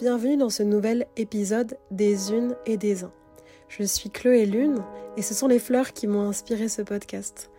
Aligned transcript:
Bienvenue 0.00 0.38
dans 0.38 0.48
ce 0.48 0.62
nouvel 0.62 1.06
épisode 1.18 1.76
des 1.90 2.32
Unes 2.32 2.56
et 2.64 2.78
des 2.78 3.04
Uns. 3.04 3.12
Je 3.68 3.82
suis 3.82 4.08
Chloé 4.08 4.46
Lune 4.46 4.78
et 5.18 5.20
ce 5.20 5.34
sont 5.34 5.46
les 5.46 5.58
fleurs 5.58 5.92
qui 5.92 6.06
m'ont 6.06 6.26
inspiré 6.26 6.70
ce 6.70 6.80
podcast. 6.80 7.50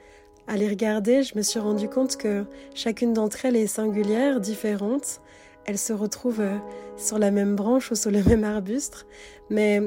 À 0.48 0.58
les 0.58 0.68
regarder, 0.68 1.22
je 1.22 1.38
me 1.38 1.44
suis 1.44 1.60
rendu 1.60 1.88
compte 1.88 2.18
que 2.18 2.46
chacune 2.74 3.14
d'entre 3.14 3.46
elles 3.46 3.58
est 3.58 3.68
singulière, 3.68 4.42
différente. 4.42 5.22
Elles 5.66 5.78
se 5.78 5.94
retrouvent 5.94 6.42
euh, 6.42 6.58
sur 6.98 7.20
la 7.20 7.30
même 7.30 7.56
branche 7.56 7.92
ou 7.92 7.96
sur 7.96 8.10
le 8.10 8.24
même 8.28 8.44
arbuste, 8.44 9.06
mais 9.52 9.80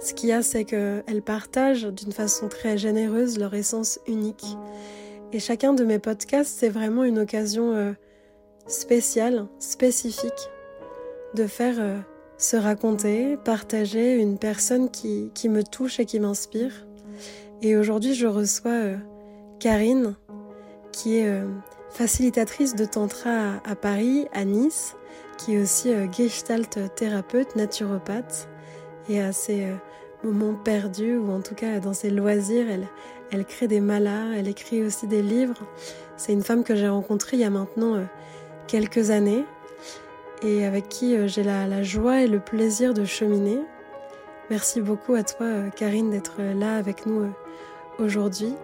ce 0.00 0.14
qu'il 0.14 0.30
y 0.30 0.32
a, 0.32 0.40
c'est 0.40 0.64
qu'elles 0.64 1.22
partagent 1.26 1.92
d'une 1.92 2.12
façon 2.12 2.48
très 2.48 2.78
généreuse 2.78 3.38
leur 3.38 3.52
essence 3.52 4.00
unique. 4.06 4.56
Et 5.34 5.40
chacun 5.40 5.74
de 5.74 5.84
mes 5.84 5.98
podcasts, 5.98 6.58
c'est 6.58 6.70
vraiment 6.70 7.04
une 7.04 7.18
occasion 7.18 7.74
euh, 7.74 7.92
spéciale, 8.66 9.46
spécifique, 9.58 10.48
de 11.34 11.46
faire 11.46 11.76
euh, 11.78 11.98
se 12.38 12.56
raconter, 12.56 13.36
partager 13.36 14.14
une 14.14 14.38
personne 14.38 14.90
qui, 14.90 15.30
qui 15.34 15.48
me 15.48 15.62
touche 15.62 16.00
et 16.00 16.06
qui 16.06 16.20
m'inspire. 16.20 16.86
Et 17.62 17.76
aujourd'hui, 17.76 18.14
je 18.14 18.26
reçois 18.26 18.70
euh, 18.70 18.96
Karine, 19.60 20.14
qui 20.92 21.16
est 21.16 21.42
facilitatrice 21.90 22.76
de 22.76 22.84
Tantra 22.84 23.60
à, 23.64 23.74
Paris, 23.74 24.26
à 24.32 24.44
Nice, 24.44 24.94
qui 25.38 25.54
est 25.54 25.62
aussi 25.62 25.92
gestalt 26.12 26.78
thérapeute, 26.94 27.56
naturopathe 27.56 28.48
et 29.08 29.20
à 29.20 29.32
ses 29.32 29.64
euh, 29.64 29.74
moments 30.22 30.54
perdus, 30.54 31.16
ou 31.16 31.30
en 31.30 31.40
tout 31.40 31.54
cas 31.54 31.78
dans 31.80 31.92
ses 31.92 32.10
loisirs, 32.10 32.66
elle, 32.70 32.88
elle 33.30 33.44
crée 33.44 33.68
des 33.68 33.80
malas, 33.80 34.32
elle 34.36 34.48
écrit 34.48 34.82
aussi 34.82 35.06
des 35.06 35.22
livres. 35.22 35.66
C'est 36.16 36.32
une 36.32 36.42
femme 36.42 36.64
que 36.64 36.74
j'ai 36.74 36.88
rencontrée 36.88 37.36
il 37.36 37.40
y 37.40 37.44
a 37.44 37.50
maintenant 37.50 37.94
euh, 37.94 38.04
quelques 38.66 39.10
années 39.10 39.44
et 40.44 40.64
avec 40.64 40.88
qui 40.88 41.16
euh, 41.16 41.26
j'ai 41.26 41.42
la, 41.42 41.66
la, 41.66 41.82
joie 41.82 42.22
et 42.22 42.26
le 42.26 42.38
plaisir 42.38 42.94
de 42.94 43.04
cheminer. 43.04 43.58
Merci 44.50 44.80
beaucoup 44.80 45.14
à 45.14 45.24
toi, 45.24 45.70
Karine, 45.70 46.10
d'être 46.10 46.42
là 46.42 46.76
avec 46.76 47.06
nous 47.06 47.32
aujourd'hui. 47.98 48.54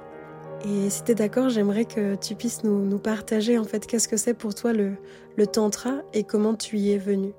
Et 0.65 0.91
si 0.91 1.03
tu 1.05 1.13
es 1.13 1.15
d'accord, 1.15 1.49
j'aimerais 1.49 1.87
que 1.87 2.17
tu 2.17 2.35
puisses 2.35 2.65
nous, 2.65 2.99
partager 2.99 3.59
en 3.59 3.65
fait 3.65 3.87
qu'est-ce 3.87 4.09
que 4.09 4.19
c'est 4.19 4.35
pour 4.35 4.55
toi 4.55 4.75
le, 4.75 4.97
le 5.37 5.47
tantra 5.47 6.03
et 6.13 6.25
comment 6.25 6.55
tu 6.55 6.77
y 6.77 6.93
es 6.93 6.99
venue. 6.99 7.33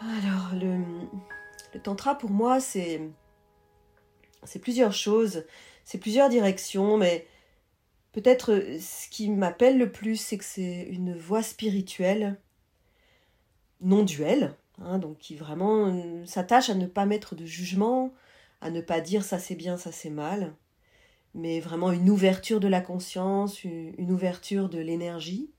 Alors, 0.00 0.54
le, 0.54 0.78
le 1.74 1.80
tantra 1.80 2.16
pour 2.16 2.30
moi, 2.30 2.58
c'est 2.58 3.00
plusieurs 4.62 4.94
choses, 4.94 5.44
c'est 5.84 5.98
plusieurs 5.98 6.30
directions, 6.30 6.96
mais 6.96 7.26
peut-être 8.16 8.78
ce 8.80 9.10
qui 9.10 9.28
m'appelle 9.28 9.76
le 9.76 9.92
plus, 9.92 10.16
c'est 10.16 10.38
que 10.38 10.44
c'est 10.44 10.84
une 10.84 11.14
voie 11.14 11.42
spirituelle, 11.42 12.40
non 13.82 14.04
duelle, 14.04 14.54
hein, 14.78 14.98
donc 14.98 15.18
qui 15.18 15.36
vraiment 15.36 15.88
euh, 15.88 16.24
s'attache 16.24 16.70
à 16.70 16.74
ne 16.74 16.86
pas 16.86 17.04
mettre 17.04 17.34
de 17.34 17.44
jugement, 17.44 18.14
à 18.62 18.70
ne 18.70 18.80
pas 18.80 19.02
dire 19.02 19.22
ça 19.22 19.38
c'est 19.38 19.54
bien, 19.54 19.76
ça 19.76 19.92
c'est 19.92 20.08
mal, 20.08 20.54
mais 21.34 21.60
vraiment 21.60 21.92
une 21.92 22.08
ouverture 22.08 22.58
de 22.58 22.68
la 22.68 22.80
conscience, 22.80 23.64
une 23.64 24.10
ouverture 24.10 24.70
de 24.70 24.78
l'énergie, 24.78 25.50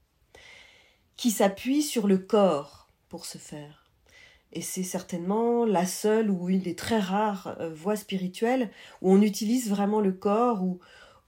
qui 1.16 1.30
s'appuie 1.30 1.84
sur 1.84 2.08
le 2.08 2.18
corps 2.18 2.88
pour 3.08 3.28
se 3.28 3.38
faire. 3.38 3.88
Et 4.52 4.62
c'est 4.62 4.82
certainement 4.82 5.64
la 5.64 5.86
seule 5.86 6.32
ou 6.32 6.50
une 6.50 6.62
des 6.62 6.76
très 6.76 7.00
rares 7.00 7.56
euh, 7.60 7.72
voies 7.72 7.98
spirituelles 7.98 8.72
où 9.04 9.12
on 9.12 9.22
utilise 9.22 9.70
vraiment 9.70 10.02
le 10.02 10.14
corps, 10.14 10.64
où, 10.64 10.80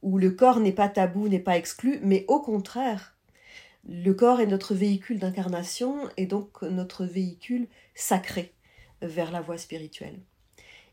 où 0.01 0.17
le 0.17 0.31
corps 0.31 0.59
n'est 0.59 0.71
pas 0.71 0.89
tabou, 0.89 1.27
n'est 1.27 1.39
pas 1.39 1.57
exclu, 1.57 1.99
mais 2.03 2.25
au 2.27 2.39
contraire, 2.39 3.15
le 3.87 4.13
corps 4.13 4.41
est 4.41 4.47
notre 4.47 4.73
véhicule 4.73 5.19
d'incarnation 5.19 5.97
et 6.17 6.25
donc 6.25 6.61
notre 6.63 7.05
véhicule 7.05 7.67
sacré 7.95 8.53
vers 9.01 9.31
la 9.31 9.41
voie 9.41 9.57
spirituelle. 9.57 10.19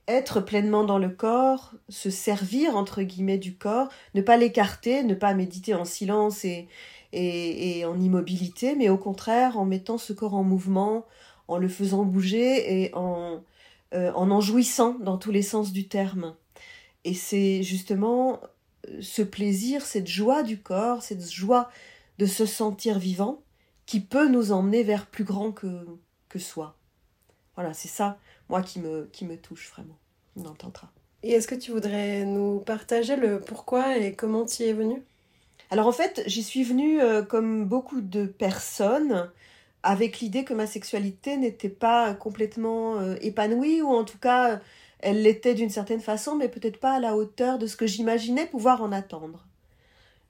Être 0.08 0.40
pleinement 0.40 0.84
dans 0.84 0.98
le 0.98 1.08
corps, 1.08 1.72
se 1.88 2.10
servir 2.10 2.76
entre 2.76 3.02
guillemets 3.02 3.38
du 3.38 3.56
corps, 3.56 3.88
ne 4.14 4.22
pas 4.22 4.36
l'écarter, 4.36 5.02
ne 5.02 5.14
pas 5.14 5.34
méditer 5.34 5.74
en 5.74 5.84
silence 5.84 6.44
et, 6.44 6.68
et, 7.12 7.84
en 7.84 8.00
immobilité, 8.00 8.76
mais 8.76 8.88
au 8.88 8.98
contraire 8.98 9.58
en 9.58 9.64
mettant 9.64 9.98
ce 9.98 10.12
corps 10.12 10.34
en 10.34 10.44
mouvement, 10.44 11.04
en 11.48 11.58
le 11.58 11.68
faisant 11.68 12.04
bouger 12.04 12.82
et 12.82 12.94
en, 12.94 13.42
euh, 13.94 14.12
en 14.14 14.40
jouissant 14.40 14.96
dans 15.00 15.18
tous 15.18 15.32
les 15.32 15.42
sens 15.42 15.72
du 15.72 15.88
terme. 15.88 16.34
Et 17.04 17.14
c'est 17.14 17.64
justement 17.64 18.40
ce 19.00 19.22
plaisir, 19.22 19.84
cette 19.84 20.08
joie 20.08 20.42
du 20.42 20.58
corps, 20.58 21.02
cette 21.02 21.30
joie 21.30 21.70
de 22.18 22.26
se 22.26 22.46
sentir 22.46 22.98
vivant 22.98 23.42
qui 23.86 24.00
peut 24.00 24.28
nous 24.28 24.52
emmener 24.52 24.82
vers 24.82 25.06
plus 25.06 25.24
grand 25.24 25.52
que, 25.52 25.84
que 26.28 26.38
soi. 26.38 26.76
Voilà, 27.54 27.72
c'est 27.72 27.88
ça, 27.88 28.18
moi, 28.48 28.62
qui 28.62 28.80
me, 28.80 29.08
qui 29.12 29.24
me 29.24 29.36
touche 29.36 29.70
vraiment 29.70 29.96
dans 30.36 30.50
le 30.50 30.56
tantra. 30.56 30.90
Et 31.22 31.32
est-ce 31.32 31.48
que 31.48 31.54
tu 31.54 31.70
voudrais 31.70 32.24
nous 32.24 32.60
partager 32.60 33.16
le 33.16 33.40
pourquoi 33.40 33.96
et 33.96 34.14
comment 34.14 34.44
tu 34.44 34.62
y 34.62 34.66
es 34.66 34.72
venue? 34.72 35.02
Alors 35.70 35.86
en 35.86 35.92
fait, 35.92 36.22
j'y 36.26 36.42
suis 36.42 36.62
venue 36.62 37.00
euh, 37.00 37.22
comme 37.22 37.64
beaucoup 37.64 38.00
de 38.00 38.26
personnes 38.26 39.30
avec 39.82 40.20
l'idée 40.20 40.44
que 40.44 40.54
ma 40.54 40.66
sexualité 40.66 41.36
n'était 41.36 41.68
pas 41.68 42.14
complètement 42.14 42.98
euh, 42.98 43.16
épanouie, 43.20 43.82
ou 43.82 43.88
en 43.88 44.04
tout 44.04 44.18
cas, 44.18 44.60
elle 45.00 45.22
l'était 45.22 45.54
d'une 45.54 45.70
certaine 45.70 46.00
façon, 46.00 46.36
mais 46.36 46.48
peut-être 46.48 46.80
pas 46.80 46.94
à 46.94 47.00
la 47.00 47.16
hauteur 47.16 47.58
de 47.58 47.66
ce 47.66 47.76
que 47.76 47.86
j'imaginais 47.86 48.46
pouvoir 48.46 48.82
en 48.82 48.92
attendre. 48.92 49.46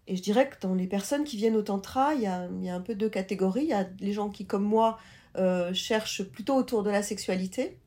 Et 0.09 0.17
je 0.17 0.23
dirais 0.23 0.49
que 0.49 0.57
dans 0.61 0.75
les 0.75 0.87
personnes 0.87 1.25
qui 1.25 1.37
viennent 1.37 1.57
au 1.57 1.63
tantra, 1.63 2.15
il 2.15 2.23
y 2.23 2.27
a, 2.27 2.49
un 2.75 2.81
peu 2.81 2.95
deux 2.95 3.09
catégories. 3.09 3.65
Il 3.65 3.71
y 3.71 3.73
a 3.73 3.89
les 4.01 4.13
gens 4.13 4.31
qui, 4.31 4.47
comme 4.47 4.65
moi, 4.65 4.99
euh, 5.37 5.75
cherchent 5.75 6.23
plutôt 6.23 6.55
autour 6.55 6.83
de 6.83 6.91
la 6.91 7.03
sexualité. 7.03 7.79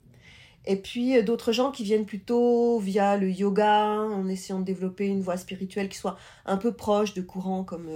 Et 0.65 0.75
puis 0.75 1.17
euh, 1.17 1.23
d'autres 1.23 1.53
gens 1.53 1.71
qui 1.71 1.83
viennent 1.83 2.05
plutôt 2.05 2.79
via 2.79 3.15
le 3.15 3.29
yoga, 3.31 3.85
en 3.85 4.27
essayant 4.27 4.59
de 4.59 4.65
développer 4.65 5.07
une 5.07 5.21
voie 5.21 5.37
spirituelle 5.37 5.87
qui 5.87 5.97
soit 5.97 6.17
un 6.45 6.57
peu 6.57 6.73
proche 6.73 7.13
de 7.13 7.21
courants 7.21 7.63
comme 7.63 7.89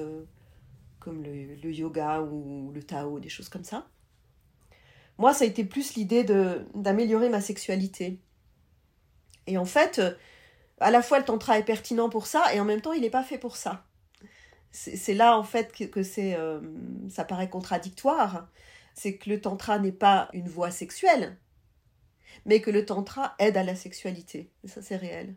comme 1.04 1.22
le, 1.22 1.72
yoga 1.72 2.22
ou 2.22 2.72
le 2.74 2.82
Tao, 2.82 3.20
des 3.20 3.28
choses 3.28 3.50
comme 3.50 3.66
ça. 3.66 3.88
Moi, 5.18 5.34
ça 5.34 5.44
a 5.44 5.48
été 5.48 5.66
plus 5.66 5.96
l'idée 5.96 6.24
d'améliorer 6.74 7.30
ma 7.30 7.42
sexualité. 7.42 8.20
Et 9.48 9.58
en 9.58 9.66
fait, 9.66 10.02
à 10.80 10.92
la 10.92 11.02
fois 11.02 11.20
le 11.20 11.26
tantra 11.26 11.60
est 11.60 11.64
pertinent 11.64 12.10
pour 12.10 12.28
ça 12.28 12.54
et 12.54 12.60
en 12.60 12.66
même 12.66 12.82
temps 12.82 12.94
il 12.94 13.02
n'est 13.02 13.10
pas 13.10 13.24
fait 13.24 13.38
pour 13.38 13.56
ça. 13.56 13.86
C'est 14.72 15.14
là 15.14 15.38
en 15.38 15.44
fait 15.44 15.72
que, 15.72 16.02
c'est, 16.02 16.36
euh, 16.36 16.60
ça 17.10 17.26
paraît 17.26 17.50
contradictoire. 17.50 18.48
C'est 18.96 19.18
que 19.18 19.30
le 19.30 19.40
tantra 19.40 19.78
n'est 19.80 19.92
pas 19.92 20.30
une 20.34 20.50
voie 20.50 20.72
sexuelle, 20.72 21.38
mais 22.46 22.60
que 22.60 22.72
le 22.72 22.86
tantra 22.86 23.36
aide 23.40 23.58
à 23.58 23.64
la 23.64 23.76
sexualité. 23.76 24.52
Ça 24.66 24.82
c'est 24.82 24.96
réel. 24.96 25.36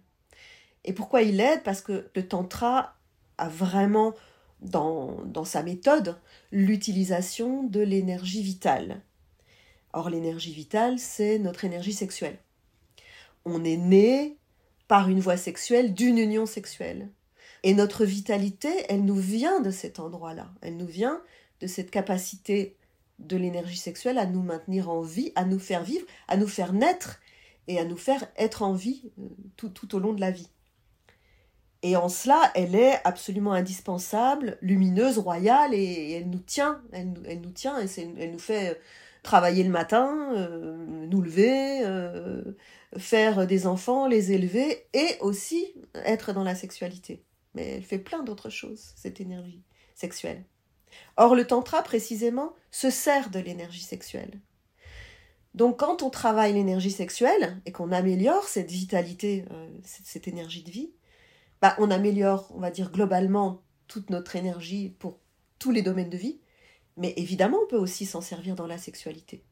Et 0.84 0.93
pourquoi 0.93 1.23
il 1.23 1.41
aide? 1.41 1.62
Parce 1.65 1.83
que 1.83 2.09
le 2.15 2.27
tantra 2.27 2.97
a 3.38 3.49
vraiment 3.49 4.15
dans, 4.61 5.23
dans 5.25 5.44
sa 5.44 5.62
méthode 5.62 6.19
l'utilisation 6.50 7.65
de 7.65 7.81
l'énergie 7.81 8.43
vitale. 8.43 9.03
Or, 9.93 10.11
l'énergie 10.11 10.53
vitale, 10.53 10.99
c'est 10.99 11.38
notre 11.38 11.65
énergie 11.65 11.93
sexuelle. 11.93 12.38
On 13.46 13.64
est 13.64 13.78
né 13.78 14.36
par 14.88 15.08
une 15.08 15.20
voie 15.20 15.38
sexuelle 15.38 15.94
d'une 15.94 16.18
union 16.18 16.44
sexuelle. 16.44 17.10
Et 17.62 17.74
notre 17.74 18.04
vitalité, 18.04 18.68
elle 18.88 19.04
nous 19.04 19.16
vient 19.16 19.60
de 19.60 19.70
cet 19.70 19.98
endroit-là. 19.98 20.50
Elle 20.60 20.76
nous 20.76 20.86
vient 20.86 21.22
de 21.60 21.66
cette 21.66 21.90
capacité 21.90 22.76
de 23.18 23.36
l'énergie 23.36 23.78
sexuelle 23.78 24.18
à 24.18 24.26
nous 24.26 24.42
maintenir 24.42 24.90
en 24.90 25.00
vie, 25.00 25.32
à 25.36 25.44
nous 25.44 25.58
faire 25.58 25.82
vivre, 25.82 26.06
à 26.28 26.36
nous 26.36 26.48
faire 26.48 26.72
naître 26.72 27.20
et 27.68 27.78
à 27.78 27.84
nous 27.84 27.96
faire 27.96 28.26
être 28.36 28.62
en 28.62 28.72
vie 28.72 29.10
euh, 29.18 29.28
tout, 29.56 29.94
au 29.94 29.98
long 29.98 30.12
de 30.12 30.20
la 30.20 30.30
vie. 30.30 30.48
Et 31.82 31.96
en 31.96 32.08
cela, 32.08 32.50
elle 32.54 32.74
est 32.74 33.00
absolument 33.04 33.52
indispensable, 33.52 34.58
lumineuse, 34.60 35.18
royale, 35.18 35.72
et, 35.72 36.12
elle 36.12 36.30
nous 36.30 36.40
tient, 36.40 36.82
elle, 36.92 37.12
nous 37.40 37.50
tient, 37.50 37.81
et 37.81 37.87
elle 38.19 38.32
nous 38.32 38.38
fait 38.38 38.70
euh, 38.70 38.75
travailler 39.26 39.62
le 39.64 39.70
matin, 39.70 40.32
euh, 40.34 41.06
nous 41.06 41.20
lever, 41.20 41.84
euh, 41.84 42.43
faire 42.96 43.46
des 43.46 43.67
enfants, 43.67 44.06
les 44.06 44.32
élever, 44.32 44.87
et 44.94 45.19
aussi 45.20 45.75
être 45.94 46.32
dans 46.32 46.44
la 46.44 46.55
sexualité. 46.55 47.25
Mais 47.55 47.67
elle 47.73 47.82
fait 47.82 47.99
plein 47.99 48.23
d'autres 48.23 48.50
choses, 48.50 48.93
cette 48.96 49.20
énergie 49.20 49.62
sexuelle. 49.94 50.44
Or, 51.17 51.34
le 51.34 51.46
tantra, 51.46 51.82
précisément, 51.82 52.55
se 52.70 52.88
sert 52.88 53.31
de 53.31 53.38
l'énergie 53.38 53.82
sexuelle. 53.82 54.40
Donc, 55.55 55.78
quand 55.78 56.02
on 56.02 56.11
travaille 56.11 56.52
l'énergie 56.52 56.90
sexuelle 56.90 57.61
et 57.67 57.73
qu'on 57.73 57.93
améliore 57.93 58.44
cette 58.44 58.70
vitalité, 58.70 59.44
cette 59.82 60.28
énergie 60.28 60.62
de 60.62 60.70
vie, 60.70 60.93
bah, 61.61 61.75
on 61.78 61.90
améliore, 61.90 62.52
on 62.55 62.61
va 62.61 62.70
dire, 62.70 62.93
globalement 62.93 63.62
toute 63.88 64.11
notre 64.11 64.37
énergie 64.37 64.90
pour 64.99 65.19
tous 65.58 65.70
les 65.70 65.82
domaines 65.82 66.11
de 66.11 66.17
vie. 66.17 66.40
Mais 66.96 67.14
évidemment, 67.16 67.58
on 67.62 67.66
peut 67.66 67.76
aussi 67.76 68.06
s'en 68.06 68.20
servir 68.20 68.54
dans 68.54 68.66
la 68.66 68.78
sexualité. 68.78 69.43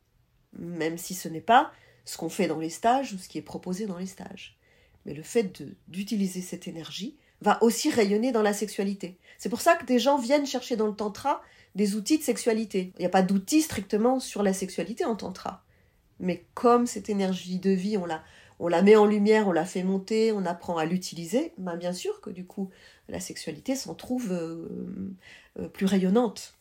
Même 0.58 0.98
si 0.98 1.14
ce 1.14 1.28
n'est 1.28 1.40
pas 1.40 1.72
ce 2.04 2.16
qu'on 2.16 2.28
fait 2.28 2.46
dans 2.46 2.58
les 2.58 2.70
stages 2.70 3.12
ou 3.12 3.18
ce 3.18 3.28
qui 3.28 3.38
est 3.38 3.42
proposé 3.42 3.86
dans 3.86 3.98
les 3.98 4.06
stages. 4.06 4.58
Mais 5.04 5.14
le 5.14 5.22
fait 5.22 5.62
d'utiliser 5.88 6.40
cette 6.40 6.68
énergie 6.68 7.16
va 7.40 7.62
aussi 7.62 7.90
rayonner 7.90 8.32
dans 8.32 8.42
la 8.42 8.52
sexualité. 8.52 9.18
C'est 9.38 9.48
pour 9.48 9.60
ça 9.60 9.76
que 9.76 9.84
des 9.84 9.98
gens 9.98 10.16
viennent 10.18 10.46
chercher 10.46 10.76
dans 10.76 10.86
le 10.86 10.94
tantra 10.94 11.42
des 11.74 11.96
outils 11.96 12.18
de 12.18 12.22
sexualité. 12.22 12.92
Il 12.96 13.00
n'y 13.00 13.06
a 13.06 13.10
pas 13.10 13.22
d'outils 13.22 13.62
strictement 13.62 14.20
sur 14.20 14.42
la 14.42 14.52
sexualité 14.52 15.04
en 15.04 15.16
tantra. 15.16 15.64
Mais 16.20 16.46
comme 16.54 16.86
cette 16.86 17.08
énergie 17.08 17.58
de 17.58 17.70
vie, 17.70 17.98
on 17.98 18.06
la, 18.06 18.82
met 18.82 18.96
en 18.96 19.04
lumière, 19.04 19.48
on 19.48 19.52
la 19.52 19.64
fait 19.64 19.82
monter, 19.82 20.32
on 20.32 20.46
apprend 20.46 20.78
à 20.78 20.84
l'utiliser, 20.84 21.52
ben 21.58 21.76
bien 21.76 21.92
sûr 21.92 22.20
que 22.20 22.30
du 22.30 22.46
coup, 22.46 22.70
la 23.08 23.20
sexualité 23.20 23.74
s'en 23.74 23.94
trouve 23.94 24.32
euh, 24.32 25.16
euh, 25.58 25.68
plus 25.68 25.86
rayonnante. 25.86 26.54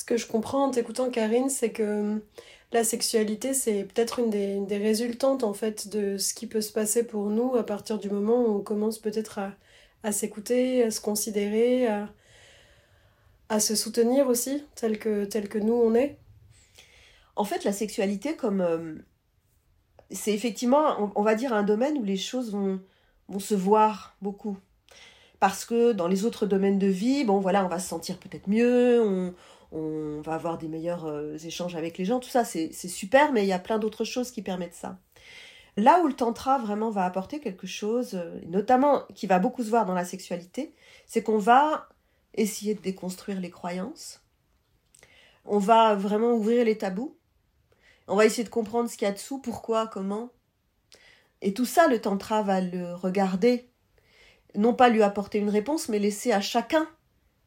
Ce 0.00 0.04
que 0.06 0.16
je 0.16 0.26
comprends 0.26 0.64
en 0.64 0.70
t'écoutant, 0.70 1.10
Karine, 1.10 1.50
c'est 1.50 1.72
que 1.72 2.22
la 2.72 2.84
sexualité, 2.84 3.52
c'est 3.52 3.84
peut-être 3.84 4.18
une 4.18 4.30
des, 4.30 4.78
résultantes 4.78 5.44
en 5.44 5.52
fait 5.52 5.88
de 5.88 6.16
ce 6.16 6.32
qui 6.32 6.46
peut 6.46 6.62
se 6.62 6.72
passer 6.72 7.06
pour 7.06 7.28
nous 7.28 7.54
à 7.54 7.66
partir 7.66 7.98
du 7.98 8.08
moment 8.08 8.40
où 8.40 8.56
on 8.56 8.62
commence 8.62 8.98
peut-être 8.98 9.40
à, 10.02 10.10
s'écouter, 10.10 10.84
à 10.84 10.90
se 10.90 11.02
considérer, 11.02 11.86
à, 13.50 13.60
se 13.60 13.74
soutenir 13.76 14.26
aussi, 14.28 14.64
tel 14.74 14.98
que, 14.98 15.26
tel 15.26 15.50
que 15.50 15.58
nous 15.58 15.74
on 15.74 15.94
est. 15.94 16.16
En 17.36 17.44
fait, 17.44 17.64
la 17.64 17.72
sexualité, 17.72 18.36
comme 18.36 18.62
euh, 18.62 18.94
c'est 20.10 20.32
effectivement, 20.32 21.12
on, 21.14 21.22
va 21.22 21.34
dire, 21.34 21.52
un 21.52 21.62
domaine 21.62 21.98
où 21.98 22.04
les 22.04 22.16
choses 22.16 22.52
vont, 22.52 22.80
se 23.38 23.54
voir 23.54 24.16
beaucoup. 24.22 24.56
Parce 25.40 25.66
que 25.66 25.92
dans 25.92 26.08
les 26.08 26.24
autres 26.24 26.46
domaines 26.46 26.78
de 26.78 26.86
vie, 26.86 27.24
bon 27.24 27.38
voilà, 27.40 27.66
on 27.66 27.68
va 27.68 27.78
se 27.78 27.88
sentir 27.88 28.16
peut-être 28.16 28.48
mieux, 28.48 29.34
on 29.72 30.20
va 30.20 30.34
avoir 30.34 30.58
des 30.58 30.68
meilleurs 30.68 31.06
euh, 31.06 31.36
échanges 31.38 31.76
avec 31.76 31.98
les 31.98 32.04
gens, 32.04 32.20
tout 32.20 32.28
ça 32.28 32.44
c'est 32.44 32.72
super, 32.72 33.32
mais 33.32 33.44
il 33.44 33.48
y 33.48 33.52
a 33.52 33.58
plein 33.58 33.78
d'autres 33.78 34.04
choses 34.04 34.30
qui 34.30 34.42
permettent 34.42 34.74
ça. 34.74 34.98
Là 35.76 36.00
où 36.02 36.08
le 36.08 36.14
tantra 36.14 36.58
vraiment 36.58 36.90
va 36.90 37.04
apporter 37.04 37.40
quelque 37.40 37.66
chose, 37.66 38.14
euh, 38.14 38.40
notamment 38.46 39.02
qui 39.14 39.26
va 39.26 39.38
beaucoup 39.38 39.62
se 39.62 39.70
voir 39.70 39.86
dans 39.86 39.94
la 39.94 40.04
sexualité, 40.04 40.74
c'est 41.06 41.22
qu'on 41.22 41.38
va 41.38 41.88
essayer 42.34 42.74
de 42.74 42.80
déconstruire 42.80 43.40
les 43.40 43.50
croyances, 43.50 44.22
on 45.44 45.58
va 45.58 45.94
vraiment 45.94 46.32
ouvrir 46.32 46.64
les 46.64 46.78
tabous, 46.78 47.16
on 48.08 48.16
va 48.16 48.26
essayer 48.26 48.44
de 48.44 48.48
comprendre 48.48 48.90
ce 48.90 48.96
qu'il 48.96 49.06
y 49.06 49.10
a 49.10 49.14
dessous, 49.14 49.38
pourquoi, 49.38 49.86
comment. 49.86 50.30
Et 51.42 51.54
tout 51.54 51.64
ça, 51.64 51.86
le 51.86 52.00
tantra 52.00 52.42
va 52.42 52.60
le 52.60 52.94
regarder, 52.94 53.70
non 54.56 54.74
pas 54.74 54.88
lui 54.88 55.02
apporter 55.02 55.38
une 55.38 55.48
réponse, 55.48 55.88
mais 55.88 55.98
laisser 55.98 56.32
à 56.32 56.40
chacun 56.40 56.88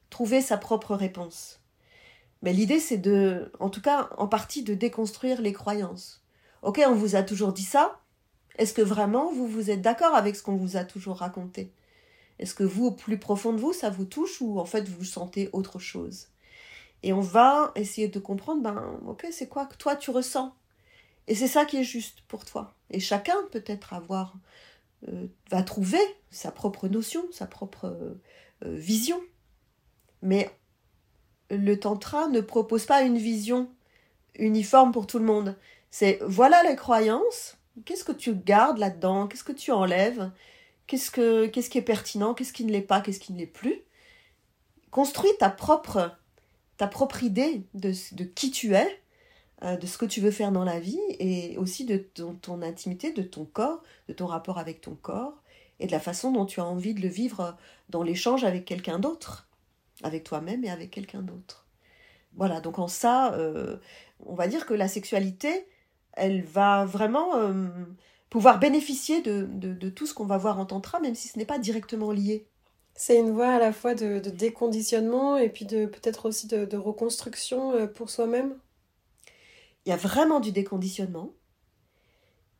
trouver 0.10 0.42
sa 0.42 0.58
propre 0.58 0.96
réponse. 0.96 1.63
Mais 2.44 2.54
l'idée, 2.54 2.80
c'est 2.80 2.98
de, 2.98 3.52
en 3.60 3.70
tout 3.70 3.82
cas, 3.82 4.10
en 4.18 4.28
partie, 4.28 4.64
de 4.64 4.74
déconstruire 4.74 5.42
les 5.42 5.54
croyances. 5.54 6.22
Ok, 6.62 6.82
on 6.86 6.94
vous 6.94 7.16
a 7.16 7.24
toujours 7.24 7.54
dit 7.54 7.64
ça. 7.64 8.02
Est-ce 8.58 8.74
que 8.74 8.82
vraiment 8.82 9.32
vous 9.32 9.48
vous 9.48 9.72
êtes 9.72 9.82
d'accord 9.82 10.14
avec 10.14 10.36
ce 10.36 10.44
qu'on 10.44 10.58
vous 10.58 10.76
a 10.76 10.84
toujours 10.84 11.18
raconté? 11.18 11.72
Est-ce 12.40 12.54
que 12.54 12.66
vous, 12.66 12.88
au 12.88 12.92
plus 12.92 13.18
profond 13.18 13.54
de 13.54 13.60
vous, 13.60 13.72
ça 13.74 13.90
vous 13.90 14.06
touche 14.06 14.42
ou 14.42 14.60
en 14.60 14.66
fait 14.66 14.88
vous 14.90 15.06
sentez 15.06 15.50
autre 15.54 15.80
chose? 15.80 16.28
Et 17.02 17.14
on 17.14 17.22
va 17.22 17.72
essayer 17.76 18.10
de 18.10 18.20
comprendre, 18.20 18.62
ben, 18.62 19.00
ok, 19.08 19.26
c'est 19.32 19.48
quoi 19.48 19.66
que 19.66 19.78
toi 19.78 19.96
tu 19.96 20.12
ressens? 20.12 20.54
Et 21.28 21.36
c'est 21.36 21.48
ça 21.48 21.64
qui 21.64 21.78
est 21.78 21.84
juste 21.84 22.22
pour 22.28 22.44
toi. 22.44 22.76
Et 22.90 23.00
chacun 23.00 23.36
peut-être 23.52 23.94
avoir, 23.94 24.36
euh, 25.08 25.28
va 25.50 25.64
trouver 25.64 26.02
sa 26.30 26.52
propre 26.52 26.90
notion, 26.90 27.24
sa 27.32 27.48
propre 27.48 27.86
euh, 27.86 28.76
vision. 28.76 29.22
Mais 30.22 30.50
le 31.50 31.80
tantra 31.80 32.28
ne 32.28 32.42
propose 32.42 32.86
pas 32.86 33.02
une 33.02 33.18
vision 33.18 33.70
uniforme 34.36 34.92
pour 34.92 35.08
tout 35.08 35.20
le 35.20 35.26
monde. 35.26 35.56
C'est 35.92 36.20
voilà 36.26 36.64
les 36.64 36.76
croyances, 36.76 37.58
qu'est-ce 37.86 38.04
que 38.04 38.12
tu 38.12 38.34
gardes 38.34 38.78
là-dedans, 38.78 39.28
qu'est-ce 39.28 39.44
que 39.44 39.52
tu 39.52 39.72
enlèves, 39.72 40.32
qu'est-ce 40.88 41.12
que 41.12 41.48
qu'est-ce 41.48 41.70
qui 41.70 41.78
est 41.78 41.82
pertinent, 41.84 42.34
qu'est-ce 42.34 42.54
qui 42.54 42.66
ne 42.66 42.72
l'est 42.72 42.82
pas, 42.82 43.02
qu'est-ce 43.02 43.20
qui 43.20 43.34
ne 43.34 43.38
l'est 43.40 43.46
plus? 43.46 43.82
Construis 44.92 45.32
ta 45.40 45.50
propre 45.50 46.12
ta 46.78 46.88
propre 46.88 47.24
idée 47.24 47.64
de, 47.76 47.94
de 48.14 48.24
qui 48.24 48.50
tu 48.50 48.74
es, 48.74 49.00
euh, 49.64 49.78
de 49.78 49.86
ce 49.86 49.98
que 49.98 50.06
tu 50.06 50.20
veux 50.20 50.32
faire 50.32 50.52
dans 50.52 50.64
la 50.64 50.80
vie 50.80 51.00
et 51.20 51.58
aussi 51.58 51.86
de 51.86 51.98
ton 51.98 52.62
intimité, 52.62 53.12
de 53.12 53.22
ton 53.22 53.46
corps, 53.46 53.84
de 54.10 54.14
ton 54.14 54.26
rapport 54.26 54.58
avec 54.58 54.82
ton 54.82 54.96
corps 54.96 55.36
et 55.80 55.88
de 55.88 55.92
la 55.92 56.00
façon 56.00 56.32
dont 56.32 56.46
tu 56.46 56.60
as 56.60 56.66
envie 56.66 56.94
de 56.94 57.02
le 57.02 57.08
vivre 57.08 57.56
dans 57.90 58.04
l'échange 58.04 58.44
avec 58.44 58.66
quelqu'un 58.66 59.00
d'autre 59.00 59.48
avec 60.04 60.24
toi-même 60.24 60.64
et 60.64 60.70
avec 60.70 60.92
quelqu'un 60.92 61.22
d'autre. 61.22 61.66
Voilà, 62.36 62.62
donc 62.62 62.80
en 62.80 62.88
ça, 62.88 63.34
euh, 63.34 63.78
on 64.26 64.36
va 64.36 64.48
dire 64.48 64.66
que 64.66 64.74
la 64.74 64.88
sexualité, 64.88 65.68
elle 66.14 66.44
va 66.44 66.86
vraiment 66.86 67.36
euh, 67.36 67.68
pouvoir 68.30 68.60
bénéficier 68.60 69.22
de, 69.22 69.90
tout 69.90 70.08
ce 70.08 70.14
qu'on 70.14 70.26
va 70.26 70.38
voir 70.38 70.60
en 70.60 70.66
tantra, 70.66 71.00
même 71.00 71.16
si 71.16 71.28
ce 71.28 71.38
n'est 71.38 71.46
pas 71.46 71.60
directement 71.60 72.12
lié. 72.12 72.48
C'est 72.96 73.18
une 73.18 73.32
voie 73.32 73.50
à 73.50 73.60
la 73.60 73.74
fois 73.74 73.96
de, 73.96 74.20
déconditionnement 74.20 75.38
et 75.38 75.50
puis 75.50 75.66
de 75.66 75.86
peut-être 75.86 76.28
aussi 76.28 76.48
de, 76.48 76.78
reconstruction 76.78 77.74
euh, 77.74 77.88
pour 77.88 78.10
soi-même? 78.10 78.56
Il 79.86 79.90
y 79.90 79.94
a 79.94 79.98
vraiment 79.98 80.40
du 80.40 80.52
déconditionnement. 80.52 81.34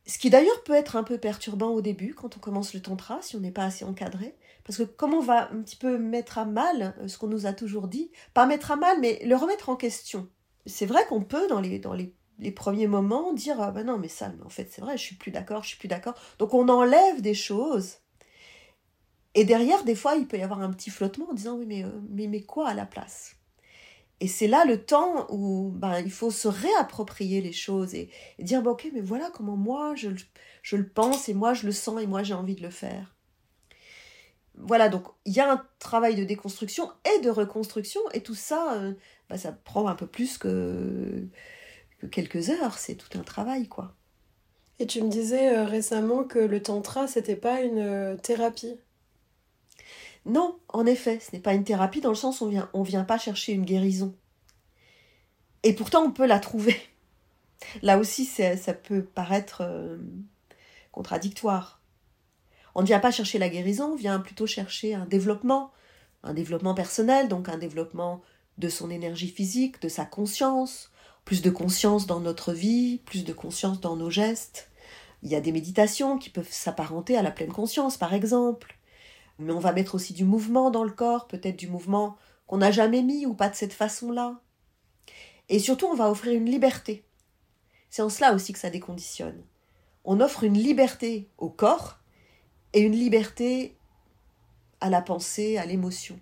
Ce 0.06 0.18
qui 0.18 0.28
d'ailleurs 0.28 0.62
peut 0.64 0.74
être 0.74 0.96
un 0.96 1.02
peu 1.02 1.16
perturbant 1.16 1.70
au 1.70 1.80
début 1.80 2.14
quand 2.14 2.36
on 2.36 2.40
commence 2.40 2.74
le 2.74 2.82
tantra, 2.82 3.22
si 3.22 3.36
on 3.36 3.40
n'est 3.40 3.50
pas 3.50 3.64
assez 3.64 3.84
encadré. 3.84 4.34
Parce 4.64 4.78
que 4.78 4.82
comme 4.82 5.14
on 5.14 5.20
va 5.20 5.50
un 5.50 5.62
petit 5.62 5.76
peu 5.76 5.98
mettre 5.98 6.38
à 6.38 6.44
mal 6.44 6.94
euh, 7.00 7.08
ce 7.08 7.18
qu'on 7.18 7.28
nous 7.28 7.46
a 7.46 7.52
toujours 7.52 7.88
dit, 7.88 8.10
pas 8.34 8.46
mettre 8.46 8.70
à 8.70 8.76
mal, 8.76 9.00
mais 9.00 9.20
le 9.24 9.36
remettre 9.36 9.68
en 9.70 9.76
question. 9.76 10.28
C'est 10.66 10.86
vrai 10.86 11.06
qu'on 11.06 11.22
peut, 11.22 11.46
dans 11.48 11.60
les, 11.60 11.80
premiers 12.52 12.86
moments, 12.86 13.32
dire 13.32 13.60
ah 13.60 13.70
ben 13.70 13.84
non, 13.84 13.98
mais 13.98 14.08
ça, 14.08 14.32
en 14.44 14.48
fait, 14.48 14.68
c'est 14.70 14.80
vrai, 14.80 14.96
je 14.96 15.02
suis 15.02 15.16
plus 15.16 15.30
d'accord, 15.30 15.62
je 15.62 15.68
suis 15.68 15.78
plus 15.78 15.88
d'accord. 15.88 16.14
Donc 16.38 16.54
on 16.54 16.68
enlève 16.68 17.20
des 17.20 17.34
choses. 17.34 17.98
Et 19.34 19.44
derrière, 19.44 19.84
des 19.84 19.94
fois, 19.94 20.16
il 20.16 20.26
peut 20.26 20.38
y 20.38 20.42
avoir 20.42 20.60
un 20.60 20.72
petit 20.72 20.90
flottement 20.90 21.30
en 21.30 21.34
disant 21.34 21.56
oui, 21.56 21.66
mais, 21.66 21.84
euh, 21.84 21.90
mais, 22.10 22.26
mais 22.26 22.42
quoi 22.42 22.68
à 22.68 22.74
la 22.74 22.86
place? 22.86 23.36
Et 24.20 24.28
c'est 24.28 24.46
là 24.46 24.64
le 24.64 24.84
temps 24.84 25.26
où 25.30 25.70
ben, 25.74 25.98
il 26.00 26.10
faut 26.10 26.30
se 26.30 26.48
réapproprier 26.48 27.40
les 27.40 27.52
choses 27.52 27.94
et, 27.94 28.10
dire 28.38 28.62
bon, 28.62 28.70
ok, 28.70 28.88
mais 28.92 29.00
voilà 29.00 29.30
comment 29.30 29.56
moi 29.56 29.94
je, 29.96 30.10
je, 30.62 30.76
le 30.76 30.88
pense 30.88 31.28
et 31.28 31.34
moi 31.34 31.54
je 31.54 31.66
le 31.66 31.72
sens 31.72 32.00
et 32.00 32.06
moi 32.06 32.22
j'ai 32.22 32.34
envie 32.34 32.54
de 32.54 32.62
le 32.62 32.70
faire. 32.70 33.14
Voilà, 34.56 34.88
donc 34.88 35.08
il 35.24 35.32
y 35.34 35.40
a 35.40 35.50
un 35.50 35.66
travail 35.80 36.14
de 36.14 36.24
déconstruction 36.24 36.90
et 37.16 37.20
de 37.20 37.30
reconstruction 37.30 38.00
et 38.12 38.22
tout 38.22 38.36
ça, 38.36 38.74
euh, 38.74 38.92
ben, 39.28 39.36
ça 39.36 39.52
prend 39.52 39.88
un 39.88 39.96
peu 39.96 40.06
plus 40.06 40.38
que, 40.38 41.26
que 41.98 42.06
quelques 42.06 42.50
heures, 42.50 42.78
c'est 42.78 42.94
tout 42.94 43.18
un 43.18 43.24
travail 43.24 43.68
quoi. 43.68 43.96
Et 44.78 44.86
tu 44.86 45.02
me 45.02 45.08
disais 45.08 45.56
euh, 45.56 45.64
récemment 45.64 46.24
que 46.24 46.38
le 46.38 46.62
tantra, 46.62 47.06
c'était 47.06 47.36
pas 47.36 47.62
une 47.62 47.78
euh, 47.78 48.16
thérapie. 48.16 48.76
Non, 50.26 50.58
en 50.68 50.86
effet, 50.86 51.20
ce 51.20 51.32
n'est 51.32 51.42
pas 51.42 51.54
une 51.54 51.64
thérapie 51.64 52.00
dans 52.00 52.10
le 52.10 52.14
sens 52.14 52.40
où 52.40 52.44
on 52.44 52.48
vient, 52.48 52.70
on 52.72 52.82
vient 52.82 53.04
pas 53.04 53.18
chercher 53.18 53.52
une 53.52 53.64
guérison. 53.64 54.14
Et 55.62 55.74
pourtant, 55.74 56.02
on 56.02 56.10
peut 56.10 56.26
la 56.26 56.38
trouver. 56.38 56.76
Là 57.82 57.98
aussi, 57.98 58.24
ça 58.24 58.74
peut 58.74 59.02
paraître 59.02 59.62
euh, 59.62 59.98
contradictoire. 60.92 61.80
On 62.74 62.82
ne 62.82 62.86
vient 62.86 63.00
pas 63.00 63.10
chercher 63.10 63.38
la 63.38 63.48
guérison, 63.48 63.92
on 63.92 63.96
vient 63.96 64.18
plutôt 64.18 64.46
chercher 64.46 64.94
un 64.94 65.06
développement, 65.06 65.72
un 66.22 66.34
développement 66.34 66.74
personnel, 66.74 67.28
donc 67.28 67.48
un 67.48 67.58
développement 67.58 68.22
de 68.58 68.68
son 68.68 68.90
énergie 68.90 69.28
physique, 69.28 69.80
de 69.80 69.88
sa 69.88 70.04
conscience, 70.04 70.90
plus 71.24 71.42
de 71.42 71.50
conscience 71.50 72.06
dans 72.06 72.20
notre 72.20 72.52
vie, 72.52 73.00
plus 73.04 73.24
de 73.24 73.32
conscience 73.32 73.80
dans 73.80 73.96
nos 73.96 74.10
gestes. 74.10 74.70
Il 75.22 75.30
y 75.30 75.36
a 75.36 75.40
des 75.40 75.52
méditations 75.52 76.18
qui 76.18 76.30
peuvent 76.30 76.50
s'apparenter 76.50 77.16
à 77.16 77.22
la 77.22 77.30
pleine 77.30 77.52
conscience, 77.52 77.96
par 77.96 78.12
exemple 78.12 78.76
on 79.40 79.58
va 79.58 79.72
mettre 79.72 79.94
aussi 79.94 80.12
du 80.12 80.24
mouvement 80.24 80.70
dans 80.70 80.84
le 80.84 80.90
corps, 80.90 81.26
peut-être 81.26 81.56
du 81.56 81.68
mouvement 81.68 82.16
qu'on 82.46 82.58
n'a 82.58 82.70
jamais 82.70 83.02
mis 83.02 83.26
ou 83.26 83.34
pas 83.34 83.48
de 83.48 83.54
cette 83.54 83.72
façon-là. 83.72 84.40
Et 85.48 85.58
surtout, 85.58 85.86
on 85.86 85.94
va 85.94 86.10
offrir 86.10 86.34
une 86.34 86.46
liberté. 86.46 87.04
C'est 87.90 88.02
en 88.02 88.08
cela 88.08 88.34
aussi 88.34 88.52
que 88.52 88.58
ça 88.58 88.70
déconditionne. 88.70 89.42
On 90.04 90.20
offre 90.20 90.44
une 90.44 90.58
liberté 90.58 91.28
au 91.38 91.48
corps 91.48 91.98
et 92.72 92.80
une 92.80 92.92
liberté 92.92 93.76
à 94.80 94.90
la 94.90 95.00
pensée, 95.00 95.58
à 95.58 95.64
l'émotion. 95.64 96.18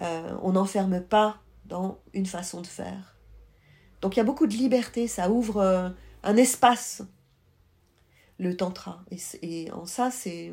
Euh, 0.00 0.36
on 0.42 0.52
n'enferme 0.52 1.00
pas 1.02 1.40
dans 1.64 1.98
une 2.12 2.26
façon 2.26 2.60
de 2.60 2.66
faire. 2.66 3.16
Donc 4.00 4.14
il 4.14 4.18
y 4.18 4.20
a 4.20 4.24
beaucoup 4.24 4.46
de 4.46 4.54
liberté, 4.54 5.08
ça 5.08 5.28
ouvre 5.28 5.58
euh, 5.58 5.90
un 6.22 6.36
espace, 6.36 7.02
le 8.38 8.56
tantra. 8.56 9.02
et 9.42 9.70
en 9.72 9.84
ça, 9.84 10.10
c'est 10.10 10.52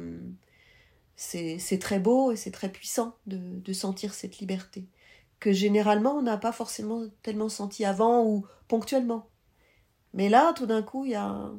c'est 1.15 1.79
très 1.79 2.00
beau 2.00 2.31
et 2.31 2.36
c'est 2.36 2.51
très 2.51 2.69
puissant 2.69 3.15
de, 3.27 3.74
sentir 3.74 4.13
cette 4.13 4.39
liberté, 4.39 4.86
que 5.39 5.51
généralement 5.51 6.15
on 6.17 6.22
n'a 6.22 6.38
pas 6.38 6.51
forcément 6.51 7.03
tellement 7.24 7.50
senti 7.50 7.86
avant 7.86 8.25
ou 8.25 8.45
ponctuellement. 8.67 9.27
Mais 10.13 10.29
là, 10.29 10.53
tout 10.53 10.65
d'un 10.65 10.81
coup, 10.81 11.05
il 11.05 11.12
y 11.12 11.15
a, 11.15 11.51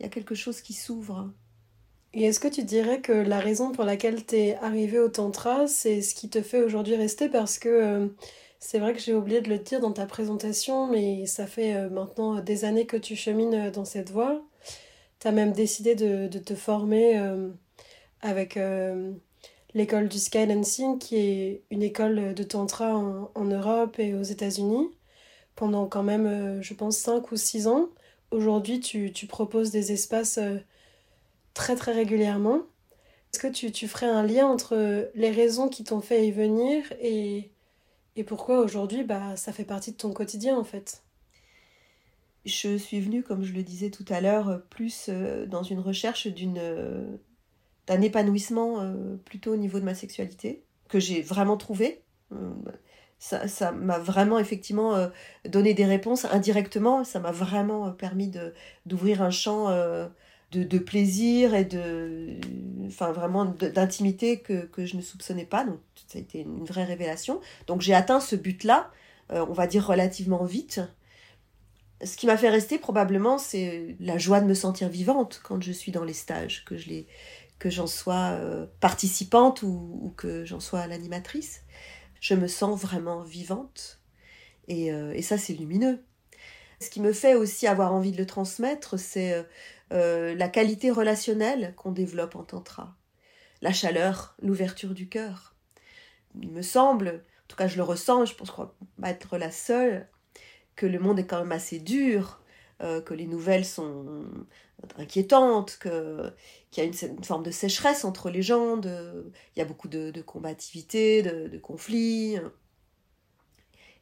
y 0.00 0.04
a 0.04 0.08
quelque 0.08 0.34
chose 0.34 0.60
qui 0.60 0.72
s'ouvre. 0.72 1.30
Et 2.14 2.24
est-ce 2.24 2.40
que 2.40 2.48
tu 2.48 2.62
dirais 2.62 3.00
que 3.00 3.12
la 3.12 3.38
raison 3.38 3.72
pour 3.72 3.84
laquelle 3.84 4.26
tu 4.26 4.36
es 4.36 4.56
arrivé 4.56 4.98
au 4.98 5.08
Tantra, 5.08 5.66
c'est 5.66 6.02
ce 6.02 6.14
qui 6.14 6.28
te 6.28 6.42
fait 6.42 6.62
aujourd'hui 6.62 6.96
rester? 6.96 7.28
Parce 7.28 7.58
que 7.58 7.68
euh, 7.68 8.08
c'est 8.58 8.78
vrai 8.78 8.92
que 8.92 9.00
j'ai 9.00 9.14
oublié 9.14 9.40
de 9.40 9.48
le 9.48 9.58
dire 9.58 9.80
dans 9.80 9.92
ta 9.92 10.06
présentation, 10.06 10.88
mais 10.88 11.26
ça 11.26 11.46
fait 11.46 11.74
euh, 11.74 11.88
maintenant 11.90 12.40
des 12.40 12.64
années 12.64 12.86
que 12.86 12.96
tu 12.98 13.16
chemines 13.16 13.54
euh, 13.54 13.70
dans 13.70 13.84
cette 13.86 14.10
voie. 14.10 14.42
Tu 15.20 15.28
as 15.28 15.32
même 15.32 15.52
décidé 15.52 15.94
de, 15.94 16.28
de 16.28 16.38
te 16.38 16.54
former 16.54 17.18
avec 18.22 18.56
euh, 18.56 19.12
l'école 19.74 20.08
du 20.08 20.18
Sky 20.18 20.46
Dancing, 20.46 20.98
qui 20.98 21.16
est 21.16 21.62
une 21.70 21.82
école 21.82 22.34
de 22.34 22.42
tantra 22.42 22.94
en, 22.96 23.44
Europe 23.44 23.98
et 23.98 24.14
aux 24.14 24.22
États-Unis, 24.22 24.88
pendant 25.56 25.86
quand 25.86 26.04
même, 26.04 26.26
euh, 26.26 26.62
je 26.62 26.74
pense, 26.74 26.96
5 26.98 27.30
ou 27.32 27.36
6 27.36 27.66
ans. 27.66 27.88
Aujourd'hui, 28.30 28.80
tu, 28.80 29.26
proposes 29.26 29.70
des 29.70 29.92
espaces 29.92 30.38
euh, 30.38 30.58
très 31.54 31.76
très 31.76 31.92
régulièrement. 31.92 32.62
Est-ce 33.32 33.40
que 33.40 33.70
tu, 33.70 33.88
ferais 33.88 34.06
un 34.06 34.22
lien 34.22 34.46
entre 34.46 35.10
les 35.14 35.30
raisons 35.30 35.68
qui 35.68 35.84
t'ont 35.84 36.00
fait 36.00 36.26
y 36.26 36.32
venir 36.32 36.84
et, 37.00 37.50
et 38.16 38.24
pourquoi 38.24 38.60
aujourd'hui 38.60 39.04
bah, 39.04 39.36
ça 39.36 39.52
fait 39.52 39.64
partie 39.64 39.92
de 39.92 39.96
ton 39.96 40.12
quotidien 40.12 40.56
en 40.58 40.64
fait? 40.64 41.02
Je 42.44 42.76
suis 42.76 43.00
venue, 43.00 43.22
comme 43.22 43.42
je 43.44 43.52
le 43.54 43.62
disais 43.62 43.90
tout 43.90 44.04
à 44.10 44.20
l'heure, 44.20 44.62
plus 44.68 45.08
dans 45.46 45.62
une 45.62 45.78
recherche 45.78 46.26
d'une 46.26 46.60
d'un 47.86 48.00
épanouissement 48.00 48.80
euh, 48.80 49.16
plutôt 49.24 49.52
au 49.52 49.56
niveau 49.56 49.80
de 49.80 49.84
ma 49.84 49.94
sexualité, 49.94 50.62
que 50.88 51.00
j'ai 51.00 51.22
vraiment 51.22 51.56
trouvé. 51.56 52.02
Euh, 52.32 52.50
ça 53.18 53.70
m'a 53.70 54.00
vraiment 54.00 54.40
effectivement 54.40 54.96
euh, 54.96 55.08
donné 55.48 55.74
des 55.74 55.84
réponses 55.84 56.24
indirectement, 56.24 57.04
ça 57.04 57.20
m'a 57.20 57.30
vraiment 57.30 57.92
permis 57.92 58.32
d'ouvrir 58.84 59.22
un 59.22 59.30
champ 59.30 59.70
de, 59.70 60.64
de, 60.64 60.78
plaisir 60.78 61.54
et 61.54 61.64
de 61.64 62.30
enfin 62.88 63.12
vraiment 63.12 63.44
d'intimité 63.44 64.40
que, 64.40 64.64
que, 64.66 64.86
je 64.86 64.96
ne 64.96 65.02
soupçonnais 65.02 65.44
pas. 65.44 65.64
Donc 65.64 65.78
ça 66.08 66.18
a 66.18 66.20
été 66.20 66.40
une 66.40 66.64
vraie 66.64 66.82
révélation. 66.82 67.40
Donc 67.68 67.80
j'ai 67.80 67.94
atteint 67.94 68.18
ce 68.18 68.34
but 68.34 68.64
là 68.64 68.90
on 69.30 69.52
va 69.52 69.68
dire 69.68 69.86
relativement 69.86 70.42
vite. 70.42 70.80
Ce 72.02 72.16
qui 72.16 72.26
m'a 72.26 72.36
fait 72.36 72.50
rester 72.50 72.76
probablement 72.78 73.38
c'est 73.38 73.94
la 74.00 74.18
joie 74.18 74.40
de 74.40 74.46
me 74.46 74.54
sentir 74.54 74.88
vivante 74.88 75.40
quand 75.44 75.62
je 75.62 75.70
suis 75.70 75.92
dans 75.92 76.02
les 76.02 76.12
stages 76.12 76.64
que 76.64 76.76
je 76.76 76.88
les 76.88 77.06
que 77.62 77.70
j'en 77.70 77.86
sois 77.86 78.32
euh, 78.32 78.66
participante 78.80 79.62
ou, 79.62 80.12
que 80.16 80.44
j'en 80.44 80.58
sois 80.58 80.88
l'animatrice. 80.88 81.62
Je 82.20 82.34
me 82.34 82.48
sens 82.48 82.80
vraiment 82.80 83.22
vivante 83.22 84.00
et, 84.66 84.92
euh, 84.92 85.12
et 85.12 85.22
ça 85.22 85.38
c'est 85.38 85.52
lumineux. 85.52 86.04
Ce 86.80 86.90
qui 86.90 87.00
me 87.00 87.12
fait 87.12 87.36
aussi 87.36 87.68
avoir 87.68 87.92
envie 87.94 88.10
de 88.10 88.16
le 88.16 88.26
transmettre, 88.26 88.98
c'est 88.98 89.46
euh, 89.92 90.34
la 90.34 90.48
qualité 90.48 90.90
relationnelle 90.90 91.72
qu'on 91.76 91.92
développe 91.92 92.34
en 92.34 92.42
tantra, 92.42 92.96
la 93.60 93.72
chaleur, 93.72 94.34
l'ouverture 94.42 94.92
du 94.92 95.08
cœur. 95.08 95.54
Il 96.34 96.50
me 96.50 96.62
semble, 96.62 97.22
en 97.44 97.46
tout 97.46 97.56
cas 97.56 97.68
je 97.68 97.76
le 97.76 97.84
ressens, 97.84 98.24
je 98.24 98.34
pense 98.34 98.50
pas 98.50 98.74
être 99.08 99.38
la 99.38 99.52
seule, 99.52 100.08
que 100.74 100.86
le 100.86 100.98
monde 100.98 101.20
est 101.20 101.26
quand 101.26 101.38
même 101.38 101.52
assez 101.52 101.78
dur, 101.78 102.41
que 103.04 103.14
les 103.14 103.26
nouvelles 103.26 103.64
sont 103.64 104.24
inquiétante, 104.98 105.78
que, 105.80 106.32
qu'il 106.70 106.82
y 106.82 106.86
a 106.86 106.88
une, 106.88 107.24
forme 107.24 107.42
de 107.42 107.50
sécheresse 107.50 108.04
entre 108.04 108.30
les 108.30 108.42
gens, 108.42 108.76
de, 108.76 109.30
il 109.54 109.58
y 109.58 109.62
a 109.62 109.64
beaucoup 109.64 109.88
de, 109.88 110.20
combativité, 110.22 111.22
de, 111.22 111.58
conflits. 111.58 112.36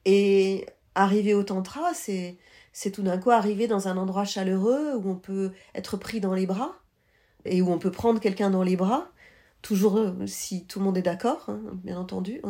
Et 0.05 0.67
arriver 0.95 1.35
au 1.35 1.43
tantra, 1.43 1.93
c'est, 1.95 2.39
tout 2.93 3.03
d'un 3.03 3.19
coup 3.19 3.31
arriver 3.31 3.67
dans 3.67 3.89
un 3.89 3.97
endroit 3.97 4.25
chaleureux 4.25 4.95
où 4.97 5.11
on 5.11 5.17
peut 5.17 5.53
être 5.75 5.97
pris 5.97 6.21
dans 6.21 6.35
les 6.35 6.47
bras 6.47 6.77
et 7.45 7.63
où 7.63 7.71
on 7.71 7.79
peut 7.79 7.91
prendre 7.91 8.21
quelqu'un 8.21 8.51
dans 8.51 8.63
les 8.63 8.77
bras, 8.77 9.11
toujours 9.63 9.97
euh, 9.97 10.27
si 10.27 10.67
tout 10.67 10.79
le 10.79 10.85
monde 10.85 10.99
est 10.99 11.03
d'accord, 11.03 11.45
hein, 11.49 11.61
bien 11.85 11.99
entendu. 11.99 12.43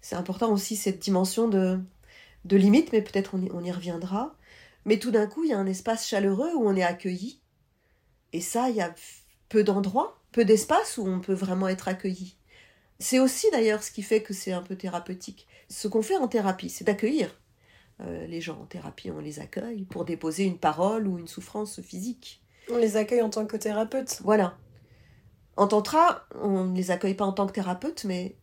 c'est 0.00 0.16
important 0.16 0.50
aussi 0.50 0.76
cette 0.76 0.98
dimension 0.98 1.46
de, 1.48 1.78
limite, 2.50 2.92
mais 2.92 3.02
peut-être 3.02 3.34
on 3.34 3.64
y 3.64 3.72
reviendra. 3.72 4.37
Mais 4.88 4.98
tout 4.98 5.10
d'un 5.10 5.26
coup, 5.26 5.44
il 5.44 5.50
y 5.50 5.52
a 5.52 5.58
un 5.58 5.66
espace 5.66 6.08
chaleureux 6.08 6.54
où 6.54 6.66
on 6.66 6.74
est 6.74 6.82
accueilli. 6.82 7.42
Et 8.32 8.40
ça, 8.40 8.70
il 8.70 8.76
y 8.76 8.80
a 8.80 8.94
peu 9.50 9.62
d'endroits, 9.62 10.18
peu 10.32 10.46
d'espaces 10.46 10.96
où 10.96 11.06
on 11.06 11.20
peut 11.20 11.34
vraiment 11.34 11.68
être 11.68 11.88
accueilli. 11.88 12.38
C'est 12.98 13.18
aussi 13.18 13.48
d'ailleurs 13.52 13.82
ce 13.82 13.90
qui 13.90 14.00
fait 14.00 14.22
que 14.22 14.32
c'est 14.32 14.52
un 14.52 14.62
peu 14.62 14.76
thérapeutique. 14.76 15.46
Ce 15.68 15.88
qu'on 15.88 16.00
fait 16.00 16.16
en 16.16 16.26
thérapie, 16.26 16.70
c'est 16.70 16.84
d'accueillir 16.84 17.38
euh, 18.00 18.26
les 18.28 18.40
gens 18.40 18.62
en 18.62 18.64
thérapie. 18.64 19.10
On 19.10 19.18
les 19.18 19.40
accueille 19.40 19.84
pour 19.84 20.06
déposer 20.06 20.44
une 20.44 20.56
parole 20.56 21.06
ou 21.06 21.18
une 21.18 21.28
souffrance 21.28 21.82
physique. 21.82 22.42
On 22.70 22.78
les 22.78 22.96
accueille 22.96 23.20
en 23.20 23.28
tant 23.28 23.44
que 23.44 23.58
thérapeute. 23.58 24.22
Voilà. 24.24 24.56
En 25.58 25.68
tantra, 25.68 26.26
on 26.34 26.64
ne 26.64 26.74
les 26.74 26.90
accueille 26.90 27.12
pas 27.12 27.26
en 27.26 27.34
tant 27.34 27.46
que 27.46 27.52
thérapeute, 27.52 28.04
mais 28.04 28.38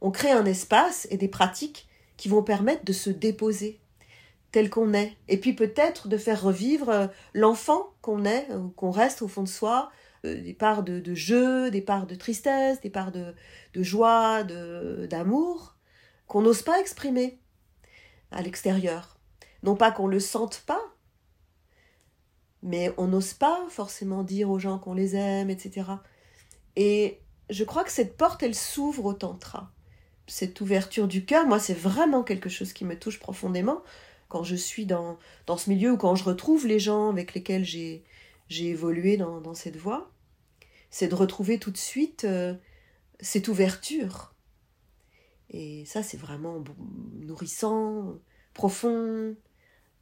on 0.00 0.10
crée 0.10 0.30
un 0.30 0.46
espace 0.46 1.06
et 1.10 1.18
des 1.18 1.28
pratiques 1.28 1.86
qui 2.16 2.30
vont 2.30 2.42
permettre 2.42 2.86
de 2.86 2.94
se 2.94 3.10
déposer, 3.10 3.78
tel 4.56 4.70
qu'on 4.70 4.94
est. 4.94 5.18
Et 5.28 5.36
puis 5.36 5.52
peut-être 5.52 6.08
de 6.08 6.16
faire 6.16 6.40
revivre 6.40 6.88
euh, 6.88 7.06
l'enfant 7.34 7.92
qu'on 8.00 8.24
est, 8.24 8.50
ou 8.54 8.70
qu'on 8.70 8.90
reste 8.90 9.20
au 9.20 9.28
fond 9.28 9.42
de 9.42 9.48
soi, 9.48 9.90
euh, 10.24 10.42
des 10.42 10.54
parts 10.54 10.82
de, 10.82 10.98
de, 10.98 11.14
jeu, 11.14 11.70
des 11.70 11.82
parts 11.82 12.06
de 12.06 12.14
tristesse, 12.14 12.80
des 12.80 12.88
parts 12.88 13.12
de, 13.12 13.34
de 13.74 13.82
joie, 13.82 14.44
d'amour, 14.44 15.76
qu'on 16.26 16.40
n'ose 16.40 16.62
pas 16.62 16.80
exprimer 16.80 17.38
à 18.30 18.40
l'extérieur. 18.40 19.18
Non 19.62 19.76
pas 19.76 19.92
qu'on 19.92 20.06
le 20.06 20.20
sente 20.20 20.62
pas, 20.66 20.80
mais 22.62 22.94
on 22.96 23.08
n'ose 23.08 23.34
pas 23.34 23.62
forcément 23.68 24.22
dire 24.22 24.48
aux 24.48 24.58
gens 24.58 24.78
qu'on 24.78 24.94
les 24.94 25.16
aime, 25.16 25.50
etc. 25.50 25.86
Et 26.76 27.20
je 27.50 27.62
crois 27.62 27.84
que 27.84 27.92
cette 27.92 28.16
porte, 28.16 28.42
elle 28.42 28.54
s'ouvre 28.54 29.04
au 29.04 29.12
tantra. 29.12 29.70
Cette 30.26 30.62
ouverture 30.62 31.08
du 31.08 31.26
cœur, 31.26 31.46
moi, 31.46 31.58
c'est 31.58 31.78
vraiment 31.78 32.22
quelque 32.22 32.48
chose 32.48 32.72
qui 32.72 32.86
me 32.86 32.98
touche 32.98 33.20
profondément 33.20 33.82
quand 34.28 34.42
je 34.42 34.56
suis 34.56 34.86
dans, 34.86 35.18
dans 35.46 35.56
ce 35.56 35.70
milieu 35.70 35.92
ou 35.92 35.96
quand 35.96 36.14
je 36.14 36.24
retrouve 36.24 36.66
les 36.66 36.78
gens 36.78 37.10
avec 37.10 37.34
lesquels 37.34 37.64
j'ai, 37.64 38.04
évolué 38.50 39.16
dans, 39.16 39.40
dans 39.40 39.54
cette 39.54 39.76
voie, 39.76 40.10
c'est 40.90 41.08
de 41.08 41.14
retrouver 41.14 41.58
tout 41.58 41.70
de 41.70 41.76
suite 41.76 42.24
euh, 42.24 42.54
cette 43.20 43.48
ouverture. 43.48 44.34
Et 45.50 45.84
ça, 45.84 46.02
c'est 46.02 46.16
vraiment 46.16 46.62
nourrissant, 47.20 48.18
profond. 48.54 49.36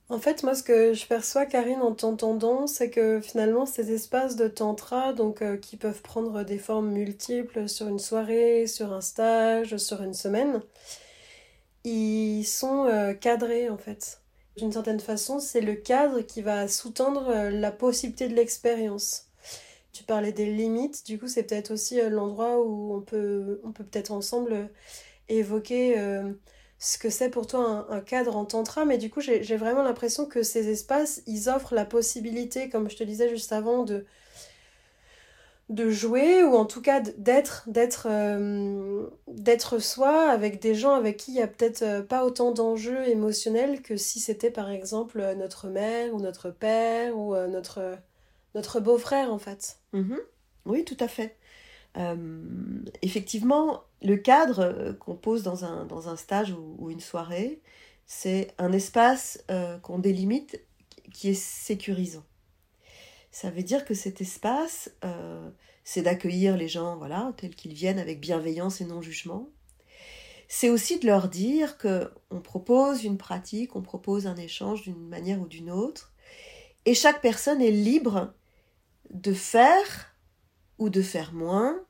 En 0.09 0.19
fait, 0.19 0.43
moi, 0.43 0.55
ce 0.55 0.63
que 0.63 0.95
je 0.95 1.07
perçois, 1.07 1.47
Karine, 1.47 1.81
en 1.81 1.95
t'entendant, 1.95 2.67
c'est 2.67 2.91
que 2.91 3.21
finalement, 3.21 3.67
ces 3.67 3.93
espaces 3.93 4.37
de 4.37 4.49
tantra, 4.49 5.13
donc 5.13 5.43
euh, 5.43 5.57
qui 5.57 5.77
peuvent 5.77 6.03
prendre 6.03 6.45
des 6.45 6.59
formes 6.59 6.91
multiples 6.91 7.69
sur 7.69 7.89
une 7.89 7.99
soirée, 7.99 8.67
sur 8.67 8.93
un 8.93 9.01
stage, 9.01 9.77
sur 9.79 10.03
une 10.03 10.15
semaine, 10.15 10.63
ils 11.85 12.45
sont 12.45 12.87
euh, 12.87 13.15
cadrés 13.15 13.69
en 13.69 13.79
fait. 13.79 14.21
D'une 14.57 14.73
certaine 14.73 15.01
façon, 15.01 15.41
c'est 15.41 15.61
le 15.61 15.75
cadre 15.75 16.21
qui 16.21 16.43
va 16.43 16.69
sous-tendre 16.69 17.29
euh, 17.29 17.51
la 17.51 17.73
possibilité 17.73 18.29
de 18.29 18.35
l'expérience. 18.35 19.27
Tu 19.93 20.05
parlais 20.05 20.33
des 20.33 20.47
limites, 20.47 21.07
du 21.07 21.19
coup 21.19 21.29
c'est 21.29 21.45
peut-être 21.45 21.71
aussi 21.73 22.01
euh, 22.01 22.09
l'endroit 22.11 22.61
où 22.61 22.95
on 22.95 23.01
peut 23.01 23.61
on 23.65 23.73
peut 23.73 23.85
peut-être 23.85 24.11
ensemble 24.13 24.71
évoquer 25.29 25.97
ce 26.79 26.99
que 26.99 27.09
c'est 27.09 27.31
pour 27.31 27.47
toi 27.47 27.87
un, 27.89 27.97
un, 27.97 28.01
cadre 28.01 28.37
en 28.37 28.45
tantra, 28.45 28.85
mais 28.85 28.99
du 28.99 29.11
coup 29.11 29.21
j'ai 29.21 29.57
vraiment 29.57 29.83
l'impression 29.83 30.27
que 30.27 30.43
ces 30.43 30.69
espaces, 30.69 31.23
ils 31.27 31.49
offrent 31.49 31.75
la 31.75 31.87
possibilité, 31.87 32.69
comme 32.69 32.91
je 32.91 32.97
te 32.97 33.05
disais 33.05 33.29
juste 33.29 33.53
avant, 33.53 33.85
de, 33.85 34.05
de 35.71 35.89
jouer 35.91 36.43
ou 36.43 36.55
en 36.57 36.67
tout 36.67 36.83
cas 36.83 37.01
d'être 37.01 37.65
d'être 37.67 38.07
euh, 38.11 39.09
d'être 39.29 39.79
soi 39.79 40.31
avec 40.31 40.61
des 40.61 40.75
gens 40.75 40.95
avec 40.95 41.17
qui 41.17 41.33
il 41.33 41.39
y 41.39 41.43
a 41.43 41.47
peut-être 41.47 41.83
euh, 41.83 42.03
pas 42.03 42.25
autant 42.25 42.53
d'enjeux 42.53 43.09
émotionnels 43.09 43.81
que 43.81 43.97
si 43.97 44.21
c'était 44.21 44.51
par 44.51 44.71
exemple 44.71 45.21
euh, 45.21 45.35
notre 45.35 45.69
mère 45.69 46.15
ou 46.15 46.21
notre 46.21 46.51
père 46.51 47.17
ou 47.17 47.35
notre 47.35 47.97
notre 48.55 48.81
beau-frère 48.81 49.33
en 49.33 49.39
fait. 49.39 49.79
Mm-hmm. 49.95 50.19
Oui, 50.67 50.85
tout 50.85 50.97
à 51.01 51.09
fait. 51.09 51.37
effectivement, 53.03 53.83
le 54.03 54.17
cadre 54.17 54.97
qu'on 55.01 55.17
pose 55.17 55.43
dans 55.43 55.65
un, 55.65 55.85
dans 55.85 56.09
un 56.09 56.17
stage 56.17 56.53
ou 56.53 56.91
une 56.91 57.01
soirée, 57.01 57.61
c'est 58.07 58.49
un 58.59 58.73
espace 58.73 59.45
qu'on 59.83 59.99
délimite 59.99 60.61
qui 61.13 61.31
est 61.31 61.35
sécurisant. 61.35 62.25
Ça 63.35 63.51
veut 63.51 63.65
dire 63.65 63.85
que 63.85 63.95
cet 63.95 64.21
espace, 64.21 64.93
euh, 65.05 65.51
c'est 65.83 66.03
d'accueillir 66.03 66.57
les 66.57 66.69
gens, 66.69 66.97
voilà, 66.97 67.33
tels 67.37 67.57
qu'ils 67.57 67.75
viennent, 67.75 67.99
avec 67.99 68.21
bienveillance 68.21 68.81
et 68.81 68.85
non-jugement. 68.85 69.49
C'est 70.47 70.71
aussi 70.71 71.01
de 71.01 71.07
leur 71.09 71.29
dire 71.29 71.77
que 71.77 72.13
on 72.31 72.41
propose 72.41 73.03
une 73.03 73.19
pratique, 73.19 73.75
on 73.75 73.83
propose 73.83 74.29
un 74.29 74.37
échange 74.37 74.83
d'une 74.83 75.09
manière 75.09 75.41
ou 75.41 75.49
d'une 75.49 75.73
autre, 75.73 76.13
et 76.85 76.95
chaque 76.95 77.21
personne 77.21 77.61
est 77.61 77.73
libre 77.73 78.33
de 79.11 79.33
faire 79.33 80.15
ou 80.79 80.89
de 80.89 81.03
faire 81.03 81.33
moins 81.33 81.85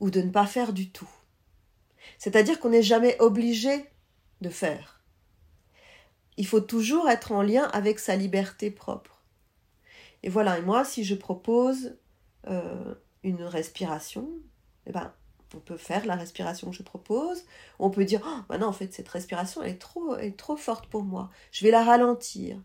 ou 0.00 0.10
de 0.10 0.20
ne 0.20 0.30
pas 0.30 0.46
faire 0.46 0.72
du 0.72 0.90
tout. 0.90 1.10
C'est-à-dire 2.18 2.58
qu'on 2.58 2.70
n'est 2.70 2.82
jamais 2.82 3.16
obligé 3.20 3.84
de 4.40 4.50
faire. 4.50 5.04
Il 6.36 6.48
faut 6.48 6.60
toujours 6.60 7.08
être 7.08 7.30
en 7.30 7.42
lien 7.42 7.68
avec 7.72 8.00
sa 8.00 8.16
liberté 8.16 8.72
propre. 8.72 9.19
Et 10.22 10.28
voilà, 10.28 10.58
et 10.58 10.62
moi, 10.62 10.84
si 10.84 11.04
je 11.04 11.14
propose 11.14 11.96
euh, 12.46 12.94
une 13.22 13.42
respiration, 13.42 14.28
eh 14.86 14.92
ben, 14.92 15.12
on 15.54 15.60
peut 15.60 15.76
faire 15.76 16.06
la 16.06 16.14
respiration 16.14 16.70
que 16.70 16.76
je 16.76 16.82
propose. 16.82 17.44
On 17.78 17.90
peut 17.90 18.04
dire, 18.04 18.20
oh, 18.24 18.40
bah 18.48 18.58
non, 18.58 18.68
en 18.68 18.72
fait, 18.72 18.92
cette 18.92 19.08
respiration 19.08 19.62
est 19.62 19.78
trop, 19.78 20.16
est 20.16 20.36
trop 20.36 20.56
forte 20.56 20.86
pour 20.86 21.02
moi. 21.02 21.30
Je 21.52 21.64
vais 21.64 21.70
la 21.70 21.82
ralentir. 21.82 22.58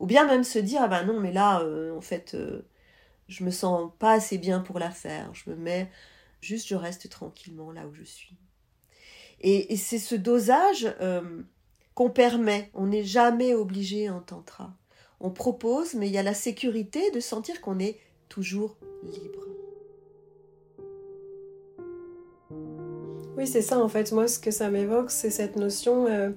Ou 0.00 0.06
bien 0.06 0.26
même 0.26 0.44
se 0.44 0.58
dire, 0.58 0.82
ah 0.82 0.88
ben 0.88 1.04
non, 1.04 1.20
mais 1.20 1.32
là, 1.32 1.60
euh, 1.60 1.96
en 1.96 2.00
fait, 2.00 2.34
euh, 2.34 2.66
je 3.28 3.44
me 3.44 3.50
sens 3.50 3.90
pas 3.98 4.12
assez 4.12 4.38
bien 4.38 4.60
pour 4.60 4.78
la 4.78 4.90
faire. 4.90 5.32
Je 5.34 5.50
me 5.50 5.56
mets 5.56 5.90
Juste, 6.40 6.68
je 6.68 6.76
reste 6.76 7.08
tranquillement 7.08 7.72
là 7.72 7.86
où 7.88 7.94
je 7.94 8.04
suis. 8.04 8.36
Et, 9.40 9.76
c'est 9.76 9.98
ce 9.98 10.14
dosage 10.14 10.88
qu'on 11.94 12.10
permet. 12.10 12.70
On 12.74 12.86
n'est 12.86 13.02
jamais 13.02 13.54
obligé 13.54 14.08
en 14.08 14.20
tantra. 14.20 14.72
On 15.20 15.30
propose, 15.30 15.94
mais 15.94 16.08
il 16.08 16.12
y 16.12 16.18
a 16.18 16.22
la 16.22 16.34
sécurité 16.34 17.10
de 17.10 17.20
sentir 17.20 17.60
qu'on 17.60 17.78
est 17.78 17.98
toujours 18.28 18.76
libre. 19.02 19.40
Oui, 23.36 23.46
c'est 23.46 23.62
ça 23.62 23.78
en 23.78 23.88
fait. 23.88 24.12
Moi, 24.12 24.28
ce 24.28 24.38
que 24.38 24.50
ça 24.50 24.68
m'évoque, 24.70 25.10
c'est 25.10 25.30
cette 25.30 25.56
notion, 25.56 26.06
euh, 26.06 26.30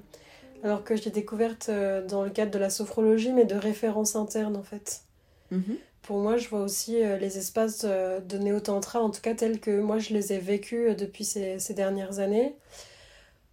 alors 0.62 0.84
que 0.84 0.96
j'ai 0.96 1.10
découverte 1.10 1.68
euh, 1.68 2.06
dans 2.06 2.22
le 2.22 2.30
cadre 2.30 2.50
de 2.50 2.58
la 2.58 2.70
sophrologie, 2.70 3.32
mais 3.32 3.44
de 3.44 3.56
référence 3.56 4.16
interne 4.16 4.56
en 4.56 4.62
fait. 4.62 5.02
Mhm. 5.50 5.76
Pour 6.02 6.18
moi, 6.18 6.36
je 6.36 6.48
vois 6.48 6.62
aussi 6.62 6.96
les 6.96 7.38
espaces 7.38 7.84
de 7.84 8.36
néo-tantra, 8.36 9.00
en 9.00 9.10
tout 9.10 9.20
cas 9.20 9.34
tels 9.34 9.60
que 9.60 9.80
moi 9.80 10.00
je 10.00 10.12
les 10.12 10.32
ai 10.32 10.38
vécus 10.38 10.96
depuis 10.96 11.24
ces, 11.24 11.60
ces 11.60 11.74
dernières 11.74 12.18
années 12.18 12.56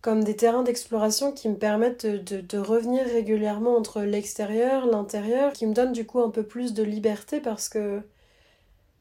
comme 0.02 0.24
des 0.24 0.36
terrains 0.36 0.64
d'exploration 0.64 1.32
qui 1.32 1.50
me 1.50 1.58
permettent 1.58 2.06
de, 2.06 2.58
revenir 2.58 3.06
régulièrement 3.06 3.76
entre 3.76 4.02
l'extérieur, 4.02 4.86
l'intérieur, 4.86 5.54
qui 5.54 5.68
me 5.68 5.74
donnent 5.74 5.92
du 5.92 6.06
coup 6.06 6.22
un 6.22 6.30
peu 6.30 6.44
plus 6.44 6.74
de 6.74 6.84
liberté 6.84 7.42
parce 7.42 7.68
que 7.68 8.02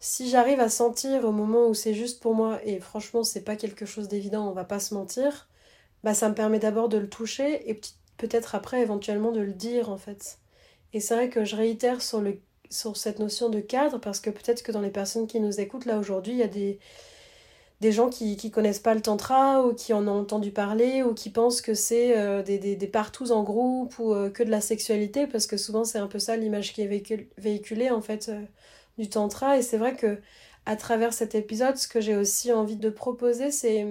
si 0.01 0.29
j'arrive 0.29 0.61
à 0.61 0.69
sentir 0.69 1.25
au 1.25 1.33
moment 1.33 1.69
où 1.69 1.75
c'est 1.75 1.95
juste 1.95 2.21
pour 2.21 2.35
moi, 2.35 2.61
et 2.65 2.81
franchement 2.81 3.25
c'est 3.25 3.43
pas 3.43 3.57
quelque 3.57 3.87
chose 3.87 4.09
d'évident, 4.09 4.49
on 4.49 4.53
va 4.53 4.65
pas 4.65 4.81
se 4.81 4.95
mentir, 4.95 5.49
bah 6.05 6.15
ça 6.15 6.29
me 6.29 6.35
permet 6.35 6.59
d'abord 6.59 6.89
de 6.89 6.99
le 6.99 7.09
toucher 7.09 7.69
et 7.71 7.81
peut-être 8.17 8.55
après 8.55 8.83
éventuellement 8.83 9.33
de 9.33 9.41
le 9.41 9.53
dire 9.53 9.91
en 9.91 9.99
fait. 9.99 10.39
Et 10.93 11.01
c'est 11.01 11.15
vrai 11.15 11.31
que 11.31 11.45
je 11.45 11.57
réitère 11.57 12.01
sur, 12.03 12.23
cette 12.97 13.19
notion 13.19 13.49
de 13.51 13.61
cadre 13.61 13.99
parce 13.99 14.21
que 14.21 14.31
peut-être 14.31 14.63
que 14.63 14.73
dans 14.73 14.81
les 14.81 14.91
personnes 14.91 15.27
qui 15.27 15.41
nous 15.41 15.61
écoutent 15.61 15.87
là 15.87 15.99
aujourd'hui, 15.99 16.33
il 16.33 16.39
y 16.39 16.43
a 16.43 16.49
des 16.49 16.79
des 17.81 17.93
gens 17.93 18.09
qui 18.09 18.37
ne 18.43 18.51
connaissent 18.51 18.81
pas 18.81 18.95
le 18.95 19.01
tantra 19.01 19.65
ou 19.65 19.73
qui 19.73 19.93
en 19.93 20.09
ont 20.09 20.21
entendu 20.21 20.51
parler 20.51 21.03
ou 21.03 21.15
qui 21.15 21.31
pensent 21.31 21.61
que 21.61 21.75
c'est 21.75 22.19
euh, 22.19 22.43
des, 22.43 22.59
des, 22.59 22.75
des 22.75 22.87
partous 22.89 23.31
en 23.31 23.45
groupe 23.45 23.99
ou 24.01 24.13
euh, 24.15 24.31
que 24.31 24.43
de 24.43 24.51
la 24.51 24.61
sexualité 24.61 25.27
parce 25.27 25.47
que 25.47 25.57
souvent 25.57 25.85
c'est 25.85 25.99
un 25.99 26.09
peu 26.09 26.19
ça 26.19 26.37
l'image 26.37 26.73
qui 26.73 26.83
est 26.83 27.29
véhiculée 27.39 27.91
en 27.91 28.01
fait 28.01 28.29
euh, 28.31 28.43
du 28.99 29.09
tantra. 29.09 29.59
Et 29.59 29.63
c'est 29.63 29.79
vrai 29.79 29.95
que 29.97 30.19
à 30.67 30.77
travers 30.77 31.13
cet 31.13 31.35
épisode 31.35 31.77
ce 31.77 31.89
que 31.89 32.01
j'ai 32.01 32.17
aussi 32.17 32.53
envie 32.53 32.77
de 32.77 32.91
proposer 32.91 33.51
c'est 33.53 33.87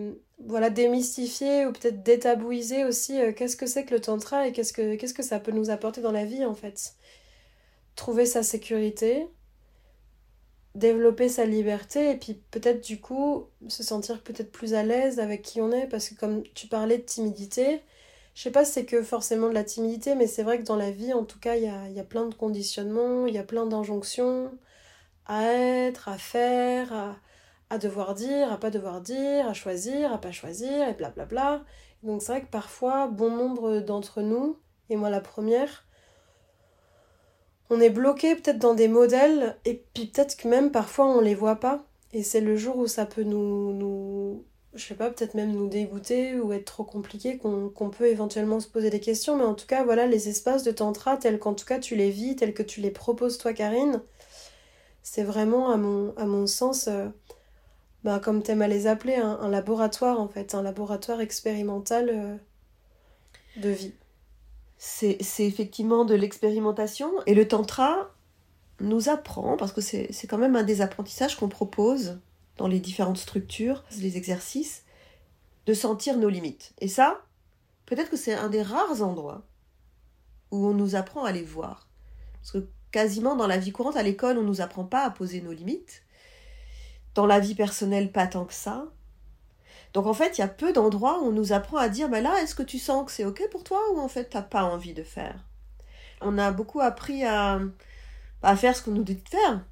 voilà 0.46 0.70
démystifier 0.70 1.66
ou 1.66 1.72
peut-être 1.72 2.04
détabouiser 2.04 2.84
aussi 2.86 3.18
qu'est-ce 3.36 3.56
que 3.56 3.66
c'est 3.66 3.86
que 3.86 3.96
le 3.96 4.02
tantra 4.02 4.48
et 4.48 4.52
qu'est-ce 4.52 4.74
que 4.74 4.96
qu'est-ce 4.96 5.14
que 5.14 5.24
ça 5.24 5.40
peut 5.40 5.52
nous 5.52 5.70
apporter 5.72 6.02
dans 6.02 6.12
la 6.12 6.26
vie 6.26 6.46
en 6.46 6.54
fait. 6.54 6.94
Trouver 7.96 8.26
sa 8.26 8.44
sécurité 8.44 9.28
développer 10.78 11.28
sa 11.30 11.46
liberté 11.46 12.12
et 12.12 12.18
puis 12.18 12.36
peut-être 12.52 12.84
du 12.86 13.02
coup 13.02 13.48
se 13.68 13.84
sentir 13.84 14.22
peut-être 14.22 14.52
plus 14.52 14.74
à 14.76 14.84
l'aise 14.84 15.20
avec 15.20 15.42
qui 15.42 15.60
on 15.62 15.72
est 15.72 15.88
parce 15.88 16.10
que 16.10 16.16
comme 16.16 16.44
tu 16.54 16.68
parlais 16.68 16.98
de 17.00 17.04
timidité, 17.04 17.82
je 18.36 18.44
sais 18.44 18.52
pas 18.52 18.64
si 18.66 18.74
c'est 18.74 18.86
que 18.86 19.02
forcément 19.02 19.50
de 19.50 19.54
la 19.56 19.64
timidité 19.64 20.16
mais 20.16 20.28
c'est 20.28 20.44
vrai 20.44 20.60
que 20.60 20.64
dans 20.64 20.76
la 20.76 20.92
vie 20.92 21.14
en 21.14 21.24
tout 21.26 21.40
cas 21.40 21.56
il 21.56 21.64
y 21.64 21.68
a, 21.68 21.90
y 21.90 22.00
a, 22.00 22.04
plein 22.04 22.28
de 22.28 22.36
conditionnements, 22.36 23.26
il 23.26 23.34
y 23.34 23.40
a 23.40 23.44
plein 23.44 23.66
d'injonctions 23.66 24.52
à 25.26 25.44
être, 25.46 26.10
à 26.10 26.18
faire, 26.18 26.94
à, 26.94 27.18
à, 27.70 27.78
devoir 27.80 28.14
dire, 28.14 28.52
à 28.52 28.58
pas 28.60 28.70
devoir 28.70 29.02
dire, 29.02 29.48
à 29.48 29.54
choisir, 29.54 30.14
à 30.14 30.22
pas 30.22 30.32
choisir 30.32 30.88
et 30.88 30.94
blablabla. 30.94 31.26
Bla 31.26 31.58
bla. 31.58 31.66
Donc 32.04 32.22
c'est 32.22 32.32
vrai 32.34 32.42
que 32.42 32.52
parfois 32.52 33.08
bon 33.08 33.32
nombre 33.32 33.80
d'entre 33.80 34.22
nous, 34.22 34.60
et 34.90 34.96
moi 34.96 35.10
la 35.10 35.22
première, 35.22 35.86
on 37.70 37.82
est 37.82 37.90
bloqué 37.90 38.36
peut-être 38.36 38.60
dans 38.60 38.74
des 38.74 38.88
modèles 38.88 39.58
et 39.66 39.84
puis 39.94 40.08
peut-être 40.08 40.38
que 40.38 40.48
même 40.48 40.72
parfois 40.72 41.08
on 41.08 41.22
les 41.22 41.36
voit 41.36 41.58
pas. 41.58 41.86
Et 42.14 42.24
c'est 42.24 42.42
le 42.42 42.56
jour 42.56 42.78
où 42.78 42.88
ça 42.88 43.06
peut 43.06 43.24
nous, 43.24 43.74
nous 43.74 44.44
je 44.74 44.86
sais 44.86 44.96
pas 44.96 45.10
peut-être 45.10 45.34
même 45.34 45.52
nous 45.52 45.68
dégoûter 45.68 46.40
ou 46.40 46.54
être 46.54 46.66
trop 46.66 46.84
compliqué 46.84 47.38
qu'on 47.38 47.90
peut 47.90 48.08
éventuellement 48.08 48.60
se 48.60 48.68
poser 48.68 48.90
des 48.90 49.00
questions. 49.00 49.38
Mais 49.38 49.44
en 49.44 49.54
tout 49.56 49.68
cas 49.68 49.84
voilà 49.84 50.08
les 50.08 50.30
espaces 50.30 50.64
de 50.64 50.72
tantra 50.72 51.18
tels 51.18 51.40
qu'en 51.40 51.54
tout 51.54 51.66
cas 51.66 51.80
tu 51.80 51.96
les 51.96 52.12
vis 52.12 52.36
tels 52.36 52.54
que 52.54 52.64
tu 52.64 52.82
les 52.82 52.92
proposes 52.92 53.38
toi 53.38 53.54
Karine 53.54 54.02
c'est 55.04 55.24
vraiment 55.24 55.72
à 55.72 55.78
mon, 55.78 56.14
à 56.18 56.26
mon 56.26 56.48
sens 56.48 56.90
euh, 56.90 57.08
bah, 58.04 58.20
comme 58.20 58.44
t'aimes 58.44 58.62
à 58.62 58.68
les 58.68 58.88
appeler 58.88 59.16
un, 59.16 59.48
laboratoire 59.50 60.20
en 60.20 60.28
fait 60.28 60.54
un 60.54 60.62
laboratoire 60.62 61.22
expérimental 61.22 62.10
euh, 62.10 62.36
de 63.62 63.70
vie 63.70 63.94
c'est 64.78 65.18
effectivement 65.40 66.06
de 66.06 66.16
l'expérimentation. 66.16 67.12
Et 67.26 67.34
le 67.34 67.48
tantra 67.48 68.12
nous 68.80 69.10
apprend, 69.10 69.58
parce 69.58 69.72
que 69.72 69.82
c'est 69.82 70.28
quand 70.28 70.38
même 70.38 70.56
un 70.56 70.64
des 70.64 70.82
apprentissages 70.82 71.36
qu'on 71.36 71.50
propose 71.50 72.20
dans 72.58 72.68
les 72.68 72.80
différentes 72.80 73.18
structures, 73.18 73.84
les 74.00 74.18
exercices, 74.18 74.84
de 75.66 75.74
sentir 75.74 76.18
nos 76.18 76.30
limites. 76.30 76.74
Et 76.80 76.88
ça, 76.88 77.22
peut-être 77.86 78.10
que 78.10 78.18
c'est 78.18 78.34
un 78.34 78.50
des 78.50 78.62
rares 78.62 79.02
endroits 79.02 79.44
où 80.52 80.66
on 80.66 80.74
nous 80.74 80.96
apprend 80.96 81.24
à 81.26 81.32
les 81.32 81.44
voir. 81.44 81.88
Parce 82.34 82.52
que 82.52 82.70
quasiment 82.92 83.36
dans 83.36 83.48
la 83.48 83.58
vie 83.58 83.72
courante, 83.72 83.98
à 83.98 84.04
l'école, 84.04 84.38
on 84.38 84.44
ne 84.44 84.48
nous 84.48 84.62
apprend 84.62 84.86
pas 84.86 85.04
à 85.04 85.10
poser 85.10 85.42
nos 85.42 85.52
limites. 85.52 86.04
Dans 87.16 87.26
la 87.26 87.40
vie 87.40 87.56
personnelle, 87.56 88.12
pas 88.12 88.28
tant 88.28 88.46
que 88.46 88.54
ça. 88.54 88.86
Donc 89.94 90.06
en 90.06 90.14
fait, 90.14 90.38
il 90.38 90.42
y 90.42 90.44
a 90.44 90.48
peu 90.48 90.74
d'endroits 90.74 91.22
où 91.22 91.28
on 91.28 91.32
nous 91.32 91.54
apprend 91.54 91.78
à 91.78 91.90
dire, 91.90 92.10
bah 92.10 92.22
là, 92.22 92.42
est-ce 92.42 92.56
que 92.56 92.64
tu 92.64 92.80
sens 92.80 93.06
que 93.06 93.12
c'est 93.12 93.26
OK 93.26 93.42
pour 93.52 93.64
toi 93.64 93.80
ou 93.94 94.00
en 94.00 94.08
fait, 94.08 94.30
tu 94.30 94.38
n'as 94.38 94.44
pas 94.44 94.64
envie 94.64 94.94
de 94.94 95.04
faire? 95.04 95.44
On 96.22 96.38
a 96.38 96.52
beaucoup 96.52 96.82
appris 96.82 97.24
à, 97.24 97.60
à 98.44 98.56
faire 98.56 98.76
ce 98.76 98.84
qu'on 98.84 98.92
nous 98.92 99.04
dit 99.04 99.16
de 99.16 99.30
faire, 99.30 99.64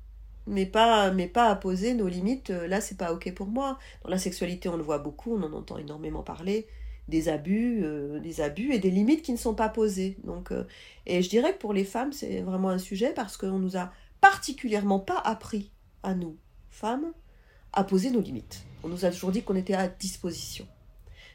mais 0.48 0.66
pas, 0.66 1.12
mais 1.12 1.28
pas 1.28 1.50
à 1.50 1.56
poser 1.56 1.94
nos 1.94 2.08
limites. 2.08 2.52
Euh, 2.52 2.68
là, 2.68 2.82
c'est 2.82 2.98
pas 2.98 3.14
OK 3.14 3.34
pour 3.34 3.48
moi. 3.48 3.80
Dans 4.04 4.10
la 4.10 4.18
sexualité, 4.18 4.70
on 4.70 4.78
le 4.78 4.84
voit 4.84 5.00
beaucoup, 5.00 5.36
on 5.36 5.44
en 5.44 5.54
entend 5.54 5.78
énormément 5.78 6.24
parler 6.24 6.68
des 7.08 7.30
abus, 7.30 7.82
euh, 7.84 8.20
des 8.20 8.42
abus 8.42 8.74
et 8.74 8.80
des 8.80 8.90
limites 8.90 9.22
qui 9.22 9.32
ne 9.32 9.38
sont 9.38 9.54
pas 9.54 9.70
posées. 9.70 10.18
Donc, 10.24 10.52
euh, 10.52 10.64
et 11.06 11.22
je 11.22 11.30
dirais 11.30 11.54
que 11.54 11.60
pour 11.60 11.74
les 11.74 11.84
femmes, 11.84 12.14
c'est 12.14 12.42
vraiment 12.42 12.70
un 12.70 12.78
sujet 12.78 13.14
parce 13.14 13.38
qu'on 13.38 13.60
nous 13.60 13.78
a 13.78 13.92
particulièrement 14.22 15.00
pas 15.00 15.20
appris 15.20 15.72
à 16.04 16.16
nous, 16.16 16.38
femmes, 16.70 17.14
à 17.74 17.84
poser 17.84 18.10
nos 18.10 18.22
limites. 18.22 18.66
On 18.86 18.88
nous 18.88 19.04
a 19.04 19.10
toujours 19.10 19.32
dit 19.32 19.42
qu'on 19.42 19.56
était 19.56 19.74
à 19.74 19.88
disposition. 19.88 20.68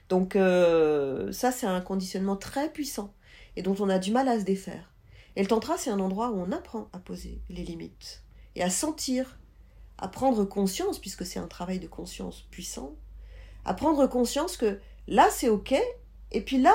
Donc 0.09 0.37
euh, 0.37 1.33
ça, 1.33 1.51
c'est 1.51 1.67
un 1.67 1.81
conditionnement 1.81 2.37
très 2.37 2.73
puissant 2.73 3.13
et 3.57 3.63
dont 3.63 3.75
on 3.81 3.89
a 3.89 3.99
du 3.99 4.13
mal 4.13 4.29
à 4.29 4.39
se 4.39 4.45
défaire. 4.45 4.95
Et 5.35 5.43
le 5.43 5.49
tantra, 5.49 5.77
c'est 5.77 5.91
un 5.91 5.99
endroit 5.99 6.31
où 6.31 6.41
on 6.41 6.53
apprend 6.53 6.89
à 6.93 7.01
poser 7.01 7.41
les 7.49 7.65
limites 7.65 8.23
et 8.55 8.63
à 8.63 8.71
sentir, 8.71 9.37
à 9.99 10.07
prendre 10.07 10.45
conscience, 10.45 11.01
puisque 11.01 11.27
c'est 11.27 11.41
un 11.41 11.49
travail 11.49 11.81
de 11.81 11.89
conscience 11.89 12.43
puissant, 12.53 12.95
à 13.65 13.75
prendre 13.75 14.07
conscience 14.07 14.57
que 14.57 14.79
là, 15.09 15.29
c'est 15.33 15.49
OK, 15.49 15.75
et 16.31 16.41
puis 16.43 16.63
là, 16.63 16.75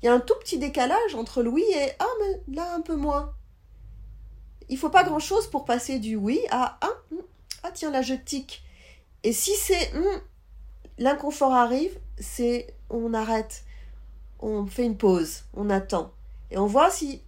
il 0.00 0.06
y 0.06 0.08
a 0.08 0.14
un 0.14 0.20
tout 0.20 0.34
petit 0.38 0.58
décalage 0.58 1.16
entre 1.16 1.42
le 1.42 1.50
oui 1.50 1.64
et 1.74 1.90
ah, 1.98 2.06
mais 2.20 2.54
là, 2.54 2.72
un 2.72 2.82
peu 2.82 2.94
moins. 2.94 3.34
Il 4.68 4.78
faut 4.78 4.90
pas 4.90 5.02
grand-chose 5.02 5.50
pour 5.50 5.64
passer 5.64 5.98
du 5.98 6.14
oui 6.14 6.38
à 6.52 6.78
ah, 6.80 6.92
hmm, 7.10 7.18
ah 7.64 7.72
tiens, 7.72 7.90
là, 7.90 8.00
je 8.00 8.14
tique. 8.14 8.62
Et 9.24 9.32
si 9.32 9.52
c'est 9.56 9.92
hmm, 9.94 10.20
l'inconfort 10.98 11.54
arrive, 11.54 11.98
c'est 12.18 12.74
on 12.90 13.14
arrête, 13.14 13.64
on 14.38 14.66
fait 14.66 14.84
une 14.84 14.98
pause, 14.98 15.44
on 15.54 15.70
attend. 15.70 16.12
Et 16.50 16.58
on 16.58 16.66
voit 16.66 16.90
si 16.90 17.22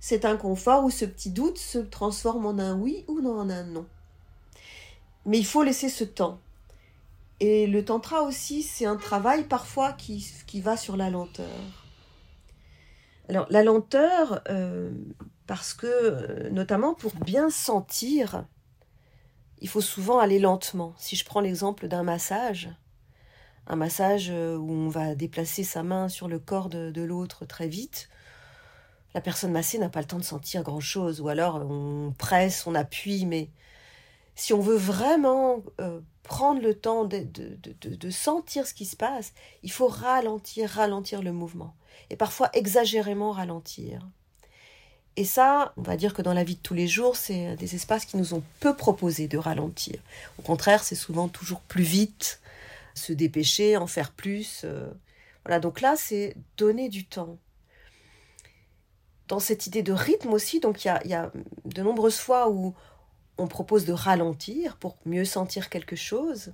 cet 0.00 0.24
inconfort 0.24 0.84
ou 0.84 0.90
ce 0.90 1.04
petit 1.04 1.30
doute 1.30 1.58
se 1.58 1.78
transforme 1.78 2.46
en 2.46 2.58
un 2.58 2.74
oui 2.74 3.04
ou 3.08 3.18
en 3.28 3.50
un 3.50 3.64
non. 3.64 3.86
Mais 5.26 5.38
il 5.38 5.46
faut 5.46 5.62
laisser 5.62 5.88
ce 5.88 6.04
temps. 6.04 6.40
Et 7.40 7.66
le 7.66 7.84
tantra 7.84 8.22
aussi, 8.22 8.62
c'est 8.62 8.86
un 8.86 8.96
travail 8.96 9.44
parfois 9.44 9.92
qui, 9.92 10.26
qui, 10.46 10.60
va 10.60 10.76
sur 10.76 10.96
la 10.96 11.10
lenteur. 11.10 11.46
Alors 13.28 13.46
la 13.50 13.62
lenteur, 13.62 14.40
euh, 14.48 14.90
parce 15.46 15.74
que 15.74 15.86
euh, 15.86 16.50
notamment 16.50 16.94
pour 16.94 17.14
bien 17.16 17.50
sentir 17.50 18.44
il 19.64 19.68
faut 19.68 19.80
souvent 19.80 20.18
aller 20.18 20.38
lentement. 20.38 20.92
Si 20.98 21.16
je 21.16 21.24
prends 21.24 21.40
l'exemple 21.40 21.88
d'un 21.88 22.02
massage, 22.02 22.68
un 23.66 23.76
massage 23.76 24.28
euh, 24.28 24.58
où 24.58 24.70
on 24.70 24.90
va 24.90 25.14
déplacer 25.14 25.64
sa 25.64 25.82
main 25.82 26.10
sur 26.10 26.28
le 26.28 26.38
corps 26.38 26.68
de, 26.68 27.00
l'autre 27.00 27.46
très 27.46 27.66
vite, 27.66 28.10
la 29.14 29.22
personne 29.22 29.52
massée 29.52 29.78
n'a 29.78 29.88
pas 29.88 30.02
le 30.02 30.06
temps 30.06 30.18
de 30.18 30.22
sentir 30.22 30.64
grand-chose, 30.64 31.22
ou 31.22 31.28
alors 31.28 31.64
on 31.64 32.12
presse, 32.18 32.66
on 32.66 32.74
appuie, 32.74 33.24
mais 33.24 33.48
si 34.34 34.52
on 34.52 34.60
veut 34.60 34.76
vraiment 34.76 35.62
euh, 35.80 36.02
prendre 36.24 36.60
le 36.60 36.74
temps 36.74 37.06
de, 37.06 37.22
de, 37.22 38.10
sentir 38.10 38.66
ce 38.66 38.74
qui 38.74 38.84
se 38.84 38.96
passe, 38.96 39.32
il 39.62 39.72
faut 39.72 39.88
ralentir, 39.88 40.68
ralentir 40.68 41.22
le 41.22 41.32
mouvement, 41.32 41.74
et 42.10 42.16
parfois 42.16 42.50
exagérément 42.52 43.32
ralentir. 43.32 44.06
Et 45.16 45.24
ça, 45.24 45.72
on 45.76 45.82
va 45.82 45.96
dire 45.96 46.12
que 46.12 46.22
dans 46.22 46.32
la 46.32 46.42
vie 46.42 46.56
de 46.56 46.60
tous 46.60 46.74
les 46.74 46.88
jours, 46.88 47.16
c'est 47.16 47.54
des 47.56 47.76
espaces 47.76 48.04
qui 48.04 48.16
nous 48.16 48.34
ont 48.34 48.42
peu 48.58 48.74
proposé 48.76 49.28
de 49.28 49.38
ralentir. 49.38 50.00
Au 50.38 50.42
contraire, 50.42 50.82
c'est 50.82 50.96
souvent 50.96 51.28
toujours 51.28 51.60
plus 51.60 51.84
vite, 51.84 52.40
se 52.94 53.12
dépêcher, 53.12 53.76
en 53.76 53.86
faire 53.86 54.10
plus. 54.10 54.62
Euh. 54.64 54.90
Voilà, 55.44 55.60
donc 55.60 55.80
là, 55.80 55.94
c'est 55.96 56.36
donner 56.56 56.88
du 56.88 57.04
temps. 57.04 57.38
Dans 59.28 59.40
cette 59.40 59.66
idée 59.66 59.82
de 59.82 59.92
rythme 59.92 60.32
aussi, 60.32 60.58
donc 60.60 60.84
il 60.84 60.88
y 61.04 61.14
a, 61.14 61.32
de 61.64 61.82
nombreuses 61.82 62.18
fois 62.18 62.50
où 62.50 62.74
on 63.38 63.46
propose 63.46 63.84
de 63.84 63.92
ralentir 63.92 64.76
pour 64.76 64.96
mieux 65.06 65.24
sentir 65.24 65.70
quelque 65.70 65.96
chose. 65.96 66.52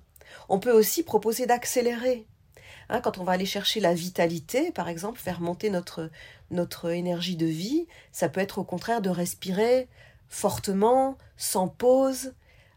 On 0.48 0.58
peut 0.58 0.72
aussi 0.72 1.02
proposer 1.02 1.46
d'accélérer. 1.46 2.26
Hein, 2.90 3.00
quand 3.00 3.18
on 3.18 3.24
va 3.24 3.32
aller 3.32 3.46
chercher 3.46 3.80
la 3.80 3.94
vitalité, 3.94 4.72
par 4.72 4.88
exemple, 4.88 5.20
faire 5.20 5.40
monter 5.40 5.70
notre, 5.70 6.10
notre 6.50 6.90
énergie 6.90 7.36
de 7.36 7.46
vie, 7.46 7.86
ça 8.10 8.28
peut 8.28 8.40
être 8.40 8.58
au 8.58 8.64
contraire 8.64 9.00
de 9.00 9.10
respirer 9.10 9.88
fortement, 10.28 11.16
sans 11.36 11.68
pause, 11.68 12.34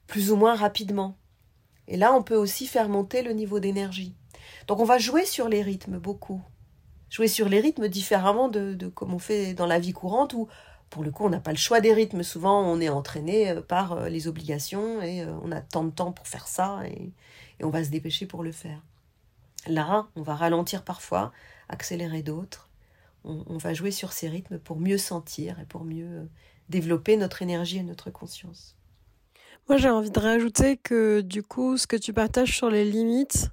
plus 0.07 0.31
ou 0.31 0.35
moins 0.35 0.55
rapidement. 0.55 1.17
Et 1.87 1.97
là, 1.97 2.13
on 2.13 2.23
peut 2.23 2.35
aussi 2.35 2.67
faire 2.67 2.89
monter 2.89 3.23
le 3.23 3.33
niveau 3.33 3.59
d'énergie. 3.59 4.15
Donc 4.67 4.79
on 4.79 4.85
va 4.85 4.97
jouer 4.97 5.25
sur 5.25 5.49
les 5.49 5.61
rythmes 5.61 5.97
beaucoup. 5.97 6.41
Jouer 7.09 7.27
sur 7.27 7.49
les 7.49 7.59
rythmes 7.59 7.87
différemment 7.87 8.49
de, 8.49 8.87
comme 8.93 9.13
on 9.13 9.19
fait 9.19 9.53
dans 9.53 9.65
la 9.65 9.79
vie 9.79 9.93
courante 9.93 10.33
où 10.33 10.47
pour 10.89 11.03
le 11.03 11.09
coup, 11.09 11.25
on 11.25 11.29
n'a 11.29 11.39
pas 11.39 11.51
le 11.51 11.57
choix 11.57 11.81
des 11.81 11.91
rythmes. 11.91 12.21
Souvent, 12.21 12.61
on 12.61 12.79
est 12.79 12.89
entraîné 12.89 13.49
euh, 13.49 13.61
par 13.61 13.93
euh, 13.93 14.09
les 14.09 14.27
obligations 14.27 15.01
et 15.01 15.23
euh, 15.23 15.33
on 15.43 15.51
a 15.51 15.59
tant 15.59 15.83
de 15.83 15.89
temps 15.89 16.11
pour 16.11 16.27
faire 16.27 16.47
ça 16.47 16.81
et, 16.85 17.11
on 17.63 17.69
va 17.69 17.83
se 17.83 17.89
dépêcher 17.89 18.25
pour 18.25 18.43
le 18.43 18.51
faire. 18.51 18.79
Là, 19.67 20.07
on 20.15 20.21
va 20.21 20.35
ralentir 20.35 20.83
parfois, 20.83 21.31
accélérer 21.69 22.21
d'autres. 22.21 22.69
On, 23.25 23.57
va 23.57 23.73
jouer 23.73 23.91
sur 23.91 24.11
ces 24.11 24.27
rythmes 24.27 24.59
pour 24.59 24.77
mieux 24.77 24.97
sentir 24.97 25.57
et 25.61 25.65
pour 25.65 25.85
mieux 25.85 26.27
développer 26.67 27.15
notre 27.15 27.41
énergie 27.41 27.77
et 27.77 27.83
notre 27.83 28.09
conscience. 28.09 28.75
Moi, 29.69 29.77
j'ai 29.77 29.89
envie 29.89 30.11
de 30.11 30.19
rajouter 30.19 30.75
que 30.75 31.21
du 31.21 31.41
coup, 31.41 31.77
ce 31.77 31.87
que 31.87 31.95
tu 31.95 32.11
partages 32.11 32.53
sur 32.53 32.69
les 32.69 32.83
limites, 32.83 33.49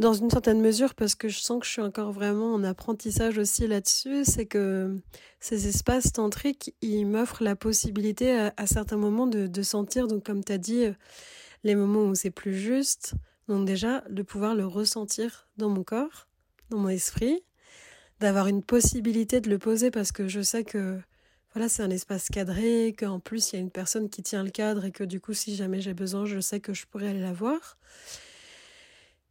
dans 0.00 0.14
une 0.14 0.30
certaine 0.30 0.60
mesure, 0.60 0.94
parce 0.94 1.14
que 1.14 1.28
je 1.28 1.38
sens 1.38 1.60
que 1.60 1.66
je 1.66 1.72
suis 1.72 1.82
encore 1.82 2.10
vraiment 2.10 2.54
en 2.54 2.64
apprentissage 2.64 3.38
aussi 3.38 3.68
là-dessus, 3.68 4.24
c'est 4.24 4.46
que 4.46 4.96
ces 5.38 5.68
espaces 5.68 6.12
tantriques, 6.12 6.74
ils 6.80 7.04
m'offrent 7.04 7.44
la 7.44 7.54
possibilité 7.54 8.50
à, 8.56 8.66
certains 8.66 8.96
moments 8.96 9.26
de, 9.26 9.62
sentir, 9.62 10.08
donc 10.08 10.24
comme 10.24 10.42
tu 10.42 10.52
as 10.52 10.58
dit, 10.58 10.86
euh, 10.86 10.92
les 11.64 11.74
moments 11.74 12.04
où 12.04 12.14
c'est 12.14 12.30
plus 12.30 12.56
juste, 12.56 13.12
donc 13.50 13.66
déjà 13.66 14.04
de 14.08 14.22
pouvoir 14.22 14.54
le 14.54 14.64
ressentir 14.64 15.48
dans 15.56 15.68
mon 15.68 15.82
corps, 15.82 16.28
dans 16.70 16.78
mon 16.78 16.88
esprit, 16.88 17.42
d'avoir 18.20 18.46
une 18.46 18.62
possibilité 18.62 19.40
de 19.40 19.50
le 19.50 19.58
poser 19.58 19.90
parce 19.90 20.12
que 20.12 20.28
je 20.28 20.40
sais 20.40 20.62
que 20.62 21.00
voilà, 21.52 21.68
c'est 21.68 21.82
un 21.82 21.90
espace 21.90 22.28
cadré, 22.28 22.94
qu'en 22.96 23.18
plus 23.18 23.50
il 23.50 23.56
y 23.56 23.58
a 23.58 23.60
une 23.60 23.72
personne 23.72 24.08
qui 24.08 24.22
tient 24.22 24.44
le 24.44 24.50
cadre 24.50 24.84
et 24.84 24.92
que 24.92 25.02
du 25.02 25.20
coup 25.20 25.34
si 25.34 25.56
jamais 25.56 25.80
j'ai 25.80 25.94
besoin, 25.94 26.26
je 26.26 26.38
sais 26.38 26.60
que 26.60 26.72
je 26.72 26.86
pourrais 26.86 27.08
aller 27.08 27.20
la 27.20 27.32
voir. 27.32 27.76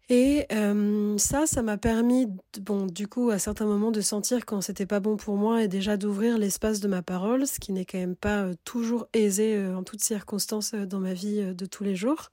Et 0.10 0.48
euh, 0.52 1.18
ça, 1.18 1.46
ça 1.46 1.62
m'a 1.62 1.78
permis, 1.78 2.28
bon, 2.60 2.88
du 2.88 3.08
coup, 3.08 3.30
à 3.30 3.38
certains 3.38 3.68
moments, 3.68 3.92
de 3.92 4.02
sentir 4.02 4.44
quand 4.44 4.60
c'était 4.60 4.88
pas 4.88 5.00
bon 5.00 5.18
pour 5.18 5.38
moi 5.38 5.62
et 5.62 5.68
déjà 5.68 5.98
d'ouvrir 5.98 6.40
l'espace 6.40 6.80
de 6.80 6.88
ma 6.88 7.04
parole, 7.04 7.46
ce 7.46 7.60
qui 7.60 7.72
n'est 7.74 7.86
quand 7.86 8.00
même 8.00 8.16
pas 8.16 8.42
euh, 8.42 8.56
toujours 8.64 9.08
aisé 9.14 9.56
euh, 9.56 9.78
en 9.78 9.84
toutes 9.84 10.02
circonstances 10.02 10.74
dans 10.74 11.00
ma 11.00 11.14
vie 11.14 11.54
de 11.54 11.66
tous 11.68 11.84
les 11.84 11.96
jours. 11.96 12.32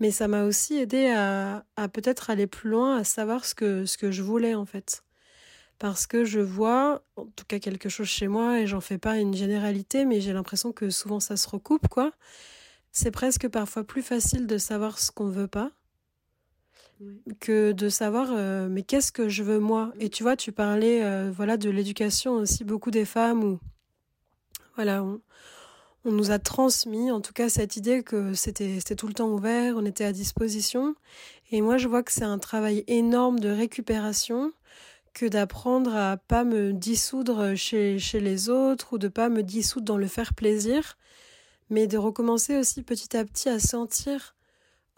Mais 0.00 0.10
ça 0.10 0.28
m'a 0.28 0.44
aussi 0.44 0.76
aidé 0.76 1.08
à, 1.08 1.64
à 1.76 1.88
peut-être 1.88 2.30
aller 2.30 2.46
plus 2.46 2.70
loin, 2.70 2.96
à 2.96 3.04
savoir 3.04 3.44
ce 3.44 3.54
que, 3.54 3.86
ce 3.86 3.96
que 3.98 4.10
je 4.10 4.22
voulais 4.22 4.54
en 4.54 4.64
fait. 4.66 5.04
Parce 5.78 6.06
que 6.06 6.24
je 6.24 6.40
vois, 6.40 7.02
en 7.16 7.26
tout 7.26 7.44
cas 7.46 7.58
quelque 7.58 7.88
chose 7.88 8.06
chez 8.06 8.28
moi, 8.28 8.60
et 8.60 8.66
j'en 8.66 8.80
fais 8.80 8.98
pas 8.98 9.18
une 9.18 9.34
généralité, 9.34 10.04
mais 10.04 10.20
j'ai 10.20 10.32
l'impression 10.32 10.72
que 10.72 10.90
souvent 10.90 11.20
ça 11.20 11.36
se 11.36 11.48
recoupe, 11.48 11.88
quoi. 11.88 12.12
C'est 12.92 13.10
presque 13.10 13.48
parfois 13.48 13.84
plus 13.84 14.02
facile 14.02 14.46
de 14.46 14.58
savoir 14.58 14.98
ce 14.98 15.12
qu'on 15.12 15.28
veut 15.28 15.48
pas 15.48 15.70
que 17.38 17.72
de 17.72 17.88
savoir 17.88 18.28
euh, 18.32 18.68
mais 18.70 18.82
qu'est-ce 18.82 19.12
que 19.12 19.28
je 19.28 19.42
veux 19.42 19.58
moi? 19.58 19.92
Et 19.98 20.10
tu 20.10 20.22
vois 20.22 20.36
tu 20.36 20.52
parlais 20.52 21.02
euh, 21.02 21.30
voilà 21.34 21.56
de 21.56 21.70
l'éducation 21.70 22.34
aussi 22.34 22.64
beaucoup 22.64 22.90
des 22.90 23.06
femmes 23.06 23.42
où 23.42 23.58
voilà 24.76 25.02
on, 25.02 25.20
nous 26.04 26.30
a 26.30 26.38
transmis 26.38 27.10
en 27.10 27.20
tout 27.20 27.32
cas 27.32 27.48
cette 27.48 27.76
idée 27.76 28.02
que 28.02 28.34
c'était 28.34 28.80
tout 28.96 29.06
le 29.06 29.14
temps 29.14 29.28
ouvert 29.28 29.74
on 29.76 29.84
était 29.84 30.04
à 30.04 30.12
disposition 30.12 30.94
et 31.50 31.60
moi 31.60 31.76
je 31.76 31.88
vois 31.88 32.02
que 32.02 32.12
c'est 32.12 32.24
un 32.24 32.38
travail 32.38 32.84
énorme 32.86 33.38
de 33.38 33.50
récupération 33.50 34.52
que 35.12 35.26
d'apprendre 35.26 35.94
à 35.94 36.16
pas 36.16 36.44
me 36.44 36.72
dissoudre 36.72 37.54
chez, 37.54 37.98
chez 37.98 38.20
les 38.20 38.48
autres 38.48 38.94
ou 38.94 38.98
de 38.98 39.08
pas 39.08 39.28
me 39.28 39.42
dissoudre 39.42 39.86
dans 39.86 39.98
le 39.98 40.06
faire 40.06 40.34
plaisir 40.34 40.96
mais 41.68 41.86
de 41.86 41.98
recommencer 41.98 42.56
aussi 42.56 42.82
petit 42.82 43.16
à 43.16 43.24
petit 43.24 43.48
à 43.48 43.58
sentir 43.58 44.34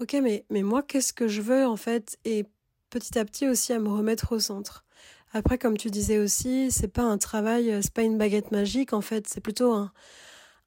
ok, 0.03 0.17
mais, 0.23 0.45
mais 0.51 0.63
moi, 0.63 0.83
qu'est-ce 0.83 1.13
que 1.13 1.29
je 1.29 1.41
veux 1.41 1.67
en 1.67 1.77
fait? 1.77 2.19
Et 2.25 2.45
petit 2.91 3.19
à 3.19 3.25
petit 3.25 3.49
aussi 3.49 3.73
à 3.73 3.79
me 3.79 3.89
remettre 3.89 4.33
au 4.33 4.39
centre. 4.41 4.85
Après, 5.33 5.59
comme 5.59 5.79
tu 5.79 5.91
disais 5.91 6.19
aussi, 6.19 6.71
c'est 6.71 6.89
pas 6.89 7.05
un 7.05 7.19
travail, 7.19 7.79
c'est 7.83 7.93
pas 7.93 8.03
une 8.03 8.19
baguette 8.19 8.51
magique 8.51 8.93
en 8.93 9.01
fait, 9.01 9.29
c'est 9.29 9.41
plutôt 9.41 9.73
un, 9.73 9.93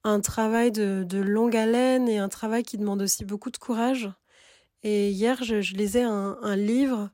un 0.06 0.22
travail 0.22 0.72
de, 0.72 1.18
longue 1.18 1.58
haleine 1.58 2.08
et 2.08 2.20
un 2.20 2.30
travail 2.30 2.64
qui 2.64 2.78
demande 2.78 3.02
aussi 3.02 3.26
beaucoup 3.26 3.50
de 3.50 3.58
courage. 3.58 4.10
Et 4.84 5.10
hier, 5.10 5.44
je, 5.44 5.56
lisais 5.76 6.04
un, 6.04 6.38
un 6.42 6.56
livre 6.56 7.10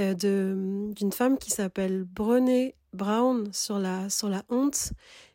euh, 0.00 0.14
d'une 0.14 1.12
femme 1.12 1.36
qui 1.36 1.50
s'appelle 1.50 2.04
Brené 2.04 2.76
Brown 2.94 3.52
sur 3.52 3.78
la, 3.78 4.08
sur 4.08 4.28
la 4.28 4.44
honte 4.48 4.92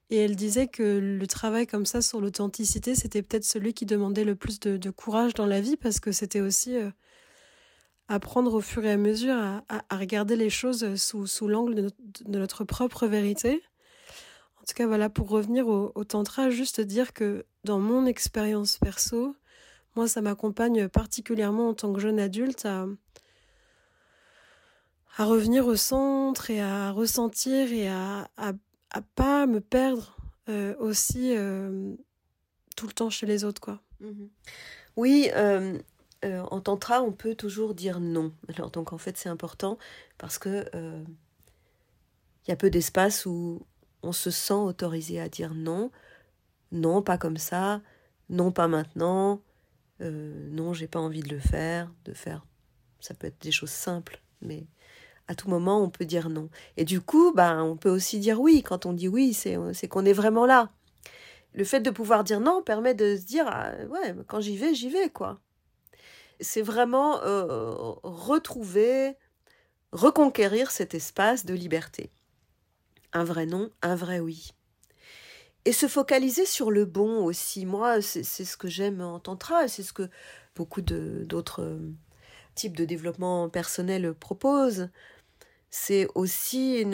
et 0.09 0.17
elle 0.17 0.35
disait 0.35 0.67
que 0.67 0.83
le 0.99 1.27
travail 1.27 1.67
comme 1.67 1.85
ça 1.85 2.01
sur 2.01 2.21
l'authenticité, 2.21 2.95
c'était 2.95 3.21
peut-être 3.21 3.43
celui 3.43 3.73
qui 3.73 3.85
demandait 3.85 4.23
le 4.23 4.35
plus 4.35 4.59
de, 4.59 4.89
courage 4.89 5.33
dans 5.33 5.45
la 5.45 5.59
vie 5.59 5.75
parce 5.75 5.99
que 5.99 6.13
c'était 6.13 6.39
aussi 6.39 6.77
euh, 6.77 6.89
apprendre 8.07 8.53
au 8.53 8.61
fur 8.61 8.85
et 8.85 8.91
à 8.91 8.97
mesure 8.97 9.35
à, 9.35 9.63
regarder 9.91 10.37
les 10.37 10.49
choses 10.49 10.95
sous, 10.95 11.27
sous 11.27 11.47
l'angle 11.47 11.75
de, 11.75 11.91
notre 12.27 12.63
propre 12.63 13.05
vérité. 13.07 13.61
En 14.67 14.73
tout 14.73 14.75
cas, 14.75 14.87
voilà, 14.87 15.09
pour 15.09 15.29
revenir 15.29 15.67
au, 15.67 16.03
tantra, 16.03 16.49
juste 16.49 16.81
dire 16.81 17.13
que 17.13 17.45
dans 17.63 17.79
mon 17.79 18.05
expérience 18.05 18.77
perso, 18.77 19.33
moi, 19.95 20.09
ça 20.09 20.21
m'accompagne 20.21 20.89
particulièrement 20.89 21.69
en 21.69 21.73
tant 21.73 21.93
que 21.93 22.01
jeune 22.01 22.19
adulte 22.19 22.65
à, 22.65 22.85
à 25.15 25.23
revenir 25.23 25.65
au 25.67 25.77
centre 25.77 26.51
et 26.51 26.61
à 26.61 26.91
ressentir 26.91 27.71
et 27.71 27.87
à, 27.87 28.29
à 28.35 28.51
à 28.91 29.01
pas 29.01 29.45
me 29.45 29.59
perdre 29.59 30.15
euh, 30.49 30.75
aussi 30.79 31.35
euh, 31.35 31.93
tout 32.75 32.87
le 32.87 32.93
temps 32.93 33.09
chez 33.09 33.25
les 33.25 33.43
autres 33.43 33.61
quoi. 33.61 33.81
Mhm. 33.99 34.29
Oui, 34.95 35.29
euh, 35.35 35.77
en 36.23 36.59
tantra, 36.61 37.03
on 37.03 37.11
peut 37.11 37.35
toujours 37.35 37.75
dire 37.75 37.99
non. 37.99 38.33
Alors 38.55 38.71
donc 38.71 38.91
en 38.91 38.97
fait, 38.97 39.17
c'est 39.17 39.29
important 39.29 39.77
parce 40.17 40.39
que 40.39 40.65
il 40.73 42.49
y 42.49 42.51
a 42.51 42.55
peu 42.55 42.69
d'espace 42.69 43.25
où 43.25 43.61
on 44.07 44.13
se 44.13 44.31
sent 44.31 44.53
autorisé 44.53 45.19
à 45.19 45.27
dire 45.27 45.53
non. 45.53 45.91
Non, 46.71 47.01
pas 47.01 47.17
comme 47.17 47.37
ça. 47.37 47.81
Non, 48.29 48.51
pas 48.51 48.67
maintenant. 48.67 49.41
non, 49.99 50.73
j'ai 50.73 50.87
pas 50.87 50.99
envie 50.99 51.21
de 51.21 51.29
le 51.29 51.39
faire. 51.39 51.91
De 52.05 52.13
faire, 52.13 52.45
ça 52.99 53.13
peut 53.13 53.27
être 53.27 53.41
des 53.41 53.51
choses 53.51 53.71
simples, 53.71 54.21
mais 54.41 54.65
à 55.27 55.35
tout 55.35 55.49
moment, 55.49 55.83
on 55.83 55.89
peut 55.89 56.05
dire 56.05 56.29
non. 56.29 56.49
Et 56.77 56.85
du 56.85 57.01
coup, 57.01 57.33
ben, 57.33 57.61
on 57.63 57.75
peut 57.75 57.89
aussi 57.89 58.19
dire 58.19 58.39
oui. 58.39 58.63
Quand 58.63 58.85
on 58.85 58.93
dit 58.93 59.09
oui, 59.09 59.33
c'est 59.33 59.87
qu'on 59.89 60.05
est 60.05 60.13
vraiment 60.13 60.45
là. 60.45 60.71
Le 61.53 61.63
fait 61.63 61.81
de 61.81 61.89
pouvoir 61.89 62.23
dire 62.23 62.39
non 62.39 62.61
permet 62.61 62.93
de 62.93 63.17
se 63.17 63.25
dire, 63.25 63.45
ah, 63.47 63.71
ouais, 63.89 64.15
quand 64.27 64.39
j'y 64.39 64.57
vais, 64.57 64.73
j'y 64.73 64.89
vais, 64.89 65.09
quoi. 65.09 65.39
C'est 66.39 66.61
vraiment 66.61 67.21
euh, 67.23 67.71
retrouver, 68.03 69.15
reconquérir 69.91 70.71
cet 70.71 70.93
espace 70.93 71.45
de 71.45 71.53
liberté. 71.55 72.11
Un 73.13 73.23
vrai 73.23 73.45
non, 73.45 73.69
un 73.81 73.95
vrai 73.95 74.19
oui. 74.19 74.51
Et 75.65 75.73
se 75.73 75.87
focaliser 75.87 76.45
sur 76.45 76.71
le 76.71 76.85
bon 76.85 77.23
aussi. 77.25 77.65
Moi, 77.65 78.01
c'est 78.01 78.23
ce 78.23 78.57
que 78.57 78.67
j'aime 78.67 79.01
en 79.01 79.19
tantra 79.19 79.67
c'est 79.67 79.83
ce 79.83 79.93
que 79.93 80.09
beaucoup 80.55 80.81
d'autres 80.81 81.61
euh, 81.61 81.93
types 82.55 82.75
de 82.75 82.85
développement 82.85 83.49
personnel 83.49 84.13
proposent 84.13 84.89
c'est 85.69 86.07
aussi 86.15 86.85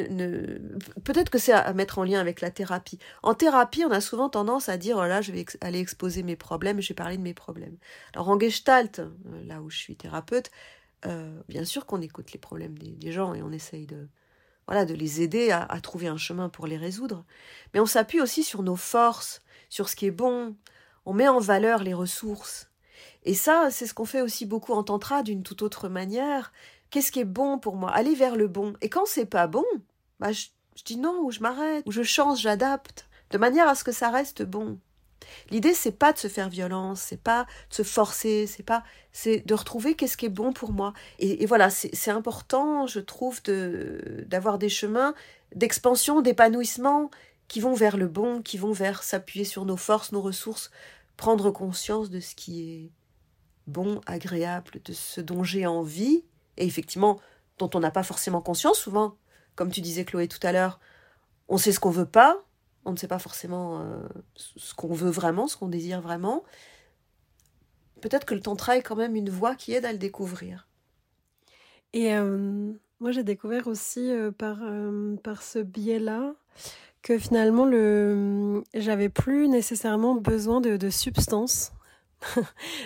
peut-être 1.04 1.30
que 1.30 1.38
c'est 1.38 1.54
à 1.54 1.74
mettre 1.74 2.00
en 2.00 2.04
lien 2.04 2.20
avec 2.20 2.42
la 2.42 2.50
thérapie. 2.50 2.98
En 3.22 3.34
thérapie, 3.36 3.84
on 3.86 3.92
a 3.92 4.02
souvent 4.02 4.30
tendance 4.30 4.68
à 4.68 4.78
dire 4.78 4.98
oh 4.98 5.06
là, 5.06 5.22
je 5.22 5.32
vais 5.32 5.46
aller 5.62 5.80
exposer 5.80 6.24
mes 6.24 6.36
problèmes, 6.36 6.82
je 6.82 6.90
vais 6.90 6.96
parler 6.96 7.18
de 7.18 7.22
mes 7.22 7.34
problèmes. 7.34 7.78
Alors 8.14 8.30
en 8.30 8.40
Gestalt, 8.40 9.00
euh, 9.00 9.10
là 9.46 9.62
où 9.62 9.70
je 9.70 9.78
suis 9.78 9.96
thérapeute, 9.96 10.50
euh, 11.06 11.40
bien 11.48 11.66
sûr 11.66 11.86
qu'on 11.86 12.02
écoute 12.02 12.32
les 12.32 12.40
problèmes 12.40 12.78
des, 12.78 13.12
gens 13.12 13.34
et 13.34 13.44
on 13.44 13.52
essaye 13.52 13.86
de 13.86 14.08
voilà 14.68 14.86
de 14.86 14.94
les 14.94 15.22
aider 15.22 15.52
à, 15.52 15.80
trouver 15.82 16.08
un 16.08 16.18
chemin 16.18 16.50
pour 16.50 16.68
les 16.68 16.78
résoudre. 16.78 17.26
Mais 17.74 17.80
on 17.80 17.86
s'appuie 17.86 18.22
aussi 18.22 18.44
sur 18.44 18.64
nos 18.64 18.76
forces, 18.76 19.42
sur 19.70 19.90
ce 19.90 19.96
qui 19.96 20.06
est 20.06 20.12
bon. 20.12 20.56
On 21.06 21.14
met 21.14 21.28
en 21.28 21.40
valeur 21.40 21.84
les 21.84 21.94
ressources. 21.94 22.70
Et 23.26 23.34
ça, 23.34 23.70
c'est 23.72 23.88
ce 23.88 23.94
qu'on 23.94 24.06
fait 24.06 24.22
aussi 24.22 24.46
beaucoup 24.46 24.74
en 24.74 24.84
tantra 24.84 25.24
d'une 25.24 25.44
toute 25.44 25.62
autre 25.62 25.90
manière. 25.90 26.54
Qu'est-ce 26.90 27.12
qui 27.12 27.20
est 27.20 27.26
bon 27.26 27.60
pour 27.60 27.76
moi? 27.76 27.92
Aller 27.92 28.16
vers 28.16 28.36
le 28.36 28.48
bon. 28.48 28.74
Et 28.82 28.90
quand 28.90 29.06
c'est 29.06 29.26
pas 29.26 29.48
bon, 29.48 29.66
bah 30.20 30.32
je, 30.32 30.48
dis 30.86 30.98
non, 30.98 31.22
ou 31.24 31.32
je 31.32 31.40
m'arrête, 31.40 31.84
ou 31.86 31.92
je 31.92 32.04
change, 32.04 32.42
j'adapte, 32.42 33.08
de 33.32 33.38
manière 33.38 33.68
à 33.68 33.76
ce 33.76 33.84
que 33.84 33.92
ça 33.92 34.10
reste 34.10 34.44
bon. 34.44 34.80
L'idée, 35.50 35.74
c'est 35.74 35.92
pas 35.92 36.14
de 36.14 36.18
se 36.18 36.28
faire 36.28 36.50
violence, 36.50 37.02
c'est 37.02 37.22
pas 37.22 37.46
de 37.70 37.76
se 37.76 37.84
forcer, 37.84 38.48
c'est 38.48 38.64
pas, 38.64 38.84
c'est 39.12 39.46
de 39.46 39.54
retrouver 39.54 39.96
qu'est-ce 39.96 40.18
qui 40.18 40.26
est 40.26 40.30
bon 40.30 40.54
pour 40.54 40.72
moi. 40.72 40.94
Et, 41.20 41.46
voilà, 41.46 41.70
c'est 41.70 42.12
important, 42.12 42.88
je 42.88 43.00
trouve, 43.00 43.42
de 43.44 44.26
d'avoir 44.28 44.58
des 44.58 44.70
chemins 44.70 45.14
d'expansion, 45.56 46.22
d'épanouissement 46.22 47.12
qui 47.48 47.60
vont 47.60 47.74
vers 47.74 47.98
le 47.98 48.08
bon, 48.08 48.42
qui 48.42 48.58
vont 48.58 48.72
vers 48.72 49.04
s'appuyer 49.04 49.46
sur 49.46 49.66
nos 49.66 49.78
forces, 49.78 50.12
nos 50.12 50.22
ressources, 50.22 50.72
prendre 51.18 51.52
conscience 51.52 52.10
de 52.10 52.20
ce 52.20 52.34
qui 52.36 52.70
est 52.72 52.92
bon, 53.68 54.02
agréable, 54.06 54.82
de 54.84 54.94
ce 54.94 55.22
dont 55.22 55.44
j'ai 55.44 55.66
envie, 55.66 56.24
et 56.58 56.66
effectivement, 56.66 57.20
dont 57.60 57.70
on 57.76 57.80
n'a 57.80 57.92
pas 57.92 58.04
forcément 58.04 58.42
conscience 58.42 58.80
souvent, 58.80 59.16
comme 59.56 59.72
tu 59.72 59.82
disais 59.82 60.06
Chloé 60.06 60.28
tout 60.28 60.40
à 60.42 60.52
l'heure, 60.52 60.80
on 61.48 61.58
sait 61.58 61.72
ce 61.72 61.80
qu'on 61.80 61.92
veut 61.92 62.08
pas, 62.08 62.44
on 62.86 62.92
ne 62.92 62.98
sait 62.98 63.08
pas 63.08 63.20
forcément 63.20 63.80
euh, 63.80 64.00
ce 64.36 64.74
qu'on 64.74 64.94
veut 64.94 65.10
vraiment, 65.10 65.48
ce 65.48 65.58
qu'on 65.58 65.68
désire 65.68 66.02
vraiment. 66.02 66.44
Peut-être 68.02 68.26
que 68.26 68.34
le 68.34 68.42
tantra 68.42 68.78
est 68.78 68.82
quand 68.82 68.96
même 68.96 69.16
une 69.16 69.30
voie 69.30 69.56
qui 69.56 69.74
aide 69.74 69.86
à 69.86 69.92
le 69.92 69.98
découvrir. 69.98 70.68
Et 71.94 72.14
euh, 72.14 72.74
moi, 73.00 73.12
j'ai 73.12 73.24
découvert 73.24 73.68
aussi 73.68 74.12
euh, 74.12 74.32
par, 74.32 74.60
par 75.24 75.42
ce 75.42 75.60
biais-là 75.60 76.34
que 77.02 77.18
finalement, 77.18 77.66
le... 77.66 78.64
j'avais 78.74 79.10
plus 79.10 79.48
nécessairement 79.48 80.16
besoin 80.16 80.62
de, 80.62 80.78
de 80.78 80.90
substances. 80.90 81.72
je 82.36 82.42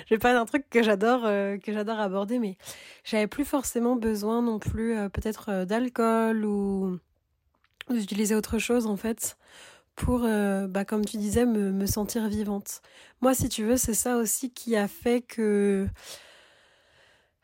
vais 0.09 0.17
parler 0.17 0.37
d'un 0.37 0.45
truc 0.45 0.67
que 0.69 0.81
j'adore 0.81 1.21
que 1.21 1.71
j'adore 1.71 1.99
aborder, 1.99 2.39
mais 2.39 2.57
j'avais 3.03 3.27
plus 3.27 3.45
forcément 3.45 3.95
besoin 3.95 4.41
non 4.41 4.57
plus 4.57 4.95
peut-être 5.11 5.65
d'alcool 5.65 6.43
ou 6.43 6.97
d'utiliser 7.91 8.33
autre 8.33 8.57
chose 8.57 8.87
en 8.87 8.97
fait 8.97 9.37
pour, 9.97 10.21
euh, 10.23 10.67
bah, 10.67 10.85
comme 10.85 11.03
tu 11.03 11.17
disais, 11.17 11.45
me, 11.45 11.71
me, 11.71 11.85
sentir 11.87 12.29
vivante. 12.29 12.81
Moi, 13.21 13.33
si 13.33 13.49
tu 13.49 13.63
veux, 13.63 13.77
c'est 13.77 13.95
ça 13.95 14.17
aussi 14.17 14.51
qui 14.51 14.75
a 14.77 14.87
fait 14.87 15.21
que 15.21 15.87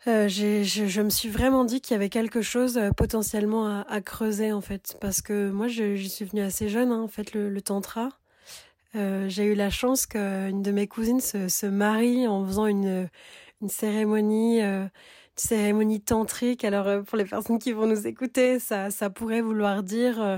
euh, 0.08 0.28
je, 0.28 0.64
je, 0.64 1.02
me 1.02 1.10
suis 1.10 1.30
vraiment 1.30 1.66
dit 1.66 1.82
qu'il 1.82 1.94
y 1.94 1.96
avait 1.96 2.10
quelque 2.10 2.42
chose 2.42 2.78
euh, 2.78 2.92
potentiellement 2.92 3.84
à, 3.88 4.02
creuser 4.02 4.54
en 4.54 4.62
fait, 4.62 4.98
parce 5.02 5.22
que 5.22 5.50
moi, 5.50 5.68
j'y 5.68 6.10
suis 6.10 6.26
venue 6.26 6.42
assez 6.42 6.70
jeune, 6.70 6.92
hein, 6.92 7.02
en 7.02 7.08
fait, 7.08 7.34
le, 7.34 7.62
tantra. 7.62 8.10
J'ai 8.94 9.46
eu 9.46 9.56
la 9.56 9.72
chance 9.72 10.06
qu'une 10.06 10.62
de 10.62 10.72
mes 10.72 10.86
cousines 10.86 11.22
se, 11.22 11.48
se 11.48 11.66
marie 11.66 12.28
en 12.28 12.46
faisant 12.46 12.68
une, 12.68 13.10
une 13.64 13.70
cérémonie 13.70 14.62
cérémonie 15.36 16.02
tantrique. 16.02 16.64
Alors 16.64 16.88
euh, 16.88 17.02
pour 17.02 17.18
les 17.18 17.26
personnes 17.26 17.60
qui 17.60 17.72
vont 17.72 17.88
nous 17.88 18.08
écouter, 18.08 18.60
ça, 18.60 18.92
ça 18.92 19.10
pourrait 19.10 19.42
vouloir 19.42 19.84
dire 19.84 20.22
euh, 20.22 20.38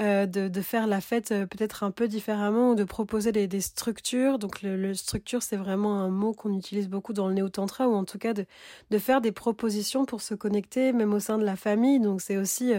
euh 0.00 0.26
de, 0.26 0.48
de, 0.48 0.60
faire 0.60 0.86
la 0.86 1.00
fête 1.00 1.28
peut-être 1.28 1.84
un 1.84 1.90
peu 1.90 2.08
différemment 2.08 2.70
ou 2.70 2.74
de 2.74 2.84
proposer 2.84 3.32
des, 3.32 3.46
des 3.46 3.60
structures. 3.60 4.38
Donc 4.38 4.62
le, 4.62 4.76
le 4.76 4.94
structure, 4.94 5.42
c'est 5.42 5.56
vraiment 5.56 6.00
un 6.00 6.08
mot 6.08 6.32
qu'on 6.32 6.52
utilise 6.56 6.88
beaucoup 6.88 7.12
dans 7.12 7.28
le 7.28 7.34
néo-tantra 7.34 7.88
ou 7.88 7.94
en 7.94 8.04
tout 8.04 8.18
cas 8.18 8.34
de, 8.34 8.46
de 8.90 8.98
faire 8.98 9.20
des 9.20 9.32
propositions 9.32 10.04
pour 10.04 10.20
se 10.20 10.34
connecter 10.34 10.92
même 10.92 11.14
au 11.14 11.20
sein 11.20 11.38
de 11.38 11.44
la 11.44 11.56
famille. 11.56 12.00
Donc 12.00 12.20
c'est 12.20 12.36
aussi 12.36 12.72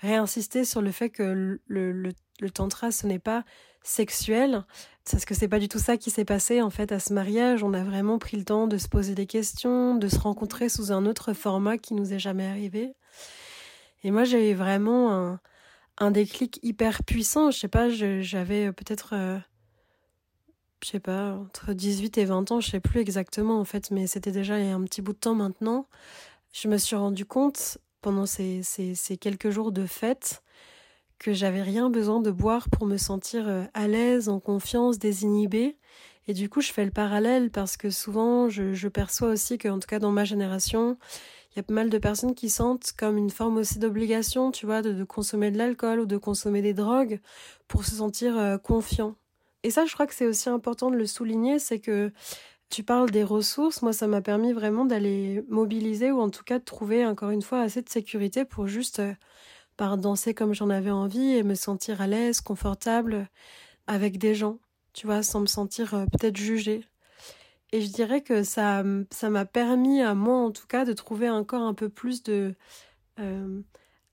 réinsister 0.00 0.64
sur 0.64 0.82
le 0.82 0.90
fait 0.92 1.10
que 1.10 1.22
le, 1.22 1.60
le, 1.92 2.12
le 2.40 2.50
tantra, 2.50 2.90
ce 2.90 3.06
n'est 3.06 3.18
pas 3.18 3.44
sexuel. 3.82 4.64
Parce 5.10 5.24
que 5.24 5.34
c'est 5.34 5.48
pas 5.48 5.58
du 5.58 5.68
tout 5.68 5.78
ça 5.78 5.96
qui 5.96 6.10
s'est 6.10 6.24
passé 6.24 6.60
en 6.60 6.70
fait 6.70 6.92
à 6.92 6.98
ce 6.98 7.12
mariage. 7.12 7.62
On 7.62 7.72
a 7.72 7.82
vraiment 7.82 8.18
pris 8.18 8.36
le 8.36 8.44
temps 8.44 8.66
de 8.66 8.76
se 8.76 8.88
poser 8.88 9.14
des 9.14 9.26
questions, 9.26 9.94
de 9.94 10.08
se 10.08 10.18
rencontrer 10.18 10.68
sous 10.68 10.92
un 10.92 11.06
autre 11.06 11.32
format 11.32 11.78
qui 11.78 11.94
nous 11.94 12.12
est 12.12 12.18
jamais 12.18 12.46
arrivé. 12.46 12.94
Et 14.04 14.10
moi 14.10 14.24
j'ai 14.24 14.50
eu 14.50 14.54
vraiment 14.54 15.12
un, 15.12 15.40
un 15.98 16.10
déclic 16.10 16.60
hyper 16.62 17.04
puissant. 17.04 17.50
Je 17.50 17.58
sais 17.58 17.68
pas, 17.68 17.88
j'avais 17.88 18.72
peut-être, 18.72 19.14
euh, 19.14 19.38
je 20.82 20.88
sais 20.88 21.00
pas, 21.00 21.34
entre 21.34 21.72
18 21.72 22.18
et 22.18 22.24
20 22.24 22.52
ans, 22.52 22.60
je 22.60 22.70
sais 22.70 22.80
plus 22.80 23.00
exactement 23.00 23.58
en 23.58 23.64
fait, 23.64 23.90
mais 23.90 24.06
c'était 24.06 24.32
déjà 24.32 24.58
il 24.58 24.66
y 24.66 24.70
a 24.70 24.74
un 24.74 24.84
petit 24.84 25.02
bout 25.02 25.14
de 25.14 25.18
temps 25.18 25.34
maintenant. 25.34 25.86
Je 26.52 26.68
me 26.68 26.76
suis 26.76 26.96
rendu 26.96 27.24
compte 27.24 27.78
pendant 28.00 28.26
ces, 28.26 28.62
ces, 28.62 28.94
ces 28.94 29.16
quelques 29.16 29.50
jours 29.50 29.72
de 29.72 29.86
fête 29.86 30.42
que 31.18 31.32
j'avais 31.32 31.62
rien 31.62 31.90
besoin 31.90 32.20
de 32.20 32.30
boire 32.30 32.68
pour 32.70 32.86
me 32.86 32.96
sentir 32.96 33.48
euh, 33.48 33.64
à 33.74 33.88
l'aise, 33.88 34.28
en 34.28 34.40
confiance, 34.40 34.98
désinhibée. 34.98 35.76
Et 36.26 36.34
du 36.34 36.48
coup, 36.48 36.60
je 36.60 36.72
fais 36.72 36.84
le 36.84 36.90
parallèle 36.90 37.50
parce 37.50 37.76
que 37.76 37.90
souvent, 37.90 38.48
je, 38.48 38.88
perçois 38.88 39.28
aussi 39.28 39.58
qu'en 39.58 39.78
tout 39.78 39.88
cas 39.88 39.98
dans 39.98 40.12
ma 40.12 40.24
génération, 40.24 40.98
il 41.52 41.56
y 41.56 41.60
a 41.60 41.62
pas 41.62 41.72
mal 41.72 41.90
de 41.90 41.98
personnes 41.98 42.34
qui 42.34 42.50
sentent 42.50 42.92
comme 42.96 43.16
une 43.16 43.30
forme 43.30 43.56
aussi 43.56 43.78
d'obligation, 43.78 44.50
tu 44.50 44.66
vois, 44.66 44.82
de, 44.82 44.92
de, 44.92 45.04
consommer 45.04 45.50
de 45.50 45.58
l'alcool 45.58 46.00
ou 46.00 46.06
de 46.06 46.18
consommer 46.18 46.60
des 46.60 46.74
drogues 46.74 47.20
pour 47.66 47.84
se 47.84 47.96
sentir 47.96 48.38
euh, 48.38 48.58
confiant. 48.58 49.16
Et 49.62 49.70
ça, 49.70 49.86
je 49.86 49.94
crois 49.94 50.06
que 50.06 50.14
c'est 50.14 50.26
aussi 50.26 50.48
important 50.50 50.90
de 50.90 50.96
le 50.96 51.06
souligner, 51.06 51.58
c'est 51.58 51.80
que 51.80 52.12
tu 52.70 52.82
parles 52.82 53.10
des 53.10 53.24
ressources. 53.24 53.82
Moi, 53.82 53.92
ça 53.92 54.06
m'a 54.06 54.20
permis 54.20 54.52
vraiment 54.52 54.84
d'aller 54.84 55.42
mobiliser 55.48 56.12
ou 56.12 56.20
en 56.20 56.30
tout 56.30 56.44
cas 56.44 56.58
de 56.58 56.64
trouver 56.64 57.06
encore 57.06 57.30
une 57.30 57.42
fois 57.42 57.60
assez 57.60 57.82
de 57.82 57.88
sécurité 57.88 58.44
pour 58.44 58.66
juste 58.66 59.00
euh, 59.00 59.12
par 59.78 59.96
danser 59.96 60.34
comme 60.34 60.52
j'en 60.52 60.68
avais 60.68 60.90
envie 60.90 61.30
et 61.30 61.42
me 61.42 61.54
sentir 61.54 62.02
à 62.02 62.06
l'aise, 62.06 62.42
confortable 62.42 63.28
avec 63.86 64.18
des 64.18 64.34
gens, 64.34 64.58
tu 64.92 65.06
vois, 65.06 65.22
sans 65.22 65.40
me 65.40 65.46
sentir 65.46 65.94
euh, 65.94 66.04
peut-être 66.04 66.36
jugée. 66.36 66.84
Et 67.72 67.80
je 67.80 67.90
dirais 67.90 68.22
que 68.22 68.42
ça 68.42 68.82
ça 69.10 69.30
m'a 69.30 69.44
permis 69.44 70.02
à 70.02 70.14
moi 70.14 70.36
en 70.36 70.50
tout 70.50 70.66
cas 70.66 70.84
de 70.84 70.92
trouver 70.92 71.30
encore 71.30 71.62
un 71.62 71.74
peu 71.74 71.88
plus 71.88 72.22
de 72.22 72.54
euh, 73.20 73.60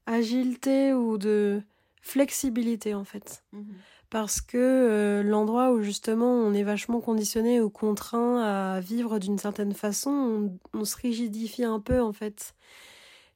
agilité 0.06 0.94
ou 0.94 1.18
de 1.18 1.62
flexibilité 2.02 2.94
en 2.94 3.06
fait. 3.06 3.44
Mmh 3.54 3.64
Parce 4.10 4.42
que 4.42 4.58
euh, 4.58 5.24
l'endroit 5.24 5.72
où 5.72 5.82
justement 5.82 6.32
on 6.32 6.54
est 6.54 6.64
vachement 6.64 7.02
conditionné 7.02 7.62
ou 7.62 7.70
contraint 7.70 8.44
à 8.44 8.82
vivre 8.82 9.20
d'une 9.20 9.40
certaine 9.40 9.74
façon, 9.74 10.12
on, 10.12 10.80
on 10.80 10.86
se 10.86 10.98
rigidifie 10.98 11.64
un 11.64 11.80
peu 11.80 12.02
en 12.02 12.14
fait. 12.14 12.54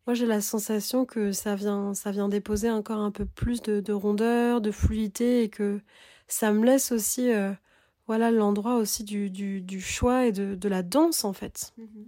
Moi, 0.07 0.13
j'ai 0.15 0.25
la 0.25 0.41
sensation 0.41 1.05
que 1.05 1.31
ça 1.31 1.55
vient, 1.55 1.93
ça 1.93 2.12
vient 2.12 2.29
déposer 2.29 2.71
encore 2.71 2.99
un 2.99 3.12
peu 3.12 3.25
plus 3.25 3.62
de, 3.62 3.79
de 3.79 3.93
rondeur, 3.93 4.62
de 4.62 4.71
fluidité 4.71 5.43
et 5.43 5.49
que 5.49 5.81
ça 6.27 6.51
me 6.51 6.65
laisse 6.65 6.91
aussi, 6.91 7.31
euh, 7.31 7.51
voilà, 8.07 8.31
l'endroit 8.31 8.75
aussi 8.75 9.03
du, 9.03 9.81
choix 9.81 10.25
et 10.25 10.31
de, 10.31 10.69
la 10.69 10.83
danse, 10.83 11.23
en 11.25 11.33
fait. 11.33 11.73
Mhm. 11.77 12.07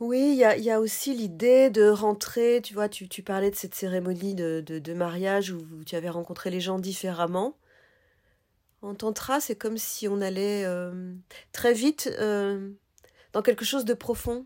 Oui, 0.00 0.36
il 0.36 0.62
y 0.62 0.70
a, 0.70 0.80
aussi 0.80 1.14
l'idée 1.14 1.70
de 1.70 1.88
rentrer, 1.88 2.60
tu 2.62 2.74
vois, 2.74 2.88
tu, 2.88 3.22
parlais 3.22 3.50
de 3.50 3.56
cette 3.56 3.74
cérémonie 3.74 4.34
de, 4.34 4.94
mariage 4.94 5.50
où 5.52 5.84
tu 5.84 5.96
avais 5.96 6.10
rencontré 6.10 6.50
les 6.50 6.60
gens 6.60 6.78
différemment. 6.78 7.56
En 8.82 8.94
tantra, 8.94 9.40
c'est 9.40 9.56
comme 9.56 9.78
si 9.78 10.08
on 10.08 10.20
allait 10.20 10.64
euh, 10.66 11.14
très 11.52 11.72
vite 11.72 12.10
euh, 12.18 12.70
dans 13.32 13.40
quelque 13.40 13.64
chose 13.64 13.86
de 13.86 13.94
profond, 13.94 14.44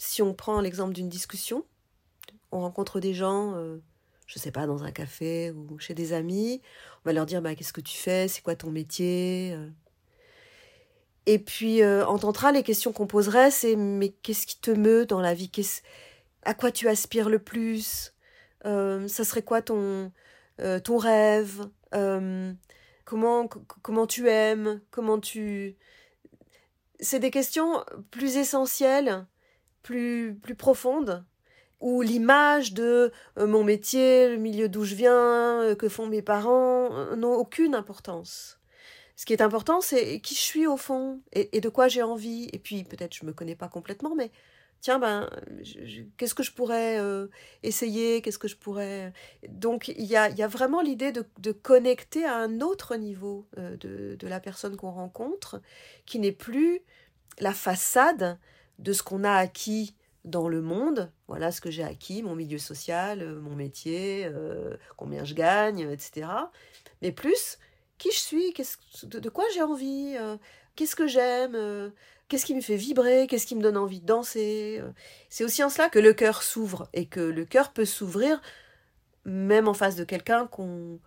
si 0.00 0.22
on 0.22 0.32
prend 0.32 0.62
l'exemple 0.62 0.94
d'une 0.94 1.10
discussion, 1.10 1.62
on 2.52 2.60
rencontre 2.60 3.00
des 3.00 3.12
gens, 3.12 3.54
euh, 3.56 3.82
je 4.26 4.38
sais 4.38 4.50
pas, 4.50 4.66
dans 4.66 4.82
un 4.82 4.92
café 4.92 5.50
ou 5.50 5.78
chez 5.78 5.92
des 5.92 6.14
amis, 6.14 6.62
on 7.04 7.10
va 7.10 7.12
leur 7.12 7.26
dire 7.26 7.42
bah, 7.42 7.54
qu'est-ce 7.54 7.74
que 7.74 7.82
tu 7.82 7.98
fais, 7.98 8.26
c'est 8.26 8.40
quoi 8.40 8.56
ton 8.56 8.70
métier 8.70 9.52
euh. 9.52 9.68
Et 11.26 11.38
puis 11.38 11.82
euh, 11.82 12.06
en 12.06 12.18
les 12.50 12.62
questions 12.62 12.94
qu'on 12.94 13.06
poserait, 13.06 13.50
c'est 13.50 13.76
mais 13.76 14.08
qu'est-ce 14.08 14.46
qui 14.46 14.58
te 14.58 14.70
meut 14.70 15.04
dans 15.04 15.20
la 15.20 15.34
vie 15.34 15.50
À 16.44 16.54
quoi 16.54 16.72
tu 16.72 16.88
aspires 16.88 17.28
le 17.28 17.38
plus 17.38 18.14
euh, 18.64 19.06
Ça 19.06 19.24
serait 19.24 19.42
quoi 19.42 19.60
ton, 19.60 20.12
ton 20.82 20.96
rêve 20.96 21.68
comment, 23.04 23.48
comment 23.82 24.06
tu 24.06 24.30
aimes 24.30 24.80
Comment 24.90 25.20
tu... 25.20 25.76
C'est 27.00 27.18
des 27.18 27.30
questions 27.30 27.84
plus 28.10 28.38
essentielles 28.38 29.26
plus, 29.82 30.38
plus 30.40 30.54
profonde, 30.54 31.24
où 31.80 32.02
l'image 32.02 32.74
de 32.74 33.10
euh, 33.38 33.46
mon 33.46 33.64
métier, 33.64 34.28
le 34.28 34.36
milieu 34.36 34.68
d'où 34.68 34.84
je 34.84 34.94
viens, 34.94 35.62
euh, 35.62 35.74
que 35.74 35.88
font 35.88 36.06
mes 36.06 36.22
parents, 36.22 36.92
euh, 36.92 37.16
n'ont 37.16 37.34
aucune 37.34 37.74
importance. 37.74 38.60
Ce 39.16 39.26
qui 39.26 39.32
est 39.32 39.42
important, 39.42 39.80
c'est 39.80 40.20
qui 40.20 40.34
je 40.34 40.40
suis 40.40 40.66
au 40.66 40.76
fond 40.76 41.20
et, 41.32 41.60
de 41.60 41.68
quoi 41.68 41.88
j'ai 41.88 42.02
envie. 42.02 42.48
Et 42.52 42.58
puis 42.58 42.84
peut-être 42.84 43.14
je 43.14 43.26
me 43.26 43.32
connais 43.32 43.56
pas 43.56 43.68
complètement, 43.68 44.14
mais 44.14 44.30
tiens 44.80 44.98
ben 44.98 45.28
qu'est-ce 46.16 46.34
que 46.34 46.42
je 46.42 46.52
pourrais 46.52 46.98
essayer, 47.62 48.22
qu'est-ce 48.22 48.38
que 48.38 48.48
je 48.48 48.56
pourrais. 48.56 49.12
Donc 49.46 49.88
il 49.88 50.06
y 50.06 50.16
a, 50.16 50.30
y 50.30 50.42
a 50.42 50.48
vraiment 50.48 50.80
l'idée 50.80 51.12
de, 51.12 51.26
de, 51.38 51.52
connecter 51.52 52.24
à 52.24 52.34
un 52.34 52.62
autre 52.62 52.96
niveau 52.96 53.46
de, 53.58 54.16
de 54.18 54.26
la 54.26 54.40
personne 54.40 54.74
qu'on 54.78 54.90
rencontre, 54.90 55.60
qui 56.06 56.18
n'est 56.18 56.32
plus 56.32 56.80
la 57.40 57.52
façade 57.52 58.38
de 58.80 58.92
ce 58.92 59.02
qu'on 59.02 59.24
a 59.24 59.32
acquis 59.32 59.94
dans 60.24 60.48
le 60.48 60.60
monde. 60.60 61.10
Voilà 61.28 61.52
ce 61.52 61.60
que 61.60 61.70
j'ai 61.70 61.84
acquis, 61.84 62.22
mon 62.22 62.34
milieu 62.34 62.58
social, 62.58 63.22
euh, 63.22 63.40
mon 63.40 63.54
métier, 63.54 64.26
euh, 64.26 64.76
combien 64.96 65.24
je 65.24 65.34
gagne, 65.34 65.80
etc. 65.90 66.28
Mais 67.02 67.12
plus, 67.12 67.58
qui 67.98 68.10
je 68.10 68.18
suis, 68.18 68.54
de, 69.04 69.18
de, 69.18 69.28
quoi 69.28 69.44
j'ai 69.54 69.62
envie, 69.62 70.16
euh, 70.18 70.36
qu'est-ce 70.76 70.96
que 70.96 71.06
j'aime, 71.06 71.92
qu'est-ce 72.28 72.46
qui 72.46 72.54
me 72.54 72.60
fait 72.60 72.76
vibrer, 72.76 73.26
qu'est-ce 73.26 73.46
qui 73.46 73.56
me 73.56 73.62
donne 73.62 73.76
envie 73.76 74.00
de 74.00 74.06
danser. 74.06 74.82
C'est 75.28 75.44
aussi 75.44 75.62
en 75.62 75.70
cela 75.70 75.88
que 75.88 75.98
le 75.98 76.12
cœur 76.12 76.42
s'ouvre 76.42 76.88
et 76.92 77.06
que 77.06 77.20
le 77.20 77.44
cœur 77.44 77.72
peut 77.72 77.84
s'ouvrir 77.84 78.40
même 79.26 79.68
en 79.68 79.74
face 79.74 79.96
de 79.96 80.04
quelqu'un 80.04 80.46
qu'on 80.46 80.98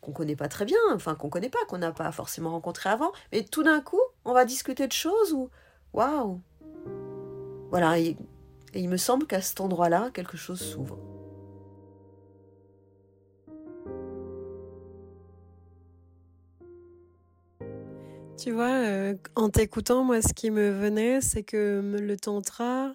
qu'on 0.00 0.12
connaît 0.12 0.36
pas 0.36 0.48
très 0.48 0.64
bien, 0.64 0.78
enfin 0.94 1.14
qu'on 1.14 1.28
connaît 1.28 1.50
pas, 1.50 1.58
qu'on 1.68 1.76
n'a 1.76 1.92
pas 1.92 2.10
forcément 2.10 2.52
rencontré 2.52 2.88
avant, 2.88 3.12
mais 3.32 3.44
tout 3.44 3.62
d'un 3.62 3.82
coup, 3.82 4.00
on 4.24 4.32
va 4.32 4.46
discuter 4.46 4.86
de 4.86 4.92
choses 4.92 5.34
où 5.34 5.50
waouh, 5.92 6.40
voilà, 7.70 7.98
et, 7.98 8.16
il 8.74 8.88
me 8.88 8.96
semble 8.96 9.26
qu'à 9.26 9.40
cet 9.40 9.60
endroit-là, 9.60 10.10
quelque 10.12 10.36
chose 10.36 10.60
s'ouvre. 10.60 10.98
Tu 18.36 18.52
vois, 18.52 18.68
euh, 18.68 19.14
en 19.34 19.50
t'écoutant, 19.50 20.02
moi, 20.04 20.22
ce 20.22 20.32
qui 20.32 20.50
me 20.50 20.70
venait, 20.70 21.20
c'est 21.20 21.42
que 21.42 21.82
le 22.00 22.16
tantra, 22.16 22.94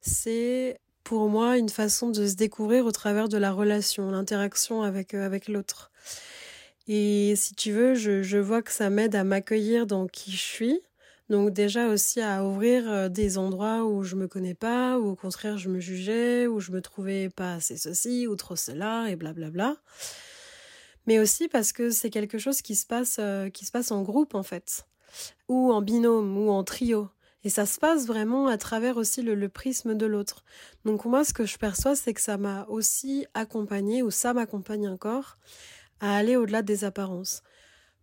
c'est 0.00 0.78
pour 1.02 1.28
moi 1.28 1.58
une 1.58 1.68
façon 1.68 2.10
de 2.10 2.26
se 2.26 2.34
découvrir 2.34 2.86
au 2.86 2.92
travers 2.92 3.28
de 3.28 3.38
la 3.38 3.52
relation, 3.52 4.10
l'interaction 4.10 4.82
avec, 4.82 5.14
euh, 5.14 5.24
avec 5.24 5.48
l'autre. 5.48 5.90
Et 6.88 7.34
si 7.36 7.54
tu 7.54 7.72
veux, 7.72 7.94
je, 7.94 8.22
je 8.22 8.38
vois 8.38 8.62
que 8.62 8.72
ça 8.72 8.90
m'aide 8.90 9.16
à 9.16 9.24
m'accueillir 9.24 9.86
dans 9.86 10.06
qui 10.06 10.30
je 10.30 10.42
suis. 10.42 10.80
Donc 11.28 11.50
déjà 11.50 11.88
aussi 11.88 12.20
à 12.20 12.44
ouvrir 12.44 12.90
euh, 12.90 13.08
des 13.08 13.36
endroits 13.36 13.84
où 13.84 14.04
je 14.04 14.14
me 14.14 14.28
connais 14.28 14.54
pas, 14.54 14.98
ou 14.98 15.08
au 15.08 15.16
contraire 15.16 15.58
je 15.58 15.68
me 15.68 15.80
jugeais, 15.80 16.46
où 16.46 16.60
je 16.60 16.70
me 16.72 16.80
trouvais 16.80 17.28
pas 17.30 17.54
assez 17.54 17.76
ceci 17.76 18.26
ou 18.26 18.36
trop 18.36 18.56
cela 18.56 19.10
et 19.10 19.16
blablabla. 19.16 19.50
Bla 19.50 19.70
bla 19.72 19.82
mais 21.06 21.18
aussi 21.18 21.48
parce 21.48 21.72
que 21.72 21.90
c'est 21.90 22.10
quelque 22.10 22.38
chose 22.38 22.62
qui 22.62 22.74
se 22.74 22.86
passe 22.86 23.16
euh, 23.20 23.48
qui 23.48 23.64
se 23.64 23.70
passe 23.70 23.90
en 23.90 24.02
groupe 24.02 24.34
en 24.34 24.42
fait 24.42 24.86
ou 25.48 25.72
en 25.72 25.80
binôme 25.80 26.36
ou 26.36 26.50
en 26.50 26.64
trio 26.64 27.08
et 27.44 27.48
ça 27.50 27.64
se 27.64 27.78
passe 27.78 28.06
vraiment 28.06 28.48
à 28.48 28.58
travers 28.58 28.96
aussi 28.96 29.22
le, 29.22 29.48
prisme 29.48 29.94
de 29.94 30.06
l'autre 30.06 30.44
donc 30.84 31.04
moi 31.04 31.24
ce 31.24 31.32
que 31.32 31.46
je 31.46 31.58
perçois 31.58 31.96
c'est 31.96 32.12
que 32.12 32.20
ça 32.20 32.36
m'a 32.36 32.66
aussi 32.68 33.26
accompagné 33.34 34.02
ou 34.02 34.10
ça 34.10 34.34
m'accompagne 34.34 34.88
encore 34.88 35.38
à 36.00 36.16
aller 36.16 36.36
au-delà 36.36 36.62
des 36.62 36.84
apparences 36.84 37.42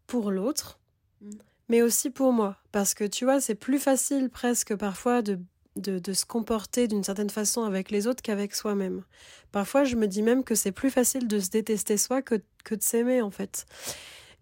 pour 0.08 0.32
l'autre 0.32 0.80
mm. 1.22 1.32
Mais 1.74 1.82
aussi 1.82 2.12
pour 2.12 2.34
moi 2.34 2.56
parce 2.72 2.94
que 2.94 3.04
tu 3.04 3.26
vois 3.26 3.42
c'est 3.42 3.56
plus 3.56 3.80
facile 3.80 4.30
presque 4.30 4.76
parfois 4.76 5.24
de 5.24 5.40
de, 5.76 6.14
se 6.14 6.24
comporter 6.24 6.88
d'une 6.88 7.04
certaine 7.04 7.32
façon 7.32 7.64
avec 7.64 7.90
les 7.90 8.06
autres 8.06 8.22
qu'avec 8.22 8.54
soi-même. 8.54 9.04
Parfois, 9.52 9.84
je 9.84 9.96
me 9.96 10.08
dis 10.08 10.22
même 10.22 10.44
que 10.44 10.54
c'est 10.54 10.72
plus 10.72 10.92
facile 10.92 11.28
de 11.28 11.40
se 11.40 11.50
détester 11.50 11.98
soi 11.98 12.22
que, 12.22 12.36
que 12.64 12.76
de 12.76 12.84
s'aimer, 12.84 13.24
en 13.24 13.32
fait. 13.32 13.66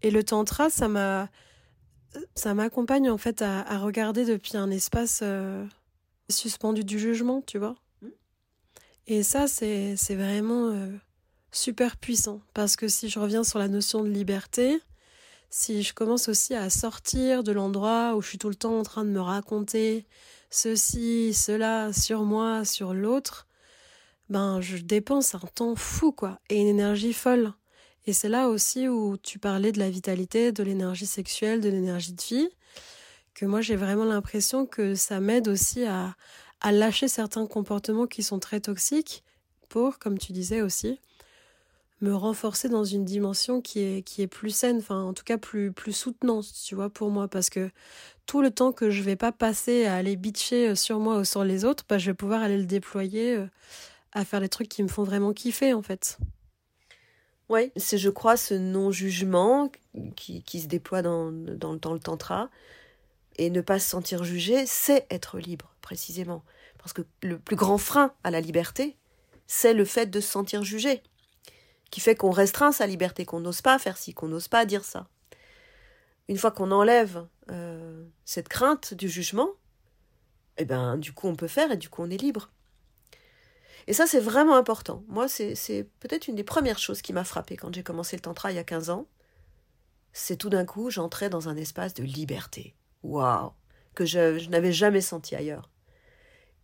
Et 0.01 0.11
le 0.11 0.25
tantra, 0.25 0.69
ça 0.69 0.89
m'a, 0.89 1.29
ça 2.35 2.53
m'accompagne, 2.53 3.09
en 3.09 3.17
fait, 3.17 3.41
à, 3.41 3.77
regarder 3.77 4.25
depuis 4.25 4.57
un 4.57 4.69
espace 4.69 5.21
euh, 5.23 5.65
suspendu 6.29 6.83
du 6.83 6.99
jugement, 6.99 7.41
tu 7.47 7.57
vois. 7.59 7.75
Et 9.07 9.23
ça, 9.23 9.47
c'est, 9.47 9.95
c'est 9.95 10.15
vraiment 10.15 10.67
euh, 10.67 10.89
super 11.53 11.95
puissant. 11.95 12.41
Parce 12.53 12.75
que 12.75 12.89
si 12.89 13.07
je 13.09 13.19
reviens 13.19 13.45
sur 13.45 13.57
la 13.57 13.69
notion 13.69 14.03
de 14.03 14.09
liberté, 14.09 14.81
si 15.51 15.83
je 15.83 15.93
commence 15.93 16.29
aussi 16.29 16.55
à 16.55 16.69
sortir 16.69 17.43
de 17.43 17.51
l'endroit 17.51 18.15
où 18.15 18.21
je 18.21 18.29
suis 18.29 18.37
tout 18.37 18.47
le 18.47 18.55
temps 18.55 18.79
en 18.79 18.83
train 18.83 19.03
de 19.03 19.09
me 19.09 19.19
raconter 19.19 20.07
ceci, 20.49 21.33
cela 21.33 21.91
sur 21.91 22.23
moi, 22.23 22.63
sur 22.63 22.93
l'autre, 22.93 23.47
ben 24.29 24.61
je 24.61 24.77
dépense 24.77 25.35
un 25.35 25.39
temps 25.39 25.75
fou 25.75 26.13
quoi 26.13 26.39
et 26.49 26.59
une 26.59 26.67
énergie 26.67 27.13
folle. 27.13 27.53
Et 28.05 28.13
c'est 28.13 28.29
là 28.29 28.47
aussi 28.47 28.87
où 28.87 29.17
tu 29.17 29.39
parlais 29.39 29.73
de 29.73 29.79
la 29.79 29.89
vitalité, 29.89 30.53
de 30.53 30.63
l'énergie 30.63 31.05
sexuelle, 31.05 31.59
de 31.59 31.69
l'énergie 31.69 32.13
de 32.13 32.21
vie, 32.21 32.49
que 33.33 33.45
moi 33.45 33.59
j'ai 33.59 33.75
vraiment 33.75 34.05
l'impression 34.05 34.65
que 34.65 34.95
ça 34.95 35.19
m'aide 35.19 35.49
aussi 35.49 35.83
à, 35.83 36.15
à 36.61 36.71
lâcher 36.71 37.09
certains 37.09 37.45
comportements 37.45 38.07
qui 38.07 38.23
sont 38.23 38.39
très 38.39 38.61
toxiques 38.61 39.23
pour, 39.67 39.99
comme 39.99 40.17
tu 40.17 40.31
disais 40.31 40.61
aussi, 40.61 40.99
me 42.01 42.15
renforcer 42.15 42.67
dans 42.67 42.83
une 42.83 43.05
dimension 43.05 43.61
qui 43.61 43.79
est, 43.79 44.01
qui 44.01 44.21
est 44.21 44.27
plus 44.27 44.49
saine, 44.49 44.77
enfin 44.77 45.01
en 45.01 45.13
tout 45.13 45.23
cas 45.23 45.37
plus, 45.37 45.71
plus 45.71 45.93
soutenante, 45.93 46.45
tu 46.65 46.75
vois, 46.75 46.89
pour 46.89 47.11
moi, 47.11 47.27
parce 47.27 47.49
que 47.49 47.69
tout 48.25 48.41
le 48.41 48.51
temps 48.51 48.71
que 48.71 48.89
je 48.89 49.01
vais 49.03 49.15
pas 49.15 49.31
passer 49.31 49.85
à 49.85 49.95
aller 49.95 50.15
bitcher 50.15 50.69
euh, 50.69 50.75
sur 50.75 50.99
moi 50.99 51.19
ou 51.19 51.23
sur 51.23 51.43
les 51.43 51.63
autres, 51.63 51.83
bah, 51.87 51.97
je 51.97 52.11
vais 52.11 52.15
pouvoir 52.15 52.41
aller 52.41 52.57
le 52.57 52.65
déployer 52.65 53.35
euh, 53.35 53.47
à 54.13 54.25
faire 54.25 54.41
des 54.41 54.49
trucs 54.49 54.69
qui 54.69 54.83
me 54.83 54.87
font 54.87 55.03
vraiment 55.03 55.31
kiffer, 55.33 55.73
en 55.73 55.81
fait. 55.81 56.17
Oui, 57.49 57.71
c'est, 57.75 57.97
je 57.97 58.09
crois, 58.09 58.37
ce 58.37 58.53
non-jugement 58.53 59.69
qui, 60.15 60.41
qui, 60.43 60.61
se 60.61 60.67
déploie 60.67 61.01
dans, 61.01 61.31
dans, 61.31 61.75
dans 61.75 61.93
le 61.93 61.99
tantra, 61.99 62.49
et 63.37 63.49
ne 63.49 63.61
pas 63.61 63.79
se 63.79 63.89
sentir 63.89 64.23
jugé, 64.23 64.65
c'est 64.65 65.05
être 65.09 65.37
libre, 65.37 65.75
précisément. 65.81 66.43
Parce 66.77 66.93
que 66.93 67.01
le 67.21 67.37
plus 67.37 67.55
grand 67.55 67.77
frein 67.77 68.13
à 68.23 68.31
la 68.31 68.41
liberté, 68.41 68.97
c'est 69.47 69.73
le 69.73 69.85
fait 69.85 70.07
de 70.07 70.19
se 70.19 70.29
sentir 70.29 70.63
jugé 70.63 71.03
qui 71.91 71.99
fait 71.99 72.15
qu'on 72.15 72.31
restreint 72.31 72.71
sa 72.71 72.87
liberté, 72.87 73.25
qu'on 73.25 73.41
n'ose 73.41 73.61
pas 73.61 73.77
faire 73.77 73.97
ci, 73.97 74.13
qu'on 74.13 74.29
n'ose 74.29 74.47
pas 74.47 74.65
dire 74.65 74.83
ça. 74.83 75.07
Une 76.27 76.37
fois 76.37 76.51
qu'on 76.51 76.71
enlève 76.71 77.27
euh, 77.51 78.05
cette 78.23 78.47
crainte 78.47 78.93
du 78.93 79.09
jugement, 79.09 79.49
eh 80.57 80.65
ben, 80.65 80.97
du 80.97 81.11
coup, 81.13 81.27
on 81.27 81.35
peut 81.35 81.47
faire 81.47 81.71
et 81.71 81.77
du 81.77 81.89
coup, 81.89 82.01
on 82.01 82.09
est 82.09 82.21
libre. 82.21 82.51
Et 83.87 83.93
ça, 83.93 84.07
c'est 84.07 84.19
vraiment 84.19 84.55
important. 84.55 85.03
Moi, 85.07 85.27
c'est 85.27 85.89
peut-être 85.99 86.27
une 86.27 86.35
des 86.35 86.43
premières 86.43 86.79
choses 86.79 87.01
qui 87.01 87.13
m'a 87.13 87.23
frappé 87.23 87.57
quand 87.57 87.73
j'ai 87.73 87.83
commencé 87.83 88.15
le 88.15 88.21
tantra 88.21 88.51
il 88.51 88.55
y 88.55 88.59
a 88.59 88.63
15 88.63 88.89
ans. 88.89 89.07
C'est 90.13 90.37
tout 90.37 90.49
d'un 90.49 90.65
coup, 90.65 90.89
j'entrais 90.89 91.29
dans 91.29 91.49
un 91.49 91.57
espace 91.57 91.93
de 91.93 92.03
liberté. 92.03 92.75
Waouh 93.03 93.51
Que 93.95 94.05
je, 94.05 94.37
je 94.39 94.49
n'avais 94.49 94.71
jamais 94.71 95.01
senti 95.01 95.35
ailleurs. 95.35 95.69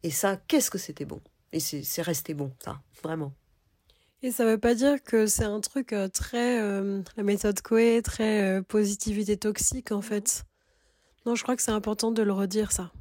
Et 0.04 0.12
ça, 0.12 0.38
qu'est-ce 0.38 0.70
que 0.70 0.78
c'était 0.78 1.06
bon? 1.06 1.22
Et 1.52 1.60
c'est 1.60 2.02
resté 2.02 2.34
bon, 2.34 2.54
ça, 2.64 2.82
vraiment. 3.04 3.34
Et 4.24 4.32
ça 4.32 4.46
veut 4.46 4.58
pas 4.58 4.74
dire 4.74 5.04
que 5.04 5.28
c'est 5.28 5.44
un 5.44 5.60
truc 5.62 5.94
euh, 5.94 6.08
très 6.08 6.60
euh, 6.60 7.02
la 7.18 7.24
méthode 7.24 7.62
Coe, 7.62 8.02
très 8.04 8.42
euh, 8.42 8.62
positivité 8.64 9.38
toxique 9.38 9.92
en 9.92 10.02
fait. 10.02 10.44
Non, 11.26 11.36
je 11.36 11.44
crois 11.44 11.56
que 11.56 11.62
c'est 11.62 11.72
important 11.72 12.12
de 12.12 12.24
le 12.24 12.32
redire 12.32 12.72
ça. 12.72 12.92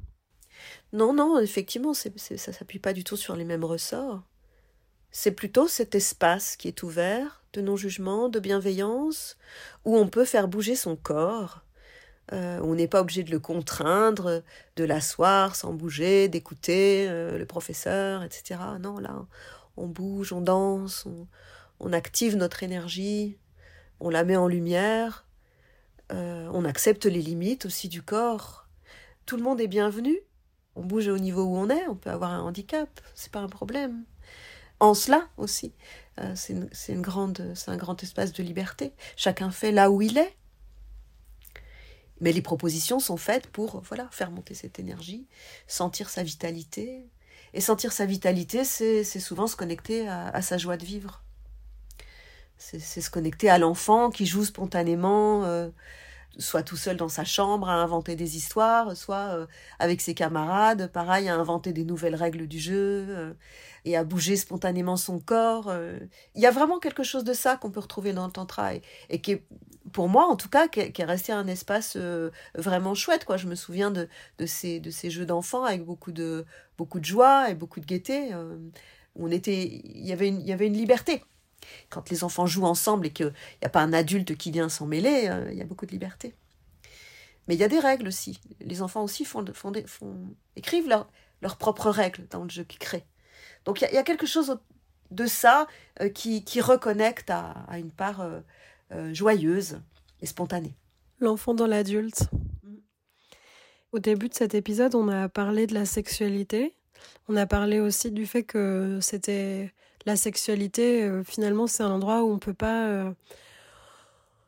Non, 0.93 1.13
non, 1.13 1.39
effectivement, 1.39 1.93
c'est, 1.93 2.17
ça 2.19 2.53
s'appuie 2.53 2.79
pas 2.79 2.93
du 2.93 3.03
tout 3.03 3.17
sur 3.17 3.35
les 3.35 3.45
mêmes 3.45 3.63
ressorts. 3.63 4.23
C'est 5.09 5.31
plutôt 5.31 5.67
cet 5.67 5.95
espace 5.95 6.55
qui 6.55 6.67
est 6.67 6.83
ouvert 6.83 7.43
de 7.53 7.61
non-jugement, 7.61 8.29
de 8.29 8.39
bienveillance, 8.39 9.37
où 9.85 9.97
on 9.97 10.07
peut 10.07 10.25
faire 10.25 10.47
bouger 10.47 10.75
son 10.75 10.95
corps. 10.95 11.63
on 12.31 12.75
n'est 12.75 12.87
pas 12.87 13.01
obligé 13.01 13.23
de 13.23 13.31
le 13.31 13.39
contraindre, 13.39 14.43
de 14.75 14.83
l'asseoir 14.83 15.55
sans 15.55 15.73
bouger, 15.73 16.27
d'écouter 16.27 17.07
le 17.09 17.45
professeur, 17.45 18.23
etc. 18.23 18.59
Non, 18.79 18.99
là, 18.99 19.25
on 19.77 19.87
bouge, 19.87 20.33
on 20.33 20.41
danse, 20.41 21.07
on, 21.79 21.93
active 21.93 22.35
notre 22.35 22.63
énergie, 22.63 23.37
on 23.99 24.09
la 24.09 24.23
met 24.23 24.35
en 24.35 24.47
lumière, 24.47 25.25
euh, 26.11 26.49
on 26.53 26.65
accepte 26.65 27.05
les 27.05 27.21
limites 27.21 27.65
aussi 27.65 27.87
du 27.87 28.01
corps. 28.01 28.67
Tout 29.25 29.37
le 29.37 29.43
monde 29.43 29.61
est 29.61 29.67
bienvenu. 29.67 30.17
On 30.75 30.83
bouge 30.83 31.07
au 31.07 31.17
niveau 31.17 31.43
où 31.43 31.55
on 31.55 31.69
est, 31.69 31.87
on 31.87 31.95
peut 31.95 32.09
avoir 32.09 32.31
un 32.31 32.41
handicap, 32.41 32.89
c'est 33.15 33.31
pas 33.31 33.39
un 33.39 33.49
problème. 33.49 34.03
En 34.79 34.93
cela 34.93 35.27
aussi, 35.37 35.73
euh, 36.19 36.33
c'est 36.35 36.53
une, 36.53 36.97
un 36.97 37.77
grand 37.77 38.03
espace 38.03 38.31
de 38.31 38.43
liberté. 38.43 38.93
Chacun 39.15 39.49
fait 39.49 39.71
là 39.71 39.89
où 39.89 40.01
il 40.01 40.17
est. 40.17 40.35
Mais 42.19 42.31
les 42.31 42.41
propositions 42.41 42.99
sont 42.99 43.17
faites 43.17 43.47
pour 43.47 43.81
voilà 43.81 44.07
faire 44.11 44.31
monter 44.31 44.55
cette 44.55 44.79
énergie, 44.79 45.27
sentir 45.67 46.09
sa 46.09 46.23
vitalité, 46.23 47.07
et 47.53 47.61
sentir 47.61 47.91
sa 47.91 48.05
vitalité, 48.05 48.63
c'est 48.63 49.03
souvent 49.03 49.47
se 49.47 49.55
connecter 49.55 50.07
à, 50.07 50.41
sa 50.41 50.57
joie 50.57 50.77
de 50.77 50.85
vivre. 50.85 51.23
C'est 52.57 52.79
se 52.79 53.09
connecter 53.09 53.49
à 53.49 53.59
l'enfant 53.59 54.09
qui 54.09 54.25
joue 54.25 54.43
spontanément, 54.43 55.43
euh, 55.45 55.69
soit 56.37 56.63
tout 56.63 56.77
seul 56.77 56.97
dans 56.97 57.09
sa 57.09 57.23
chambre 57.23 57.69
à 57.69 57.75
inventer 57.75 58.15
des 58.15 58.37
histoires, 58.37 58.95
soit 58.95 59.35
euh, 59.35 59.47
avec 59.79 60.01
ses 60.01 60.13
camarades, 60.13 60.91
pareil, 60.91 61.29
à 61.29 61.35
inventer 61.35 61.73
des 61.73 61.83
nouvelles 61.83 62.15
règles 62.15 62.47
du 62.47 62.59
jeu 62.59 63.05
euh, 63.09 63.33
et 63.85 63.97
à 63.97 64.03
bouger 64.03 64.35
spontanément 64.35 64.97
son 64.97 65.19
corps. 65.19 65.73
Il 66.35 66.41
y 66.41 66.45
a 66.45 66.51
vraiment 66.51 66.79
quelque 66.79 67.03
chose 67.03 67.23
de 67.23 67.33
ça 67.33 67.55
qu'on 67.55 67.71
peut 67.71 67.79
retrouver 67.79 68.13
dans 68.13 68.25
le 68.25 68.31
tantra 68.31 68.71
et, 68.75 69.21
qui 69.21 69.31
est, 69.31 69.43
pour 69.93 70.09
moi 70.09 70.27
en 70.27 70.35
tout 70.35 70.49
cas, 70.49 70.67
qui 70.67 70.81
est, 70.81 71.03
resté 71.05 71.31
un 71.31 71.47
espace 71.47 71.97
vraiment 72.55 72.95
chouette. 72.95 73.23
Quoi. 73.23 73.37
Je 73.37 73.47
me 73.47 73.55
souviens 73.55 73.91
de, 73.91 74.09
ces, 74.45 74.81
jeux 75.09 75.25
d'enfants 75.25 75.63
avec 75.63 75.85
beaucoup 75.85 76.11
de, 76.11 76.45
joie 77.01 77.49
et 77.49 77.55
beaucoup 77.55 77.79
de 77.79 77.85
gaieté. 77.85 78.33
Euh, 78.33 78.57
on 79.15 79.31
était, 79.31 79.63
il 79.65 80.05
y 80.05 80.11
avait 80.11 80.27
une 80.67 80.73
liberté. 80.73 81.23
Quand 81.89 82.09
les 82.09 82.23
enfants 82.23 82.45
jouent 82.45 82.65
ensemble 82.65 83.07
et 83.07 83.11
qu'il 83.11 83.33
n'y 83.61 83.65
a 83.65 83.69
pas 83.69 83.81
un 83.81 83.93
adulte 83.93 84.35
qui 84.35 84.51
vient 84.51 84.69
s'en 84.69 84.85
mêler, 84.85 85.27
euh, 85.29 85.51
il 85.51 85.57
y 85.57 85.61
a 85.61 85.65
beaucoup 85.65 85.85
de 85.85 85.91
liberté. 85.91 86.33
Mais 87.47 87.55
il 87.55 87.59
y 87.59 87.63
a 87.63 87.67
des 87.67 87.79
règles 87.79 88.07
aussi. 88.07 88.39
Les 88.59 88.81
enfants 88.81 89.03
aussi 89.03 89.25
font, 89.25 89.45
font, 89.53 89.71
font 89.85 90.35
écrivent 90.55 90.89
leurs 91.41 91.57
propres 91.57 91.89
règles 91.89 92.27
dans 92.29 92.43
le 92.43 92.49
jeu 92.49 92.63
qu'ils 92.63 92.79
créent. 92.79 93.05
Donc 93.65 93.81
il 93.81 93.93
y, 93.93 93.97
a, 93.97 94.03
quelque 94.03 94.25
chose 94.25 94.57
de 95.11 95.25
ça 95.25 95.67
euh, 96.01 96.09
qui, 96.09 96.43
qui, 96.43 96.61
reconnecte 96.61 97.29
à, 97.29 97.51
à 97.67 97.79
une 97.79 97.91
part 97.91 98.25
joyeuse 99.11 99.81
et 100.21 100.25
spontanée. 100.25 100.75
L'enfant 101.19 101.53
dans 101.53 101.67
l'adulte. 101.67 102.29
Au 103.91 103.99
début 103.99 104.29
de 104.29 104.33
cet 104.33 104.53
épisode, 104.53 104.95
on 104.95 105.07
a 105.07 105.29
parlé 105.29 105.65
de 105.65 105.73
la 105.73 105.85
sexualité. 105.85 106.75
On 107.27 107.35
a 107.35 107.45
parlé 107.45 107.79
aussi 107.79 108.11
du 108.11 108.25
fait 108.25 108.43
que 108.43 108.99
c'était 109.01 109.73
la 110.07 110.15
sexualité. 110.15 111.03
Euh, 111.03 111.23
finalement, 111.23 111.67
c'est 111.67 111.83
un 111.83 111.91
endroit 111.91 112.23
où 112.23 112.31
on 112.31 112.39
peut 112.39 112.53
pas. 112.53 112.87
Euh, 112.87 113.11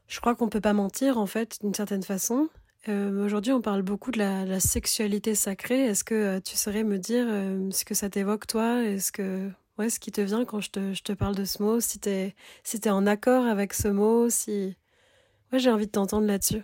je 0.08 0.20
crois 0.20 0.34
qu'on 0.34 0.50
peut 0.50 0.62
pas 0.62 0.74
mentir 0.74 1.20
en 1.20 1.28
fait, 1.28 1.60
d'une 1.62 1.76
certaine 1.76 2.02
façon. 2.02 2.50
Euh, 2.88 3.24
aujourd'hui, 3.24 3.52
on 3.52 3.62
parle 3.62 3.84
beaucoup 3.84 4.10
de 4.10 4.18
la, 4.18 4.60
sexualité 4.60 5.36
sacrée. 5.36 5.86
Est-ce 5.86 6.04
que 6.04 6.40
tu 6.40 6.58
saurais 6.58 6.84
me 6.84 6.98
dire 6.98 7.28
ce 7.72 7.86
que 7.86 7.94
ça 7.94 8.10
t'évoque 8.10 8.48
toi? 8.48 8.82
Est-ce 8.82 9.12
que 9.12 9.52
ouais, 9.78 9.90
ce 9.90 10.00
qui 10.00 10.12
te 10.12 10.22
vient 10.22 10.46
quand 10.46 10.62
je 10.62 10.72
te, 10.72 10.94
je 10.94 11.04
te 11.04 11.12
parle 11.12 11.36
de 11.36 11.46
ce 11.46 11.62
mot? 11.62 11.80
Si 11.80 12.00
t'es 12.00 12.36
si 12.64 12.78
es 12.78 12.90
en 12.90 13.06
accord 13.06 13.46
avec 13.46 13.74
ce 13.74 13.90
mot 13.90 14.30
Si 14.30 14.76
ouais, 15.52 15.60
j'ai 15.60 15.70
envie 15.70 15.86
de 15.86 15.92
t'entendre 15.92 16.26
là-dessus. 16.26 16.64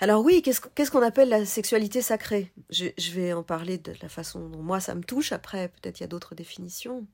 Alors 0.00 0.24
oui, 0.24 0.42
qu'est-ce 0.42 0.90
qu'on 0.90 1.02
appelle 1.02 1.28
la 1.28 1.46
sexualité 1.46 2.02
sacrée? 2.02 2.50
Je, 2.70 3.12
vais 3.12 3.32
en 3.32 3.44
parler 3.44 3.78
de 3.78 3.92
la 4.02 4.08
façon 4.08 4.48
dont 4.48 4.62
moi 4.62 4.80
ça 4.80 4.96
me 4.96 5.04
touche. 5.04 5.30
Après, 5.30 5.68
peut-être 5.68 6.00
il 6.00 6.02
y 6.02 6.04
a 6.04 6.08
d'autres 6.08 6.34
définitions. 6.34 7.06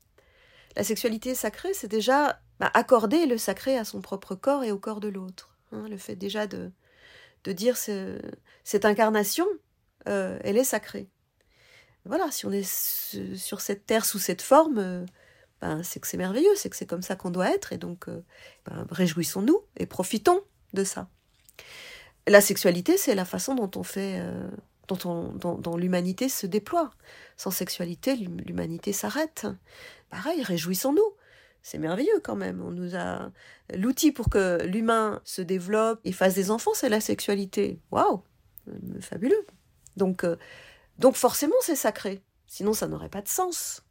La 0.76 0.84
sexualité 0.84 1.34
sacrée, 1.34 1.74
c'est 1.74 1.88
déjà 1.88 2.40
bah, 2.60 2.70
accorder 2.74 3.26
le 3.26 3.38
sacré 3.38 3.76
à 3.76 3.84
son 3.84 4.00
propre 4.00 4.34
corps 4.34 4.64
et 4.64 4.72
au 4.72 4.78
corps 4.78 5.00
de 5.00 5.08
l'autre. 5.08 5.50
Hein. 5.72 5.86
le 5.88 5.98
fait 5.98 6.16
déjà 6.16 6.46
de, 6.46 6.70
de 7.44 7.52
dire 7.52 7.76
cette 7.76 8.84
incarnation, 8.84 9.46
euh, 10.08 10.38
elle 10.42 10.56
est 10.56 10.64
sacrée. 10.64 11.08
Voilà, 12.04 12.30
si 12.30 12.46
on 12.46 12.52
est 12.52 12.66
sur 13.36 13.60
cette 13.60 13.86
terre 13.86 14.04
sous 14.04 14.18
cette 14.18 14.42
forme, 14.42 14.78
euh, 14.78 15.04
ben, 15.60 15.82
c'est 15.82 16.00
que 16.00 16.06
c'est 16.06 16.16
merveilleux, 16.16 16.54
c'est 16.56 16.70
que 16.70 16.76
c'est 16.76 16.86
comme 16.86 17.02
ça 17.02 17.16
qu'on 17.16 17.30
doit 17.30 17.50
être, 17.50 17.72
et 17.72 17.78
donc 17.78 18.08
euh, 18.08 18.22
ben, 18.64 18.86
réjouissons-nous 18.90 19.60
et 19.76 19.86
profitons 19.86 20.40
de 20.72 20.84
ça. 20.84 21.08
La 22.26 22.40
sexualité, 22.40 22.96
c'est 22.96 23.14
la 23.14 23.24
façon 23.24 23.54
dont 23.54 23.70
on 23.76 23.82
fait, 23.82 24.22
dont, 24.88 25.76
l'humanité 25.76 26.28
se 26.28 26.46
déploie. 26.46 26.90
Sans 27.36 27.50
sexualité, 27.50 28.16
l'humanité 28.16 28.92
s'arrête. 28.92 29.46
Pareil, 30.10 30.42
réjouissons-nous. 30.42 31.14
C'est 31.62 31.78
merveilleux 31.78 32.20
quand 32.22 32.36
même. 32.36 32.62
On 32.62 32.70
nous 32.70 32.96
a 32.96 33.30
l'outil 33.74 34.12
pour 34.12 34.30
que 34.30 34.62
l'humain 34.64 35.20
se 35.24 35.42
développe 35.42 36.00
et 36.04 36.12
fasse 36.12 36.34
des 36.34 36.50
enfants, 36.50 36.70
c'est 36.74 36.88
la 36.88 37.00
sexualité. 37.00 37.80
Waouh, 37.90 38.22
fabuleux. 39.00 39.46
Donc, 39.96 40.24
euh, 40.24 40.36
donc 40.98 41.16
forcément, 41.16 41.56
c'est 41.60 41.76
sacré. 41.76 42.22
Sinon, 42.46 42.72
ça 42.72 42.88
n'aurait 42.88 43.10
pas 43.10 43.22
de 43.22 43.28
sens. 43.28 43.82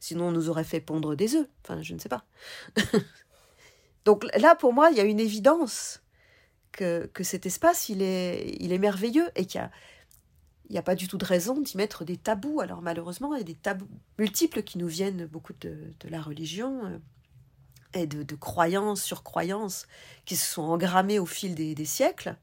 Sinon, 0.00 0.28
on 0.28 0.32
nous 0.32 0.48
aurait 0.48 0.64
fait 0.64 0.80
pondre 0.80 1.14
des 1.14 1.36
œufs. 1.36 1.46
Enfin, 1.62 1.82
je 1.82 1.94
ne 1.94 1.98
sais 1.98 2.08
pas. 2.08 2.24
donc 4.04 4.24
là, 4.38 4.54
pour 4.54 4.72
moi, 4.72 4.90
il 4.90 4.96
y 4.96 5.00
a 5.00 5.04
une 5.04 5.20
évidence 5.20 6.02
que, 6.72 7.10
cet 7.20 7.46
espace, 7.46 7.88
il 7.88 8.02
est, 8.02 8.56
il 8.58 8.72
est 8.72 8.78
merveilleux 8.78 9.28
et 9.36 9.44
qu'il 9.44 9.60
n'y 9.60 9.66
a, 9.66 9.70
a 10.78 10.82
pas 10.82 10.94
du 10.94 11.08
tout 11.08 11.18
de 11.18 11.24
raison 11.24 11.60
d'y 11.60 11.76
mettre 11.76 12.04
des 12.04 12.16
tabous. 12.16 12.60
Alors 12.60 12.82
malheureusement, 12.82 13.34
il 13.34 13.38
y 13.38 13.42
a 13.42 13.44
des 13.44 13.54
tabous 13.54 13.88
multiples 14.18 14.62
qui 14.62 14.78
nous 14.78 14.88
viennent 14.88 15.26
beaucoup 15.26 15.52
de, 15.60 15.76
la 16.08 16.20
religion 16.20 16.84
euh, 16.86 16.98
et 17.94 18.06
de, 18.06 18.34
croyances 18.34 19.02
sur 19.02 19.22
croyances 19.22 19.86
qui 20.24 20.36
se 20.36 20.50
sont 20.52 20.62
engrammées 20.62 21.18
au 21.18 21.26
fil 21.26 21.54
des, 21.54 21.84
siècles. 21.84 22.36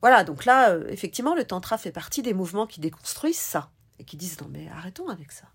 Voilà, 0.00 0.24
donc 0.24 0.44
là, 0.44 0.70
euh, 0.70 0.86
effectivement, 0.88 1.34
le 1.34 1.44
tantra 1.44 1.78
fait 1.78 1.92
partie 1.92 2.22
des 2.22 2.34
mouvements 2.34 2.66
qui 2.66 2.80
déconstruisent 2.80 3.36
ça 3.38 3.70
et 3.98 4.04
qui 4.04 4.16
disent 4.16 4.40
non 4.40 4.48
mais 4.50 4.68
arrêtons 4.68 5.08
avec 5.08 5.32
ça. 5.32 5.46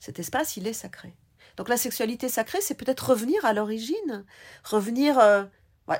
Cet 0.00 0.18
espace, 0.18 0.56
il 0.56 0.66
est 0.66 0.72
sacré. 0.72 1.14
Donc 1.56 1.68
la 1.68 1.76
sexualité 1.76 2.28
sacrée, 2.28 2.60
c'est 2.62 2.74
peut-être 2.74 3.10
revenir 3.10 3.44
à 3.44 3.52
l'origine, 3.52 4.24
revenir 4.64 5.18
euh, 5.18 5.44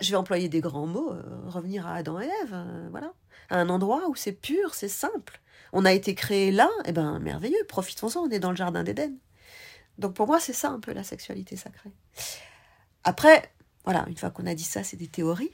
je 0.00 0.10
vais 0.10 0.16
employer 0.16 0.48
des 0.48 0.60
grands 0.60 0.86
mots, 0.86 1.12
euh, 1.12 1.22
revenir 1.46 1.86
à 1.86 1.94
Adam 1.94 2.20
et 2.20 2.30
Ève, 2.42 2.52
euh, 2.52 2.88
voilà, 2.90 3.12
à 3.48 3.58
un 3.58 3.68
endroit 3.68 4.08
où 4.08 4.14
c'est 4.14 4.32
pur, 4.32 4.74
c'est 4.74 4.88
simple. 4.88 5.40
On 5.72 5.84
a 5.84 5.92
été 5.92 6.14
créé 6.14 6.50
là, 6.50 6.68
et 6.84 6.90
eh 6.90 6.92
ben 6.92 7.18
merveilleux, 7.18 7.64
profitons-en, 7.68 8.20
on 8.20 8.30
est 8.30 8.38
dans 8.38 8.50
le 8.50 8.56
jardin 8.56 8.82
d'Éden. 8.82 9.14
Donc 9.98 10.14
pour 10.14 10.26
moi, 10.26 10.40
c'est 10.40 10.52
ça 10.52 10.70
un 10.70 10.80
peu 10.80 10.92
la 10.92 11.04
sexualité 11.04 11.56
sacrée. 11.56 11.92
Après, 13.04 13.52
voilà, 13.84 14.04
une 14.08 14.16
fois 14.16 14.30
qu'on 14.30 14.46
a 14.46 14.54
dit 14.54 14.64
ça, 14.64 14.82
c'est 14.82 14.96
des 14.96 15.08
théories. 15.08 15.52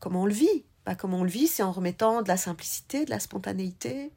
Comment 0.00 0.22
on 0.22 0.26
le 0.26 0.32
vit? 0.32 0.64
Bah, 0.84 0.94
Comment 0.94 1.18
on 1.18 1.24
le 1.24 1.30
vit, 1.30 1.46
c'est 1.46 1.62
en 1.62 1.72
remettant 1.72 2.22
de 2.22 2.28
la 2.28 2.36
simplicité, 2.36 3.04
de 3.04 3.10
la 3.10 3.20
spontanéité, 3.20 4.12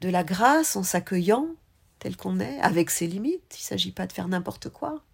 de 0.00 0.08
la 0.08 0.24
grâce, 0.24 0.76
en 0.76 0.82
s'accueillant 0.82 1.48
tel 1.98 2.16
qu'on 2.16 2.40
est, 2.40 2.58
avec 2.60 2.90
ses 2.90 3.06
limites. 3.06 3.56
Il 3.56 3.60
ne 3.60 3.64
s'agit 3.64 3.92
pas 3.92 4.06
de 4.06 4.12
faire 4.12 4.26
n'importe 4.28 4.68
quoi. 4.68 5.04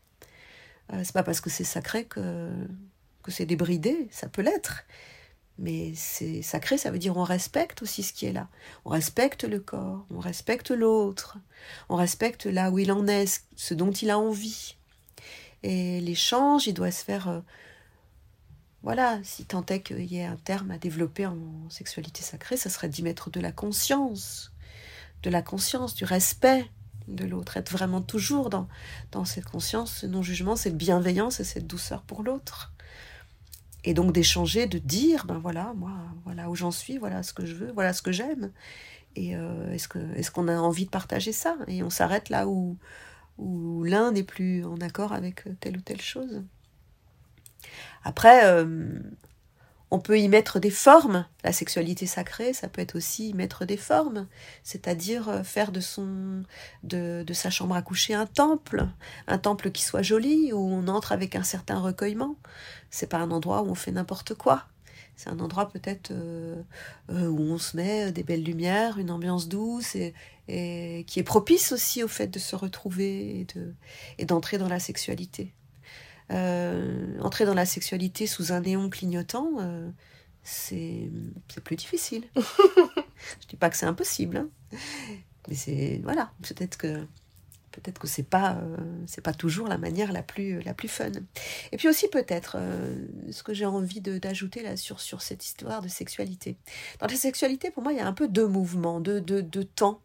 Euh, 0.92 1.02
c'est 1.04 1.12
pas 1.12 1.22
parce 1.22 1.40
que 1.40 1.50
c'est 1.50 1.64
sacré 1.64 2.06
que 2.06 2.50
c'est 3.30 3.46
débridé, 3.46 4.08
ça 4.10 4.28
peut 4.28 4.42
l'être. 4.42 4.84
Mais 5.58 5.92
c'est 5.96 6.42
sacré, 6.42 6.78
ça 6.78 6.92
veut 6.92 7.00
dire 7.00 7.16
on 7.16 7.24
respecte 7.24 7.82
aussi 7.82 8.04
ce 8.04 8.12
qui 8.12 8.26
est 8.26 8.32
là. 8.32 8.48
On 8.84 8.90
respecte 8.90 9.42
le 9.42 9.58
corps, 9.58 10.06
on 10.10 10.20
respecte 10.20 10.70
l'autre, 10.70 11.38
on 11.88 11.96
respecte 11.96 12.46
là 12.46 12.70
où 12.70 12.78
il 12.78 12.92
en 12.92 13.08
est, 13.08 13.42
ce 13.56 13.74
dont 13.74 13.90
il 13.90 14.10
a 14.10 14.18
envie. 14.18 14.76
Et 15.64 16.00
l'échange, 16.00 16.68
il 16.68 16.74
doit 16.74 16.92
se 16.92 17.04
faire. 17.04 17.28
Euh, 17.28 17.40
voilà, 18.84 19.18
si 19.24 19.44
tant 19.44 19.66
est 19.66 19.82
qu'il 19.82 20.04
y 20.04 20.18
ait 20.18 20.24
un 20.24 20.36
terme 20.36 20.70
à 20.70 20.78
développer 20.78 21.26
en 21.26 21.68
sexualité 21.68 22.22
sacrée, 22.22 22.56
ça 22.56 22.70
serait 22.70 22.88
d'y 22.88 23.02
mettre 23.02 23.28
de 23.28 23.40
la 23.40 23.50
conscience, 23.50 24.52
de 25.24 25.30
la 25.30 25.42
conscience, 25.42 25.96
du 25.96 26.04
respect 26.04 26.64
de 27.08 27.24
l'autre, 27.24 27.56
être 27.56 27.72
vraiment 27.72 28.00
toujours 28.00 28.50
dans, 28.50 28.68
dans 29.10 29.24
cette 29.24 29.46
conscience, 29.46 29.92
ce 29.92 30.06
non-jugement, 30.06 30.54
cette 30.54 30.76
bienveillance 30.76 31.40
et 31.40 31.44
cette 31.44 31.66
douceur 31.66 32.02
pour 32.02 32.22
l'autre. 32.22 32.72
Et 33.88 33.94
donc 33.94 34.12
d'échanger, 34.12 34.66
de 34.66 34.76
dire, 34.76 35.24
ben 35.24 35.38
voilà, 35.38 35.72
moi, 35.74 35.92
voilà 36.26 36.50
où 36.50 36.54
j'en 36.54 36.70
suis, 36.70 36.98
voilà 36.98 37.22
ce 37.22 37.32
que 37.32 37.46
je 37.46 37.54
veux, 37.54 37.72
voilà 37.72 37.94
ce 37.94 38.02
que 38.02 38.12
j'aime. 38.12 38.52
Et 39.16 39.34
euh, 39.34 39.72
est-ce 39.72 40.30
qu'on 40.30 40.46
a 40.46 40.58
envie 40.58 40.84
de 40.84 40.90
partager 40.90 41.32
ça? 41.32 41.56
Et 41.68 41.82
on 41.82 41.88
s'arrête 41.88 42.28
là 42.28 42.46
où, 42.48 42.76
où 43.38 43.84
l'un 43.84 44.12
n'est 44.12 44.24
plus 44.24 44.62
en 44.66 44.76
accord 44.82 45.14
avec 45.14 45.44
telle 45.60 45.78
ou 45.78 45.80
telle 45.80 46.02
chose. 46.02 46.44
Après, 48.04 48.44
euh, 48.44 49.00
on 49.90 49.98
peut 49.98 50.18
y 50.18 50.28
mettre 50.28 50.58
des 50.58 50.70
formes. 50.70 51.26
La 51.44 51.52
sexualité 51.52 52.06
sacrée, 52.06 52.52
ça 52.52 52.68
peut 52.68 52.80
être 52.80 52.96
aussi 52.96 53.30
y 53.30 53.34
mettre 53.34 53.64
des 53.64 53.76
formes, 53.76 54.26
c'est-à-dire 54.62 55.28
euh, 55.28 55.42
faire 55.42 55.72
de 55.72 55.80
son, 55.80 56.42
de, 56.82 57.24
sa 57.32 57.50
chambre 57.50 57.74
à 57.74 57.82
coucher 57.82 58.14
un 58.14 58.26
temple, 58.26 58.86
un 59.26 59.38
temple 59.38 59.70
qui 59.70 59.82
soit 59.82 60.02
joli 60.02 60.52
où 60.52 60.58
on 60.58 60.88
entre 60.88 61.12
avec 61.12 61.36
un 61.36 61.42
certain 61.42 61.78
recueillement. 61.78 62.36
C'est 62.90 63.08
pas 63.08 63.18
un 63.18 63.30
endroit 63.30 63.62
où 63.62 63.70
on 63.70 63.74
fait 63.74 63.92
n'importe 63.92 64.34
quoi. 64.34 64.64
C'est 65.16 65.30
un 65.30 65.40
endroit 65.40 65.68
peut-être 65.68 66.12
euh, 66.12 66.62
euh, 67.10 67.26
où 67.26 67.40
on 67.40 67.58
se 67.58 67.76
met 67.76 68.12
des 68.12 68.22
belles 68.22 68.44
lumières, 68.44 68.98
une 68.98 69.10
ambiance 69.10 69.48
douce 69.48 69.96
et, 69.96 70.14
qui 71.06 71.18
est 71.18 71.24
propice 71.24 71.72
aussi 71.72 72.02
au 72.02 72.08
fait 72.08 72.28
de 72.28 72.38
se 72.38 72.56
retrouver 72.56 73.46
et 74.16 74.24
d'entrer 74.24 74.56
dans 74.56 74.68
la 74.68 74.80
sexualité. 74.80 75.52
Euh, 76.30 77.18
entrer 77.20 77.46
dans 77.46 77.54
la 77.54 77.66
sexualité 77.66 78.26
sous 78.26 78.52
un 78.52 78.60
néon 78.60 78.90
clignotant, 78.90 79.50
euh, 79.60 79.90
c'est 80.42 81.10
plus 81.64 81.76
difficile. 81.76 82.24
Je 82.36 83.46
dis 83.48 83.56
pas 83.56 83.70
que 83.70 83.76
c'est 83.76 83.86
impossible, 83.86 84.36
hein. 84.36 84.48
mais 85.48 85.54
c'est 85.54 86.00
voilà, 86.04 86.30
peut-être 86.42 86.76
que 86.76 87.06
peut-être 87.72 87.98
que 87.98 88.06
c'est 88.06 88.24
pas 88.24 88.56
euh, 88.56 88.76
c'est 89.06 89.22
pas 89.22 89.32
toujours 89.32 89.68
la 89.68 89.78
manière 89.78 90.12
la 90.12 90.22
plus 90.22 90.60
la 90.60 90.74
plus 90.74 90.88
fun. 90.88 91.12
Et 91.72 91.78
puis 91.78 91.88
aussi 91.88 92.08
peut-être 92.08 92.58
ce 93.30 93.42
que 93.42 93.54
j'ai 93.54 93.66
envie 93.66 94.02
d'ajouter 94.02 94.62
là 94.62 94.76
sur 94.76 95.00
sur 95.00 95.22
cette 95.22 95.44
histoire 95.44 95.80
de 95.80 95.88
sexualité. 95.88 96.56
Dans 97.00 97.06
la 97.06 97.16
sexualité, 97.16 97.70
pour 97.70 97.82
moi, 97.82 97.92
il 97.92 97.98
y 97.98 98.02
a 98.02 98.06
un 98.06 98.12
peu 98.12 98.28
deux 98.28 98.46
mouvements, 98.46 99.00
deux, 99.00 99.20
deux, 99.22 99.42
deux 99.42 99.64
temps 99.64 100.02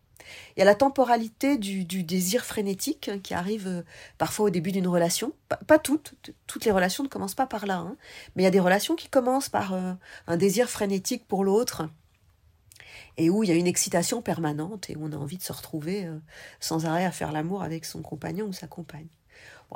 il 0.55 0.59
y 0.59 0.61
a 0.61 0.65
la 0.65 0.75
temporalité 0.75 1.57
du, 1.57 1.83
désir 2.03 2.45
frénétique 2.45 3.11
qui 3.23 3.33
arrive 3.33 3.67
euh, 3.67 3.81
parfois 4.17 4.47
au 4.47 4.49
début 4.49 4.71
d'une 4.71 4.87
relation. 4.87 5.33
Pas, 5.67 5.79
toutes, 5.79 6.15
toutes 6.47 6.65
les 6.65 6.71
relations 6.71 7.03
ne 7.03 7.09
commencent 7.09 7.35
pas 7.35 7.47
par 7.47 7.65
là, 7.65 7.77
hein. 7.77 7.95
mais 8.35 8.43
il 8.43 8.45
y 8.45 8.47
a 8.47 8.51
des 8.51 8.59
relations 8.59 8.95
qui 8.95 9.09
commencent 9.09 9.49
par 9.49 9.73
euh, 9.73 9.93
un 10.27 10.37
désir 10.37 10.69
frénétique 10.69 11.27
pour 11.27 11.43
l'autre 11.43 11.89
et 13.17 13.29
où 13.29 13.43
il 13.43 13.49
y 13.49 13.51
a 13.51 13.55
une 13.55 13.67
excitation 13.67 14.21
permanente 14.21 14.89
et 14.89 14.95
où 14.95 15.05
on 15.05 15.11
a 15.11 15.17
envie 15.17 15.37
de 15.37 15.43
se 15.43 15.53
retrouver 15.53 16.05
euh, 16.05 16.17
sans 16.59 16.85
arrêt 16.85 17.05
à 17.05 17.11
faire 17.11 17.31
l'amour 17.31 17.63
avec 17.63 17.85
son 17.85 18.01
compagnon 18.01 18.47
ou 18.47 18.53
sa 18.53 18.67
compagne. 18.67 19.07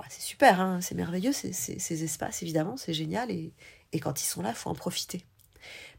c'est 0.10 0.22
super, 0.22 0.62
hein, 0.62 0.80
c'est 0.82 0.96
merveilleux 0.96 1.34
ces, 1.34 2.04
espaces, 2.04 2.42
évidemment, 2.42 2.78
c'est 2.78 2.94
génial 2.94 3.32
et, 3.32 3.54
et 3.94 4.00
quand 4.00 4.22
ils 4.22 4.26
sont 4.26 4.42
là, 4.42 4.50
il 4.50 4.56
faut 4.56 4.70
en 4.70 4.76
profiter. 4.76 5.26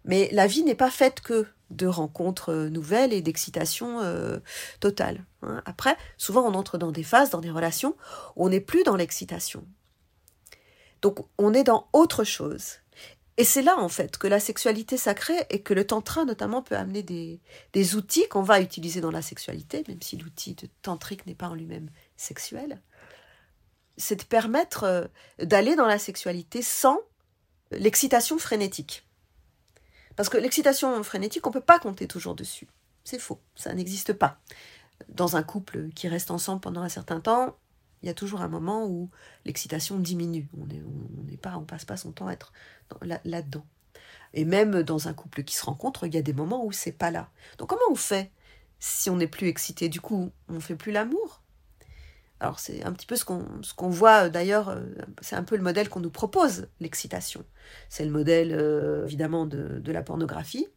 Mais 0.05 0.29
la 0.33 0.47
vie 0.47 0.63
n'est 0.63 0.75
pas 0.75 0.91
faite 0.91 1.21
que 1.21 1.47
de 1.71 1.87
rencontres 1.87 2.53
euh, 2.53 2.69
nouvelles 2.71 3.13
et 3.13 3.21
d'excitation 3.21 4.01
euh, 4.01 4.39
totale. 4.81 5.25
Hein. 5.43 5.63
Après, 5.67 5.97
souvent 6.17 6.43
on 6.43 6.55
entre 6.55 6.79
dans 6.79 6.93
des 6.93 7.03
phases, 7.03 7.31
dans 7.31 7.41
des 7.41 7.51
relations 7.51 7.95
on 8.37 8.49
n'est 8.49 8.61
plus 8.61 8.85
dans 8.85 8.97
l'excitation. 8.97 9.65
Donc 11.03 11.27
on 11.37 11.53
est 11.53 11.65
dans 11.65 11.89
autre 11.93 12.25
chose. 12.25 12.77
Et 13.37 13.45
c'est 13.45 13.63
là 13.63 13.79
en 13.79 13.89
fait 13.89 14.19
que 14.19 14.27
la 14.27 14.41
sexualité 14.41 14.97
sacrée 14.97 15.47
et 15.51 15.63
que 15.63 15.73
le 15.73 15.87
tantra 15.87 16.25
notamment 16.25 16.61
peut 16.61 16.77
amener 16.77 17.05
des, 17.05 17.41
des 17.73 17.95
outils 17.95 18.27
qu'on 18.29 18.43
va 18.43 18.61
utiliser 18.61 19.01
dans 19.01 19.13
la 19.13 19.23
sexualité, 19.23 19.85
même 19.87 20.03
si 20.03 20.17
l'outil 20.17 20.55
de 20.55 20.69
tantrique 20.83 21.25
n'est 21.27 21.37
pas 21.37 21.49
en 21.49 21.55
lui-même 21.55 21.91
sexuel. 22.17 22.83
C'est 23.97 24.17
de 24.17 24.25
permettre 24.25 24.85
euh, 24.85 25.05
d'aller 25.41 25.77
dans 25.77 25.87
la 25.87 25.99
sexualité 25.99 26.63
sans 26.63 26.99
l'excitation 27.71 28.39
frénétique. 28.39 29.08
Parce 30.19 30.31
que 30.31 30.37
l'excitation 30.37 31.01
frénétique, 31.05 31.47
on 31.47 31.51
ne 31.51 31.55
peut 31.55 31.61
pas 31.61 31.79
compter 31.79 32.09
toujours 32.09 32.35
dessus. 32.35 32.67
C'est 33.05 33.21
faux, 33.21 33.39
ça 33.55 33.73
n'existe 33.73 34.13
pas. 34.13 34.41
Dans 35.09 35.37
un 35.37 35.45
couple 35.45 35.91
qui 35.91 36.09
reste 36.09 36.33
ensemble 36.33 36.61
pendant 36.61 36.83
un 36.83 36.89
certain 36.89 37.21
temps, 37.21 37.57
il 38.03 38.07
y 38.07 38.09
a 38.09 38.15
toujours 38.15 38.41
un 38.41 38.49
moment 38.49 38.85
où 38.85 39.11
l'excitation 39.45 39.97
diminue. 39.97 40.49
On 40.61 40.67
ne 40.67 40.83
on 40.83 41.37
pas, 41.37 41.57
on 41.57 41.63
passe 41.63 41.85
pas 41.85 41.97
son 41.97 42.11
temps 42.11 42.27
à 42.27 42.33
être 42.33 42.53
là-dedans. 43.25 43.65
Et 44.35 44.45
même 44.45 44.83
dans 44.83 45.07
un 45.07 45.15
couple 45.15 45.45
qui 45.45 45.55
se 45.55 45.65
rencontre, 45.65 46.09
il 46.09 46.13
y 46.13 46.19
a 46.19 46.23
des 46.23 46.33
moments 46.33 46.65
où 46.65 46.73
c'est 46.73 46.91
pas 46.91 47.13
là. 47.13 47.31
Donc 47.59 47.69
comment 47.69 47.81
on 47.89 47.95
fait 47.95 48.33
si 48.81 49.11
on 49.11 49.17
n'est 49.19 49.29
plus 49.29 49.47
excité? 49.47 49.89
Du 49.89 50.01
coup, 50.01 50.33
on 50.49 50.59
fait 50.59 50.75
plus 50.75 50.91
l'amour? 50.91 51.43
Alors 52.41 52.61
c'est 52.61 52.85
un 52.85 52.93
petit 52.93 53.07
peu 53.07 53.17
ce 53.17 53.25
qu'on 53.25 53.89
voit 53.89 54.27
euh, 54.27 54.29
d'ailleurs, 54.29 54.69
euh, 54.69 54.81
c'est 55.21 55.37
un 55.37 55.43
peu 55.43 55.57
le 55.57 55.63
modèle 55.63 55.89
qu'on 55.89 56.01
nous 56.01 56.11
propose, 56.11 56.69
l'excitation. 56.81 57.45
C'est 57.89 58.05
le 58.05 58.11
modèle 58.11 58.53
euh, 58.53 59.05
évidemment 59.07 59.47
de, 59.47 59.81
de, 59.81 59.93
la 59.93 60.03
pornographie, 60.03 60.69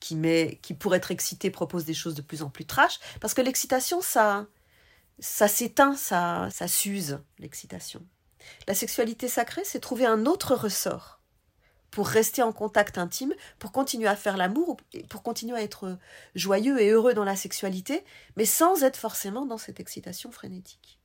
qui, 0.00 0.16
met, 0.16 0.58
qui 0.62 0.74
pour 0.74 0.94
être 0.94 1.10
excité 1.10 1.50
propose 1.50 1.84
des 1.84 1.94
choses 1.94 2.14
de 2.14 2.22
plus 2.22 2.42
en 2.42 2.50
plus 2.50 2.64
trash, 2.64 2.98
parce 3.20 3.34
que 3.34 3.42
l'excitation, 3.42 4.00
ça, 4.00 4.46
ça 5.20 5.46
s'éteint, 5.46 5.94
ça, 5.94 6.48
ça 6.50 6.66
s'use, 6.66 7.20
l'excitation. 7.38 8.04
La 8.66 8.74
sexualité 8.74 9.28
sacrée, 9.28 9.62
c'est 9.64 9.80
trouver 9.80 10.06
un 10.06 10.26
autre 10.26 10.54
ressort 10.54 11.17
pour 11.90 12.06
rester 12.08 12.42
en 12.42 12.52
contact 12.52 12.98
intime, 12.98 13.34
pour 13.58 13.72
continuer 13.72 14.08
à 14.08 14.16
faire 14.16 14.36
l'amour, 14.36 14.76
pour 15.08 15.22
continuer 15.22 15.56
à 15.56 15.62
être 15.62 15.98
joyeux 16.34 16.80
et 16.80 16.90
heureux 16.90 17.14
dans 17.14 17.24
la 17.24 17.36
sexualité, 17.36 18.04
mais 18.36 18.44
sans 18.44 18.82
être 18.82 18.96
forcément 18.96 19.46
dans 19.46 19.58
cette 19.58 19.80
excitation 19.80 20.30
frénétique. 20.30 20.98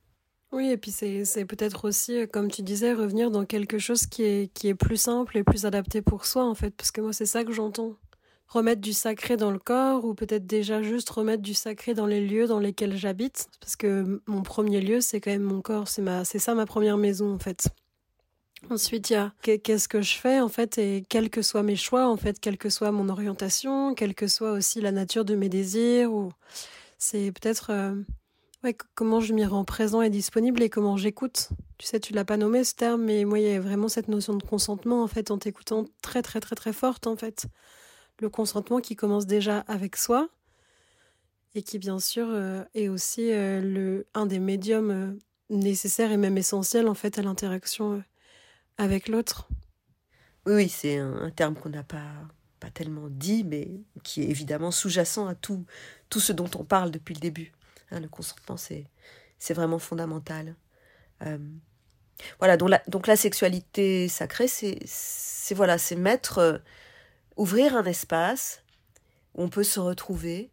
Oui, 0.52 0.70
et 0.70 0.76
puis 0.76 0.92
c'est 0.92 1.44
peut-être 1.46 1.88
aussi, 1.88 2.28
comme 2.28 2.48
tu 2.48 2.62
disais, 2.62 2.92
revenir 2.92 3.32
dans 3.32 3.44
quelque 3.44 3.78
chose 3.78 4.06
qui 4.06 4.22
est, 4.22 4.52
qui 4.54 4.68
est 4.68 4.74
plus 4.76 4.96
simple 4.96 5.36
et 5.36 5.42
plus 5.42 5.66
adapté 5.66 6.00
pour 6.00 6.26
soi, 6.26 6.44
en 6.44 6.54
fait, 6.54 6.70
parce 6.70 6.92
que 6.92 7.00
moi, 7.00 7.12
c'est 7.12 7.26
ça 7.26 7.42
que 7.42 7.52
j'entends. 7.52 7.96
Remettre 8.46 8.80
du 8.80 8.92
sacré 8.92 9.36
dans 9.36 9.50
le 9.50 9.58
corps, 9.58 10.04
ou 10.04 10.14
peut-être 10.14 10.46
déjà 10.46 10.80
juste 10.80 11.10
remettre 11.10 11.42
du 11.42 11.54
sacré 11.54 11.92
dans 11.92 12.06
les 12.06 12.24
lieux 12.24 12.46
dans 12.46 12.60
lesquels 12.60 12.96
j'habite, 12.96 13.48
parce 13.58 13.74
que 13.74 14.22
mon 14.26 14.42
premier 14.42 14.80
lieu, 14.80 15.00
c'est 15.00 15.20
quand 15.20 15.32
même 15.32 15.42
mon 15.42 15.60
corps, 15.60 15.88
c'est 15.88 16.38
ça 16.38 16.54
ma 16.54 16.66
première 16.66 16.98
maison, 16.98 17.34
en 17.34 17.38
fait. 17.40 17.66
Ensuite, 18.70 19.10
il 19.10 19.12
y 19.12 19.16
a 19.16 19.32
qu'est-ce 19.42 19.88
que 19.88 20.00
je 20.00 20.14
fais 20.14 20.40
en 20.40 20.48
fait 20.48 20.78
et 20.78 21.04
quels 21.08 21.28
que 21.28 21.42
soient 21.42 21.62
mes 21.62 21.76
choix 21.76 22.08
en 22.08 22.16
fait, 22.16 22.40
quelle 22.40 22.56
que 22.56 22.70
soit 22.70 22.90
mon 22.92 23.08
orientation, 23.08 23.94
quelle 23.94 24.14
que 24.14 24.26
soit 24.26 24.52
aussi 24.52 24.80
la 24.80 24.90
nature 24.90 25.24
de 25.24 25.34
mes 25.34 25.48
désirs 25.48 26.12
ou 26.12 26.32
c'est 26.98 27.30
peut-être 27.32 27.70
euh, 27.70 27.94
ouais, 28.62 28.74
comment 28.94 29.20
je 29.20 29.34
m'y 29.34 29.44
rends 29.44 29.64
présent 29.64 30.00
et 30.00 30.08
disponible 30.08 30.62
et 30.62 30.70
comment 30.70 30.96
j'écoute. 30.96 31.50
Tu 31.78 31.86
sais, 31.86 32.00
tu 32.00 32.14
l'as 32.14 32.24
pas 32.24 32.38
nommé 32.38 32.64
ce 32.64 32.74
terme 32.74 33.02
mais 33.02 33.24
moi 33.24 33.38
il 33.38 33.46
y 33.46 33.50
a 33.50 33.60
vraiment 33.60 33.88
cette 33.88 34.08
notion 34.08 34.34
de 34.34 34.42
consentement 34.42 35.02
en 35.02 35.08
fait 35.08 35.30
en 35.30 35.38
t'écoutant 35.38 35.84
très 36.02 36.22
très 36.22 36.40
très 36.40 36.56
très 36.56 36.72
forte 36.72 37.06
en 37.06 37.16
fait. 37.16 37.46
Le 38.20 38.30
consentement 38.30 38.80
qui 38.80 38.96
commence 38.96 39.26
déjà 39.26 39.58
avec 39.68 39.96
soi 39.96 40.28
et 41.54 41.62
qui 41.62 41.78
bien 41.78 41.98
sûr 41.98 42.28
euh, 42.30 42.64
est 42.74 42.88
aussi 42.88 43.30
euh, 43.30 43.60
le 43.60 44.06
un 44.14 44.24
des 44.24 44.38
médiums 44.38 45.18
nécessaires 45.50 46.12
et 46.12 46.16
même 46.16 46.38
essentiels 46.38 46.88
en 46.88 46.94
fait 46.94 47.18
à 47.18 47.22
l'interaction 47.22 48.02
avec 48.78 49.08
l'autre. 49.08 49.48
Oui, 50.46 50.68
c'est 50.68 50.98
un, 50.98 51.30
terme 51.30 51.54
qu'on 51.54 51.70
n'a 51.70 51.82
pas, 51.82 52.12
pas 52.60 52.70
tellement 52.70 53.08
dit, 53.08 53.44
mais 53.44 53.68
qui 54.02 54.22
est 54.22 54.28
évidemment 54.28 54.70
sous-jacent 54.70 55.26
à 55.26 55.34
tout, 55.34 55.64
tout 56.10 56.20
ce 56.20 56.32
dont 56.32 56.50
on 56.56 56.64
parle 56.64 56.90
depuis 56.90 57.14
le 57.14 57.20
début. 57.20 57.52
Hein, 57.90 58.00
le 58.00 58.08
consentement, 58.08 58.56
c'est, 58.56 58.84
c'est 59.38 59.54
vraiment 59.54 59.78
fondamental. 59.78 60.54
Euh, 61.22 61.38
voilà, 62.38 62.56
donc 62.56 62.70
la, 62.70 62.82
donc 62.88 63.06
la 63.06 63.16
sexualité 63.16 64.08
sacrée, 64.08 64.48
c'est, 64.48 64.78
c'est 64.84 65.54
voilà, 65.54 65.78
c'est 65.78 65.96
mettre, 65.96 66.38
euh, 66.38 66.58
ouvrir 67.36 67.76
un 67.76 67.84
espace 67.84 68.62
où 69.34 69.42
on 69.42 69.48
peut 69.48 69.64
se 69.64 69.80
retrouver 69.80 70.50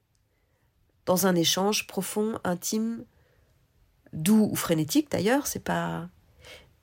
dans 1.05 1.27
un 1.27 1.35
échange 1.35 1.87
profond, 1.87 2.39
intime, 2.43 3.05
doux 4.13 4.49
ou 4.51 4.55
frénétique 4.55 5.11
d'ailleurs, 5.11 5.47
c'est 5.47 5.63
pas 5.63 6.09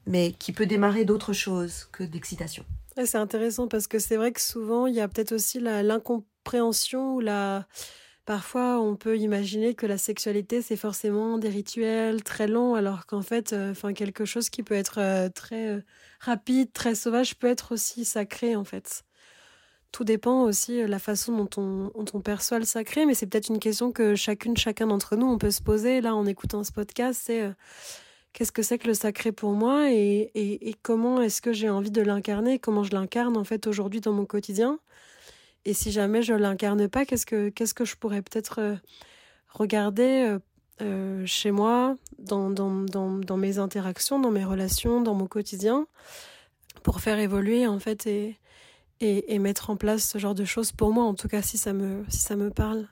mais 0.08 0.32
qui 0.32 0.52
peut 0.52 0.66
démarrer 0.66 1.04
d'autres 1.04 1.34
choses 1.34 1.86
que 1.92 2.02
d'excitation. 2.02 2.64
c'est 2.96 3.18
intéressant 3.18 3.68
parce 3.68 3.86
que 3.86 3.98
c'est 3.98 4.16
vrai 4.16 4.32
que 4.32 4.40
souvent, 4.40 4.86
il 4.86 4.94
y 4.94 5.00
a 5.00 5.06
peut-être 5.06 5.32
aussi 5.32 5.60
l'incompréhension 5.60 7.14
ou 7.14 7.20
la... 7.20 7.66
Parfois, 8.24 8.78
on 8.78 8.94
peut 8.94 9.16
imaginer 9.16 9.74
que 9.74 9.86
la 9.86 9.96
sexualité, 9.96 10.60
c'est 10.60 10.76
forcément 10.76 11.38
des 11.38 11.48
rituels 11.48 12.22
très 12.22 12.46
longs, 12.46 12.74
alors 12.74 13.06
qu'en 13.06 13.22
fait, 13.22 13.54
euh, 13.54 13.72
quelque 13.94 14.26
chose 14.26 14.50
qui 14.50 14.62
peut 14.62 14.74
être 14.74 14.98
euh, 14.98 15.30
très 15.30 15.68
euh, 15.68 15.80
rapide, 16.20 16.70
très 16.74 16.94
sauvage, 16.94 17.36
peut 17.36 17.46
être 17.46 17.72
aussi 17.72 18.04
sacré, 18.04 18.54
en 18.54 18.64
fait. 18.64 19.04
Tout 19.92 20.04
dépend 20.04 20.42
aussi 20.42 20.78
de 20.82 20.84
la 20.84 20.98
façon 20.98 21.38
dont 21.38 21.48
on, 21.56 21.90
dont 21.94 22.04
on 22.12 22.20
perçoit 22.20 22.58
le 22.58 22.66
sacré, 22.66 23.06
mais 23.06 23.14
c'est 23.14 23.26
peut-être 23.26 23.48
une 23.48 23.60
question 23.60 23.92
que 23.92 24.14
chacune, 24.14 24.58
chacun 24.58 24.88
d'entre 24.88 25.16
nous, 25.16 25.26
on 25.26 25.38
peut 25.38 25.50
se 25.50 25.62
poser, 25.62 26.02
là, 26.02 26.14
en 26.14 26.26
écoutant 26.26 26.64
ce 26.64 26.72
podcast, 26.72 27.22
c'est 27.24 27.50
qu'est-ce 28.38 28.52
que 28.52 28.62
c'est 28.62 28.78
que 28.78 28.86
le 28.86 28.94
sacré 28.94 29.32
pour 29.32 29.50
moi 29.50 29.90
et, 29.90 30.76
comment 30.82 31.20
est-ce 31.20 31.42
que 31.42 31.52
j'ai 31.52 31.68
envie 31.68 31.90
de 31.90 32.02
l'incarner, 32.02 32.60
comment 32.60 32.84
je 32.84 32.92
l'incarne 32.92 33.36
en 33.36 33.42
fait 33.42 33.66
aujourd'hui 33.66 34.00
dans 34.00 34.12
mon 34.12 34.26
quotidien. 34.26 34.78
Et 35.64 35.74
si 35.74 35.90
jamais 35.90 36.22
je 36.22 36.34
l'incarne 36.34 36.88
pas, 36.88 37.04
qu'est-ce 37.04 37.26
que 37.26 37.50
que 37.50 37.84
je 37.84 37.96
pourrais 37.96 38.22
peut-être 38.22 38.60
euh, 38.60 38.76
regarder 39.48 40.24
euh, 40.28 40.38
euh, 40.82 41.26
chez 41.26 41.50
moi, 41.50 41.96
dans, 42.20 42.48
dans, 42.48 42.70
dans, 42.70 43.18
dans, 43.18 43.36
mes 43.36 43.58
interactions, 43.58 44.20
dans 44.20 44.30
mes 44.30 44.44
relations, 44.44 45.00
dans 45.00 45.14
mon 45.14 45.26
quotidien, 45.26 45.88
pour 46.84 47.00
faire 47.00 47.18
évoluer 47.18 47.66
en 47.66 47.80
fait 47.80 48.06
et, 48.06 48.38
et, 49.00 49.34
et 49.34 49.40
mettre 49.40 49.70
en 49.70 49.76
place 49.76 50.08
ce 50.08 50.18
genre 50.18 50.36
de 50.36 50.44
choses 50.44 50.70
pour 50.70 50.92
moi, 50.92 51.02
en 51.02 51.14
tout 51.14 51.26
cas 51.26 51.42
si 51.42 51.58
ça 51.58 51.72
me, 51.72 52.04
si 52.08 52.20
ça 52.20 52.36
me 52.36 52.50
parle? 52.50 52.86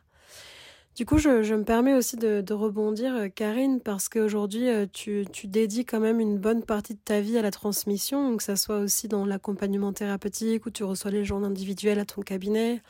Du 0.97 1.05
coup, 1.05 1.19
je, 1.19 1.29
me 1.55 1.63
permets 1.63 1.93
aussi 1.93 2.17
de, 2.17 2.55
rebondir, 2.55 3.15
euh, 3.15 3.29
Karine, 3.29 3.81
parce 3.81 4.09
qu'aujourd'hui, 4.09 4.71
euh, 4.71 4.87
tu, 4.91 5.27
tu 5.31 5.47
dédies 5.47 5.85
quand 5.85 6.01
même 6.01 6.21
une 6.21 6.39
bonne 6.39 6.63
partie 6.63 6.95
de 6.95 7.01
ta 7.05 7.21
vie 7.21 7.37
à 7.37 7.43
la 7.43 7.51
transmission, 7.51 8.35
que 8.39 8.43
ça 8.43 8.57
soit 8.57 8.79
aussi 8.79 9.07
dans 9.07 9.27
l'accompagnement 9.27 9.93
thérapeutique, 9.93 10.65
où 10.65 10.71
tu 10.71 10.85
reçois 10.85 11.11
les 11.11 11.23
gens 11.23 11.43
individuels 11.43 11.99
à 11.99 12.07
ton 12.07 12.23
cabinet. 12.23 12.83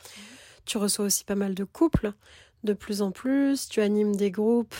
Tu 0.63 0.77
reçois 0.77 1.03
aussi 1.03 1.25
pas 1.25 1.35
mal 1.35 1.53
de 1.53 1.65
couples, 1.65 2.13
de 2.63 2.71
plus 2.71 3.01
en 3.01 3.11
plus. 3.11 3.67
Tu 3.67 3.81
animes 3.81 4.15
des 4.15 4.31
groupes, 4.31 4.75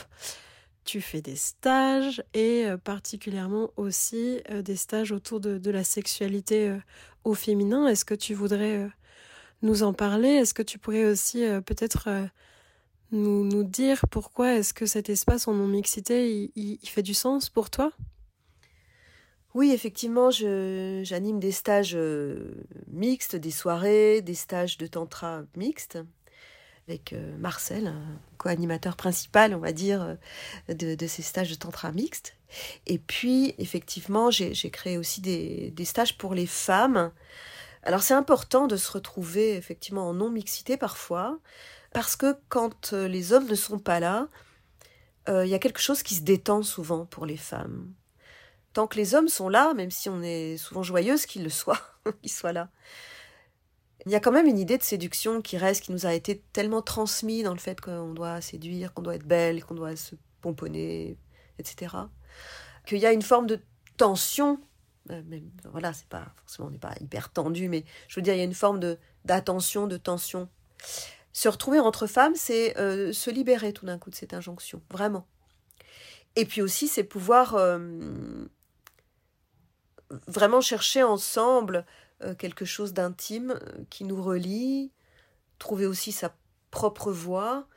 tu 0.85 1.01
fais 1.01 1.19
des 1.19 1.35
stages, 1.35 2.23
et 2.33 2.65
euh, 2.65 2.77
particulièrement 2.77 3.71
aussi 3.75 4.39
des 4.63 4.77
stages 4.77 5.11
autour 5.11 5.41
de, 5.41 5.57
de 5.57 5.71
la 5.71 5.83
sexualité 5.83 6.77
au 7.25 7.33
féminin. 7.33 7.87
Est-ce 7.87 8.05
que 8.05 8.15
tu 8.15 8.33
voudrais 8.33 8.89
nous 9.63 9.83
en 9.83 9.91
parler? 9.91 10.29
Est-ce 10.29 10.53
que 10.53 10.63
tu 10.63 10.79
pourrais 10.79 11.03
aussi 11.03 11.43
peut-être 11.65 12.07
nous, 13.11 13.43
nous 13.43 13.63
dire 13.63 14.01
pourquoi 14.11 14.55
est-ce 14.55 14.73
que 14.73 14.85
cet 14.85 15.09
espace 15.09 15.47
en 15.47 15.53
non-mixité, 15.53 16.51
il, 16.55 16.89
fait 16.89 17.03
du 17.03 17.13
sens 17.13 17.49
pour 17.49 17.69
toi? 17.69 17.91
Oui, 19.53 19.71
effectivement, 19.71 20.29
j'anime 20.29 21.39
des 21.39 21.51
stages 21.51 21.95
euh, 21.95 22.65
mixtes, 22.87 23.35
des 23.35 23.51
soirées, 23.51 24.21
des 24.21 24.35
stages 24.35 24.77
de 24.77 24.87
tantra 24.87 25.43
mixtes 25.55 25.97
avec 26.87 27.11
euh, 27.11 27.37
Marcel, 27.37 27.93
co-animateur 28.37 28.95
principal, 28.95 29.53
on 29.53 29.59
va 29.59 29.73
dire, 29.73 30.17
euh, 30.69 30.73
de, 30.73 31.07
ces 31.07 31.21
stages 31.21 31.49
de 31.49 31.55
tantra 31.55 31.91
mixtes. 31.91 32.35
Et 32.85 32.97
puis, 32.97 33.55
effectivement, 33.57 34.31
j'ai 34.31 34.69
créé 34.69 34.97
aussi 34.97 35.19
des, 35.19 35.71
des, 35.71 35.85
stages 35.85 36.17
pour 36.17 36.33
les 36.33 36.45
femmes. 36.45 37.11
Alors, 37.83 38.03
c'est 38.03 38.13
important 38.13 38.67
de 38.67 38.77
se 38.77 38.89
retrouver 38.91 39.55
effectivement 39.55 40.07
en 40.07 40.13
non-mixité 40.13 40.77
parfois, 40.77 41.39
parce 41.93 42.15
que 42.15 42.37
quand 42.49 42.93
euh, 42.93 43.07
les 43.07 43.33
hommes 43.33 43.47
ne 43.47 43.55
sont 43.55 43.79
pas 43.79 43.99
là, 43.99 44.27
euh, 45.29 45.45
il 45.45 45.49
y 45.49 45.55
a 45.55 45.59
quelque 45.59 45.81
chose 45.81 46.03
qui 46.03 46.15
se 46.15 46.21
détend 46.21 46.63
souvent 46.63 47.05
pour 47.05 47.25
les 47.25 47.37
femmes. 47.37 47.93
Tant 48.73 48.87
que 48.87 48.97
les 48.97 49.15
hommes 49.15 49.27
sont 49.27 49.49
là, 49.49 49.73
même 49.73 49.91
si 49.91 50.09
on 50.09 50.21
est 50.21 50.57
souvent 50.57 50.83
joyeuse 50.83 51.25
qu'ils 51.25 51.43
le 51.43 51.49
soient, 51.49 51.81
qu'ils 52.21 52.31
soient 52.31 52.53
là, 52.53 52.69
il 54.05 54.11
y 54.11 54.15
a 54.15 54.19
quand 54.19 54.31
même 54.31 54.47
une 54.47 54.59
idée 54.59 54.77
de 54.77 54.83
séduction 54.83 55.41
qui 55.41 55.57
reste, 55.57 55.83
qui 55.83 55.91
nous 55.91 56.05
a 56.05 56.13
été 56.13 56.41
tellement 56.53 56.81
transmise 56.81 57.43
dans 57.43 57.53
le 57.53 57.59
fait 57.59 57.81
qu'on 57.81 58.13
doit 58.13 58.39
séduire, 58.39 58.93
qu'on 58.93 59.01
doit 59.01 59.15
être 59.15 59.25
belle, 59.25 59.65
qu'on 59.65 59.75
doit 59.75 59.95
se 59.97 60.15
pomponner, 60.39 61.17
etc. 61.59 61.93
Qu'il 62.85 62.99
y 62.99 63.05
a 63.05 63.11
une 63.11 63.21
forme 63.21 63.47
de 63.47 63.59
tension. 63.97 64.61
Euh, 65.09 65.21
voilà, 65.71 65.91
c'est 65.91 66.07
pas 66.07 66.27
forcément 66.37 66.69
on 66.69 66.71
n'est 66.71 66.77
pas 66.77 66.93
hyper 67.01 67.33
tendu, 67.33 67.67
mais 67.67 67.83
je 68.07 68.15
veux 68.15 68.21
dire 68.21 68.33
il 68.33 68.37
y 68.37 68.41
a 68.41 68.45
une 68.45 68.53
forme 68.53 68.79
d'attention, 69.25 69.87
de 69.87 69.97
tension 69.97 70.47
se 71.37 71.49
retrouver 71.49 71.79
entre 71.79 72.07
femmes, 72.07 72.33
c'est 72.35 72.75
euh, 72.79 73.13
se 73.13 73.29
libérer 73.29 73.71
tout 73.71 73.85
d'un 73.85 73.99
coup 73.99 74.09
de 74.09 74.15
cette 74.15 74.33
injonction, 74.33 74.81
vraiment. 74.89 75.27
Et 76.35 76.45
puis 76.45 76.63
aussi, 76.63 76.87
c'est 76.87 77.03
pouvoir 77.03 77.53
euh, 77.53 77.77
vraiment 80.25 80.61
chercher 80.61 81.03
ensemble 81.03 81.85
euh, 82.23 82.33
quelque 82.33 82.65
chose 82.65 82.91
d'intime 82.93 83.59
qui 83.91 84.03
nous 84.03 84.19
relie, 84.19 84.91
trouver 85.59 85.85
aussi 85.85 86.11
sa 86.11 86.35
propre 86.71 87.11
voix 87.11 87.67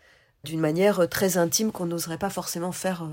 d'une 0.43 0.61
manière 0.61 1.07
très 1.11 1.37
intime 1.37 1.71
qu'on 1.71 1.85
n'oserait 1.85 2.17
pas 2.17 2.31
forcément 2.31 2.73
faire 2.73 3.07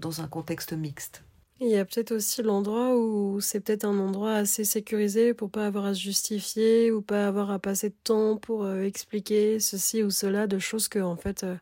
dans 0.00 0.20
un 0.20 0.26
contexte 0.26 0.72
mixte. 0.72 1.22
Il 1.62 1.68
y 1.68 1.76
a 1.76 1.84
peut-être 1.84 2.12
aussi 2.12 2.42
l'endroit 2.42 2.96
où 2.96 3.38
c'est 3.42 3.60
peut-être 3.60 3.84
un 3.84 3.98
endroit 3.98 4.32
assez 4.32 4.64
sécurisé 4.64 5.34
pour 5.34 5.50
pas 5.50 5.66
avoir 5.66 5.84
à 5.84 5.94
se 5.94 6.00
justifier 6.00 6.90
ou 6.90 7.02
pas 7.02 7.26
avoir 7.26 7.50
à 7.50 7.58
passer 7.58 7.90
de 7.90 7.94
temps 8.02 8.38
pour 8.38 8.64
euh, 8.64 8.80
expliquer 8.82 9.60
ceci 9.60 10.02
ou 10.02 10.08
cela 10.08 10.46
de 10.46 10.58
choses 10.58 10.88
que 10.88 11.00
en 11.00 11.16
fait 11.16 11.44
euh, 11.44 11.56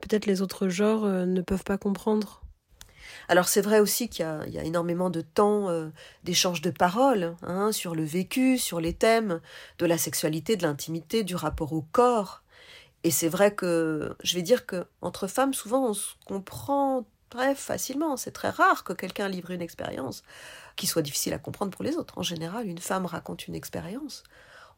peut-être 0.00 0.24
les 0.24 0.40
autres 0.40 0.70
genres 0.70 1.04
euh, 1.04 1.26
ne 1.26 1.42
peuvent 1.42 1.62
pas 1.62 1.76
comprendre. 1.76 2.40
Alors 3.28 3.48
c'est 3.48 3.60
vrai 3.60 3.80
aussi 3.80 4.08
qu'il 4.08 4.24
y, 4.46 4.52
y, 4.52 4.58
a 4.58 4.64
énormément 4.64 5.10
de 5.10 5.20
temps 5.20 5.68
d'échange 6.24 6.62
de 6.62 6.70
paroles 6.70 7.36
hein, 7.42 7.70
sur 7.72 7.94
le 7.94 8.04
vécu, 8.04 8.56
sur 8.56 8.80
les 8.80 8.94
thèmes 8.94 9.42
de 9.78 9.84
la 9.84 9.98
sexualité, 9.98 10.56
de 10.56 10.62
l'intimité, 10.62 11.22
du 11.22 11.36
rapport 11.36 11.74
au 11.74 11.82
corps. 11.82 12.42
Et 13.04 13.10
c'est 13.10 13.28
vrai 13.28 13.54
que 13.54 14.16
je 14.22 14.34
vais 14.34 14.42
dire 14.42 14.64
que 14.64 14.86
entre 15.02 15.26
femmes, 15.26 15.52
souvent, 15.52 15.90
on 15.90 15.94
se 15.94 16.14
comprend 16.26 17.06
très 17.28 17.54
facilement. 17.54 18.16
C'est 18.16 18.32
très 18.32 18.50
rare 18.50 18.84
que 18.84 18.92
quelqu'un 18.92 19.28
livre 19.28 19.50
une 19.50 19.62
expérience 19.62 20.22
qui 20.76 20.86
soit 20.86 21.02
difficile 21.02 21.34
à 21.34 21.38
comprendre 21.38 21.72
pour 21.72 21.84
les 21.84 21.96
autres. 21.96 22.18
En 22.18 22.22
général, 22.22 22.66
une 22.66 22.78
femme 22.78 23.06
raconte 23.06 23.48
une 23.48 23.54
expérience. 23.54 24.22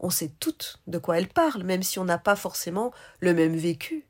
On 0.00 0.10
sait 0.10 0.32
toutes 0.40 0.80
de 0.86 0.98
quoi 0.98 1.18
elle 1.18 1.28
parle, 1.28 1.62
même 1.62 1.82
si 1.82 1.98
on 1.98 2.04
n'a 2.04 2.18
pas 2.18 2.36
forcément 2.36 2.92
le 3.20 3.34
même 3.34 3.54
vécu. 3.54 4.06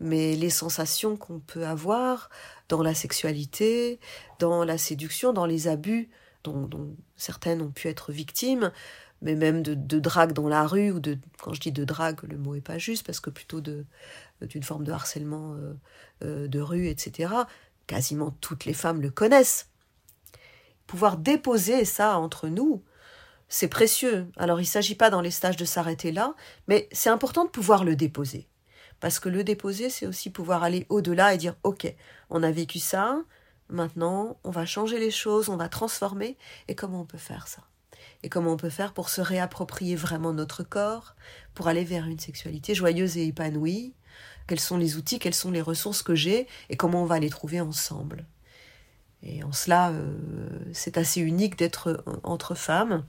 Mais 0.00 0.36
les 0.36 0.50
sensations 0.50 1.16
qu'on 1.16 1.40
peut 1.40 1.66
avoir 1.66 2.30
dans 2.68 2.82
la 2.82 2.94
sexualité, 2.94 3.98
dans 4.38 4.64
la 4.64 4.78
séduction, 4.78 5.32
dans 5.32 5.46
les 5.46 5.68
abus 5.68 6.08
dont, 6.44 6.68
certaines 7.16 7.62
ont 7.62 7.70
pu 7.70 7.88
être 7.88 8.12
victimes, 8.12 8.70
mais 9.22 9.34
même 9.34 9.62
de, 9.62 9.74
drague 9.98 10.32
dans 10.32 10.48
la 10.48 10.66
rue, 10.66 10.90
ou 10.90 11.00
de, 11.00 11.16
quand 11.40 11.54
je 11.54 11.60
dis 11.60 11.72
de 11.72 11.84
drague, 11.84 12.22
le 12.24 12.36
mot 12.36 12.54
est 12.54 12.60
pas 12.60 12.76
juste, 12.76 13.06
parce 13.06 13.20
que 13.20 13.30
plutôt 13.30 13.62
d'une 13.62 14.62
forme 14.62 14.84
de 14.84 14.92
harcèlement 14.92 15.54
euh, 15.54 15.72
euh, 16.22 16.48
de 16.48 16.60
rue, 16.60 16.88
etc 16.88 17.28
quasiment 17.86 18.30
toutes 18.40 18.64
les 18.64 18.74
femmes 18.74 19.00
le 19.00 19.10
connaissent. 19.10 19.68
Pouvoir 20.86 21.16
déposer 21.16 21.84
ça 21.84 22.18
entre 22.18 22.48
nous, 22.48 22.82
c'est 23.48 23.68
précieux. 23.68 24.28
Alors 24.36 24.60
il 24.60 24.64
ne 24.64 24.68
s'agit 24.68 24.94
pas 24.94 25.10
dans 25.10 25.20
les 25.20 25.30
stages 25.30 25.56
de 25.56 25.64
s'arrêter 25.64 26.12
là, 26.12 26.34
mais 26.68 26.88
c'est 26.92 27.10
important 27.10 27.44
de 27.44 27.50
pouvoir 27.50 27.84
le 27.84 27.96
déposer. 27.96 28.48
Parce 29.00 29.18
que 29.18 29.28
le 29.28 29.44
déposer, 29.44 29.90
c'est 29.90 30.06
aussi 30.06 30.30
pouvoir 30.30 30.62
aller 30.62 30.86
au-delà 30.88 31.34
et 31.34 31.38
dire, 31.38 31.56
OK, 31.62 31.92
on 32.30 32.42
a 32.42 32.50
vécu 32.50 32.78
ça, 32.78 33.18
maintenant 33.68 34.38
on 34.44 34.50
va 34.50 34.66
changer 34.66 34.98
les 34.98 35.10
choses, 35.10 35.48
on 35.48 35.56
va 35.56 35.68
transformer, 35.68 36.36
et 36.68 36.74
comment 36.74 37.02
on 37.02 37.06
peut 37.06 37.18
faire 37.18 37.48
ça? 37.48 37.62
Et 38.22 38.28
comment 38.28 38.52
on 38.52 38.56
peut 38.56 38.70
faire 38.70 38.94
pour 38.94 39.10
se 39.10 39.20
réapproprier 39.20 39.96
vraiment 39.96 40.32
notre 40.32 40.62
corps, 40.62 41.14
pour 41.54 41.68
aller 41.68 41.84
vers 41.84 42.06
une 42.06 42.18
sexualité 42.18 42.74
joyeuse 42.74 43.18
et 43.18 43.26
épanouie, 43.26 43.94
quels 44.46 44.60
sont 44.60 44.76
les 44.76 44.96
outils, 44.96 45.18
quelles 45.18 45.34
sont 45.34 45.50
les 45.50 45.62
ressources 45.62 46.02
que 46.02 46.14
j'ai 46.14 46.46
et 46.68 46.76
comment 46.76 47.02
on 47.02 47.06
va 47.06 47.18
les 47.18 47.30
trouver 47.30 47.60
ensemble. 47.60 48.26
Et 49.22 49.42
en 49.42 49.52
cela, 49.52 49.90
euh, 49.90 50.14
c'est 50.72 50.98
assez 50.98 51.20
unique 51.20 51.56
d'être 51.56 52.04
entre 52.22 52.54
femmes. 52.54 53.04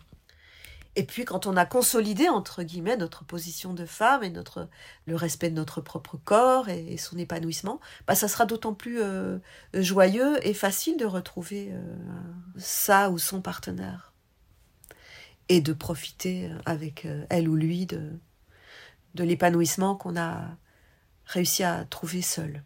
Et 0.96 1.04
puis 1.04 1.26
quand 1.26 1.46
on 1.46 1.58
a 1.58 1.66
consolidé, 1.66 2.30
entre 2.30 2.64
guillemets, 2.64 2.96
notre 2.96 3.26
position 3.26 3.74
de 3.74 3.86
femme 3.86 4.24
et 4.24 4.30
notre, 4.30 4.70
le 5.08 5.18
respect 5.18 5.50
de 5.50 5.56
notre 5.56 5.82
propre 5.82 6.18
corps 6.24 6.70
et, 6.70 6.96
son 6.96 7.18
épanouissement, 7.18 7.82
bah, 8.08 8.16
ça 8.16 8.30
sera 8.30 8.46
d'autant 8.46 8.74
plus 8.74 9.02
euh, 9.02 9.40
joyeux 9.74 10.38
et 10.48 10.54
facile 10.54 10.96
de 10.96 11.06
retrouver 11.06 11.72
euh, 11.74 11.82
ça 12.58 13.10
ou 13.10 13.18
son 13.18 13.42
partenaire. 13.42 14.14
Et 15.50 15.60
de 15.60 15.74
profiter 15.74 16.50
avec 16.66 17.08
elle 17.30 17.48
ou 17.48 17.56
lui 17.56 17.86
de 17.86 18.10
l'épanouissement 19.16 19.96
qu'on 19.96 20.18
a 20.18 20.58
réussi 21.26 21.64
à 21.64 21.86
trouver 21.86 22.22
seule. 22.22 22.64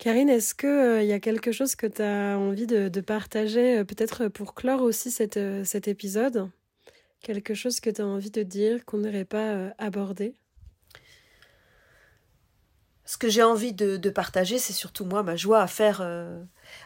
Karine, 0.00 0.30
est-ce 0.30 0.54
qu'il 0.54 0.66
euh, 0.66 1.02
y 1.02 1.12
a 1.12 1.20
quelque 1.20 1.52
chose 1.52 1.74
que 1.74 1.86
tu 1.86 2.00
as 2.00 2.38
envie 2.38 2.66
de, 2.66 3.00
partager, 3.02 3.80
euh, 3.80 3.84
peut-être 3.84 4.28
pour 4.28 4.54
clore 4.54 4.80
aussi 4.80 5.14
euh, 5.36 5.62
cet 5.62 5.88
épisode? 5.88 6.48
Quelque 7.20 7.52
chose 7.52 7.80
que 7.80 7.90
tu 7.90 8.00
as 8.00 8.06
envie 8.06 8.30
de 8.30 8.42
dire 8.42 8.86
qu'on 8.86 8.96
n'aurait 8.96 9.26
pas 9.26 9.74
abordé? 9.76 10.34
Ce 13.04 13.18
que 13.18 13.28
j'ai 13.28 13.42
envie 13.42 13.74
de, 13.74 14.08
partager, 14.08 14.56
c'est 14.56 14.72
surtout 14.72 15.04
moi, 15.04 15.22
ma 15.22 15.36
joie 15.36 15.60
à 15.60 15.66
faire, 15.66 16.00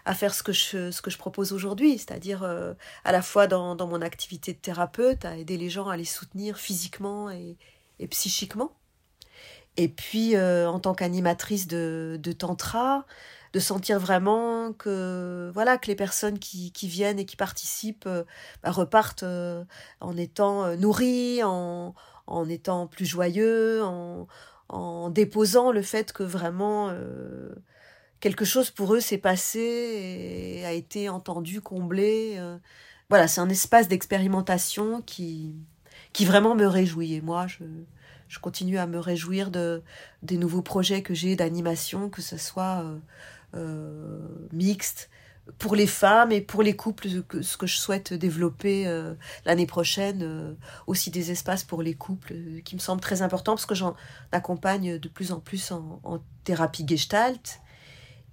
à 0.05 0.15
faire 0.15 0.35
ce, 0.35 0.43
que 0.43 0.53
je, 0.53 0.91
ce 0.91 1.01
que 1.01 1.11
je 1.11 1.19
propose 1.19 1.53
aujourd'hui, 1.53 1.99
c'est-à-dire 1.99 2.43
à 2.43 3.13
la 3.13 3.23
fois 3.23 3.47
dans, 3.47 3.87
mon 3.87 4.03
activité 4.03 4.55
de 4.55 4.59
thérapeute, 4.59 5.25
à 5.25 5.37
aider 5.37 5.57
les 5.57 5.71
gens 5.71 5.89
à 5.89 5.97
les 5.97 6.05
soutenir 6.05 6.59
physiquement 6.59 7.31
et 7.31 7.57
psychiquement 8.09 8.73
et 9.77 9.89
puis, 9.89 10.37
euh, 10.37 10.69
en 10.69 10.79
tant 10.79 10.95
qu'animatrice 10.95 11.67
de, 11.67 12.19
de, 12.23 12.33
tantra, 12.33 13.07
de 13.53 13.59
sentir 13.61 13.99
vraiment 13.99 14.73
que 14.73 15.51
voilà 15.55 15.79
que 15.79 15.89
les 15.89 15.97
personnes 15.97 16.39
qui, 16.39 16.73
qui 16.73 16.89
viennent 16.89 17.19
et 17.19 17.27
qui 17.27 17.37
participent 17.37 18.07
euh, 18.07 18.25
bah, 18.63 18.71
repartent 18.71 19.25
euh, 19.25 19.65
en 20.01 20.17
étant 20.17 20.77
nourries, 20.77 21.43
en, 21.43 21.95
en 22.27 22.49
étant 22.49 22.87
plus 22.87 23.07
joyeux, 23.07 23.83
en, 23.83 24.29
en 24.69 25.11
déposant 25.11 25.73
le 25.73 25.83
fait 25.83 26.13
que 26.13 26.23
vraiment 26.23 26.93
quelque 28.21 28.45
chose 28.45 28.71
pour 28.71 28.95
eux 28.95 29.01
s'est 29.01 29.19
passé 29.19 29.61
et 29.61 30.65
a 30.65 30.73
été 30.73 31.09
entendu, 31.09 31.61
comblé. 31.61 32.41
voilà, 33.11 33.29
c'est 33.29 33.41
un 33.41 33.51
espace 33.51 33.89
d'expérimentation 33.89 35.03
qui, 35.03 35.55
qui 36.13 36.25
vraiment 36.25 36.55
me 36.55 36.67
réjouit. 36.67 37.15
Et 37.15 37.21
moi, 37.21 37.47
je, 37.47 37.65
je 38.29 38.39
continue 38.39 38.79
à 38.79 38.87
me 38.87 38.99
réjouir 38.99 39.51
de, 39.51 39.83
des 40.23 40.37
nouveaux 40.37 40.63
projets 40.63 41.03
que 41.03 41.15
j'ai 41.15 41.37
d'animation, 41.37 42.09
que 42.09 42.23
ce 42.23 42.37
soit 42.37 42.83
euh, 42.83 42.99
euh, 43.55 44.29
mixte 44.53 45.11
pour 45.59 45.77
les 45.77 45.87
femmes 45.87 46.33
et 46.33 46.41
pour 46.41 46.63
les 46.63 46.75
couples, 46.75 47.07
ce 47.43 47.57
que 47.59 47.67
je 47.67 47.77
souhaite 47.77 48.15
développer 48.15 48.87
euh, 48.87 49.13
l'année 49.45 49.67
prochaine, 49.67 50.57
aussi 50.87 51.11
des 51.11 51.31
espaces 51.31 51.65
pour 51.65 51.83
les 51.83 51.93
couples, 51.93 52.35
qui 52.65 52.75
me 52.75 52.81
semblent 52.81 53.03
très 53.03 53.21
importants 53.21 53.53
parce 53.53 53.67
que 53.67 53.75
j'en 53.75 53.95
accompagne 54.33 54.99
de 54.99 55.09
plus 55.09 55.33
en 55.33 55.41
plus 55.41 55.71
en, 55.71 56.01
en 56.03 56.21
thérapie 56.45 56.87
gestalt. 56.89 57.61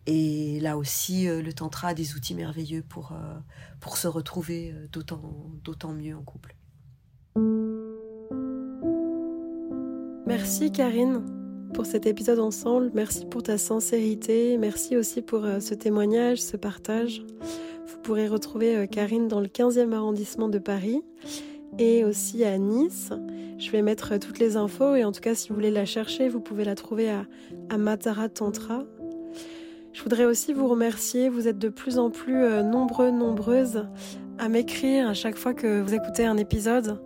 Et 0.07 0.61
là 0.61 0.77
aussi, 0.77 1.27
le 1.27 1.51
tantra 1.51 1.89
a 1.89 1.93
des 1.93 2.15
outils 2.15 2.33
merveilleux 2.33 2.81
pour, 2.81 3.11
pour 3.81 3.97
se 3.97 4.07
retrouver 4.07 4.73
d'autant 4.93 5.91
mieux 5.91 6.15
en 6.15 6.23
couple. 6.23 6.55
Merci 10.31 10.71
Karine 10.71 11.25
pour 11.73 11.85
cet 11.85 12.05
épisode 12.05 12.39
ensemble. 12.39 12.89
Merci 12.93 13.25
pour 13.25 13.43
ta 13.43 13.57
sincérité. 13.57 14.57
Merci 14.57 14.95
aussi 14.95 15.21
pour 15.21 15.43
euh, 15.43 15.59
ce 15.59 15.73
témoignage, 15.73 16.41
ce 16.41 16.55
partage. 16.55 17.21
Vous 17.85 17.97
pourrez 18.01 18.29
retrouver 18.29 18.77
euh, 18.77 18.85
Karine 18.85 19.27
dans 19.27 19.41
le 19.41 19.47
15e 19.47 19.91
arrondissement 19.91 20.47
de 20.47 20.57
Paris 20.57 21.01
et 21.79 22.05
aussi 22.05 22.45
à 22.45 22.57
Nice. 22.57 23.09
Je 23.59 23.71
vais 23.71 23.81
mettre 23.81 24.13
euh, 24.13 24.19
toutes 24.19 24.39
les 24.39 24.55
infos 24.55 24.95
et 24.95 25.03
en 25.03 25.11
tout 25.11 25.19
cas 25.19 25.35
si 25.35 25.49
vous 25.49 25.55
voulez 25.55 25.69
la 25.69 25.83
chercher, 25.83 26.29
vous 26.29 26.39
pouvez 26.39 26.63
la 26.63 26.75
trouver 26.75 27.09
à, 27.09 27.25
à 27.69 27.77
Matara 27.77 28.29
Tantra. 28.29 28.85
Je 29.91 30.01
voudrais 30.01 30.23
aussi 30.23 30.53
vous 30.53 30.69
remercier. 30.69 31.27
Vous 31.27 31.49
êtes 31.49 31.59
de 31.59 31.67
plus 31.67 31.97
en 31.97 32.09
plus 32.09 32.45
nombreux, 32.63 33.11
nombreuses 33.11 33.85
à 34.39 34.47
m'écrire 34.47 35.09
à 35.09 35.13
chaque 35.13 35.35
fois 35.35 35.53
que 35.53 35.81
vous 35.81 35.93
écoutez 35.93 36.25
un 36.25 36.37
épisode. 36.37 37.01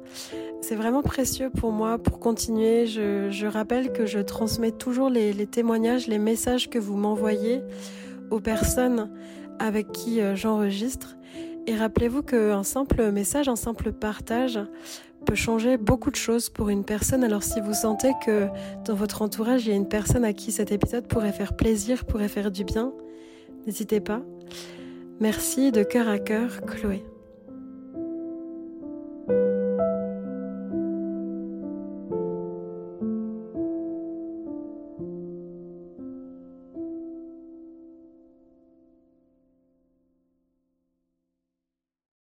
C'est 0.62 0.76
vraiment 0.76 1.03
précieux 1.03 1.49
pour 1.49 1.72
moi 1.72 1.97
pour 1.97 2.20
continuer. 2.20 2.88
Je, 2.88 3.45
rappelle 3.45 3.91
que 3.91 4.06
je 4.06 4.20
transmets 4.20 4.72
toujours 4.72 5.10
les, 5.10 5.34
témoignages, 5.45 6.08
les 6.08 6.18
messages 6.18 6.70
que 6.70 6.80
vous 6.80 6.95
m'envoyez 6.95 7.62
aux 8.32 8.39
personnes 8.39 9.12
avec 9.60 9.91
qui 9.91 10.22
euh, 10.22 10.36
j'enregistre. 10.36 11.18
Et 11.68 11.76
rappelez-vous 11.76 12.24
qu'un 12.24 12.64
simple 12.64 13.12
message, 13.12 13.47
un 13.47 13.56
simple 13.56 13.91
partage 13.91 14.60
peut 15.26 15.36
changer 15.36 15.78
beaucoup 15.78 16.12
de 16.12 16.16
choses 16.16 16.49
pour 16.49 16.70
une 16.70 16.84
personne. 16.84 17.24
Alors 17.24 17.43
si 17.43 17.60
vous 17.60 17.74
sentez 17.74 18.12
que 18.26 18.47
dans 18.86 18.93
votre 18.93 19.22
entourage, 19.22 19.66
il 19.66 19.70
y 19.70 19.74
a 19.74 19.76
une 19.76 19.88
personne 19.88 20.24
à 20.24 20.34
qui 20.34 20.51
cet 20.51 20.72
épisode 20.72 21.08
pourrait 21.08 21.32
faire 21.32 21.56
plaisir, 21.56 22.06
pourrait 22.06 22.28
faire 22.28 22.51
du 22.51 22.64
bien, 22.64 22.93
n'hésitez 23.66 23.99
pas. 23.99 24.22
Merci 25.20 25.72
de 25.72 25.84
cœur 25.84 26.08
à 26.08 26.20
cœur, 26.20 26.62
Chloé. 26.66 27.03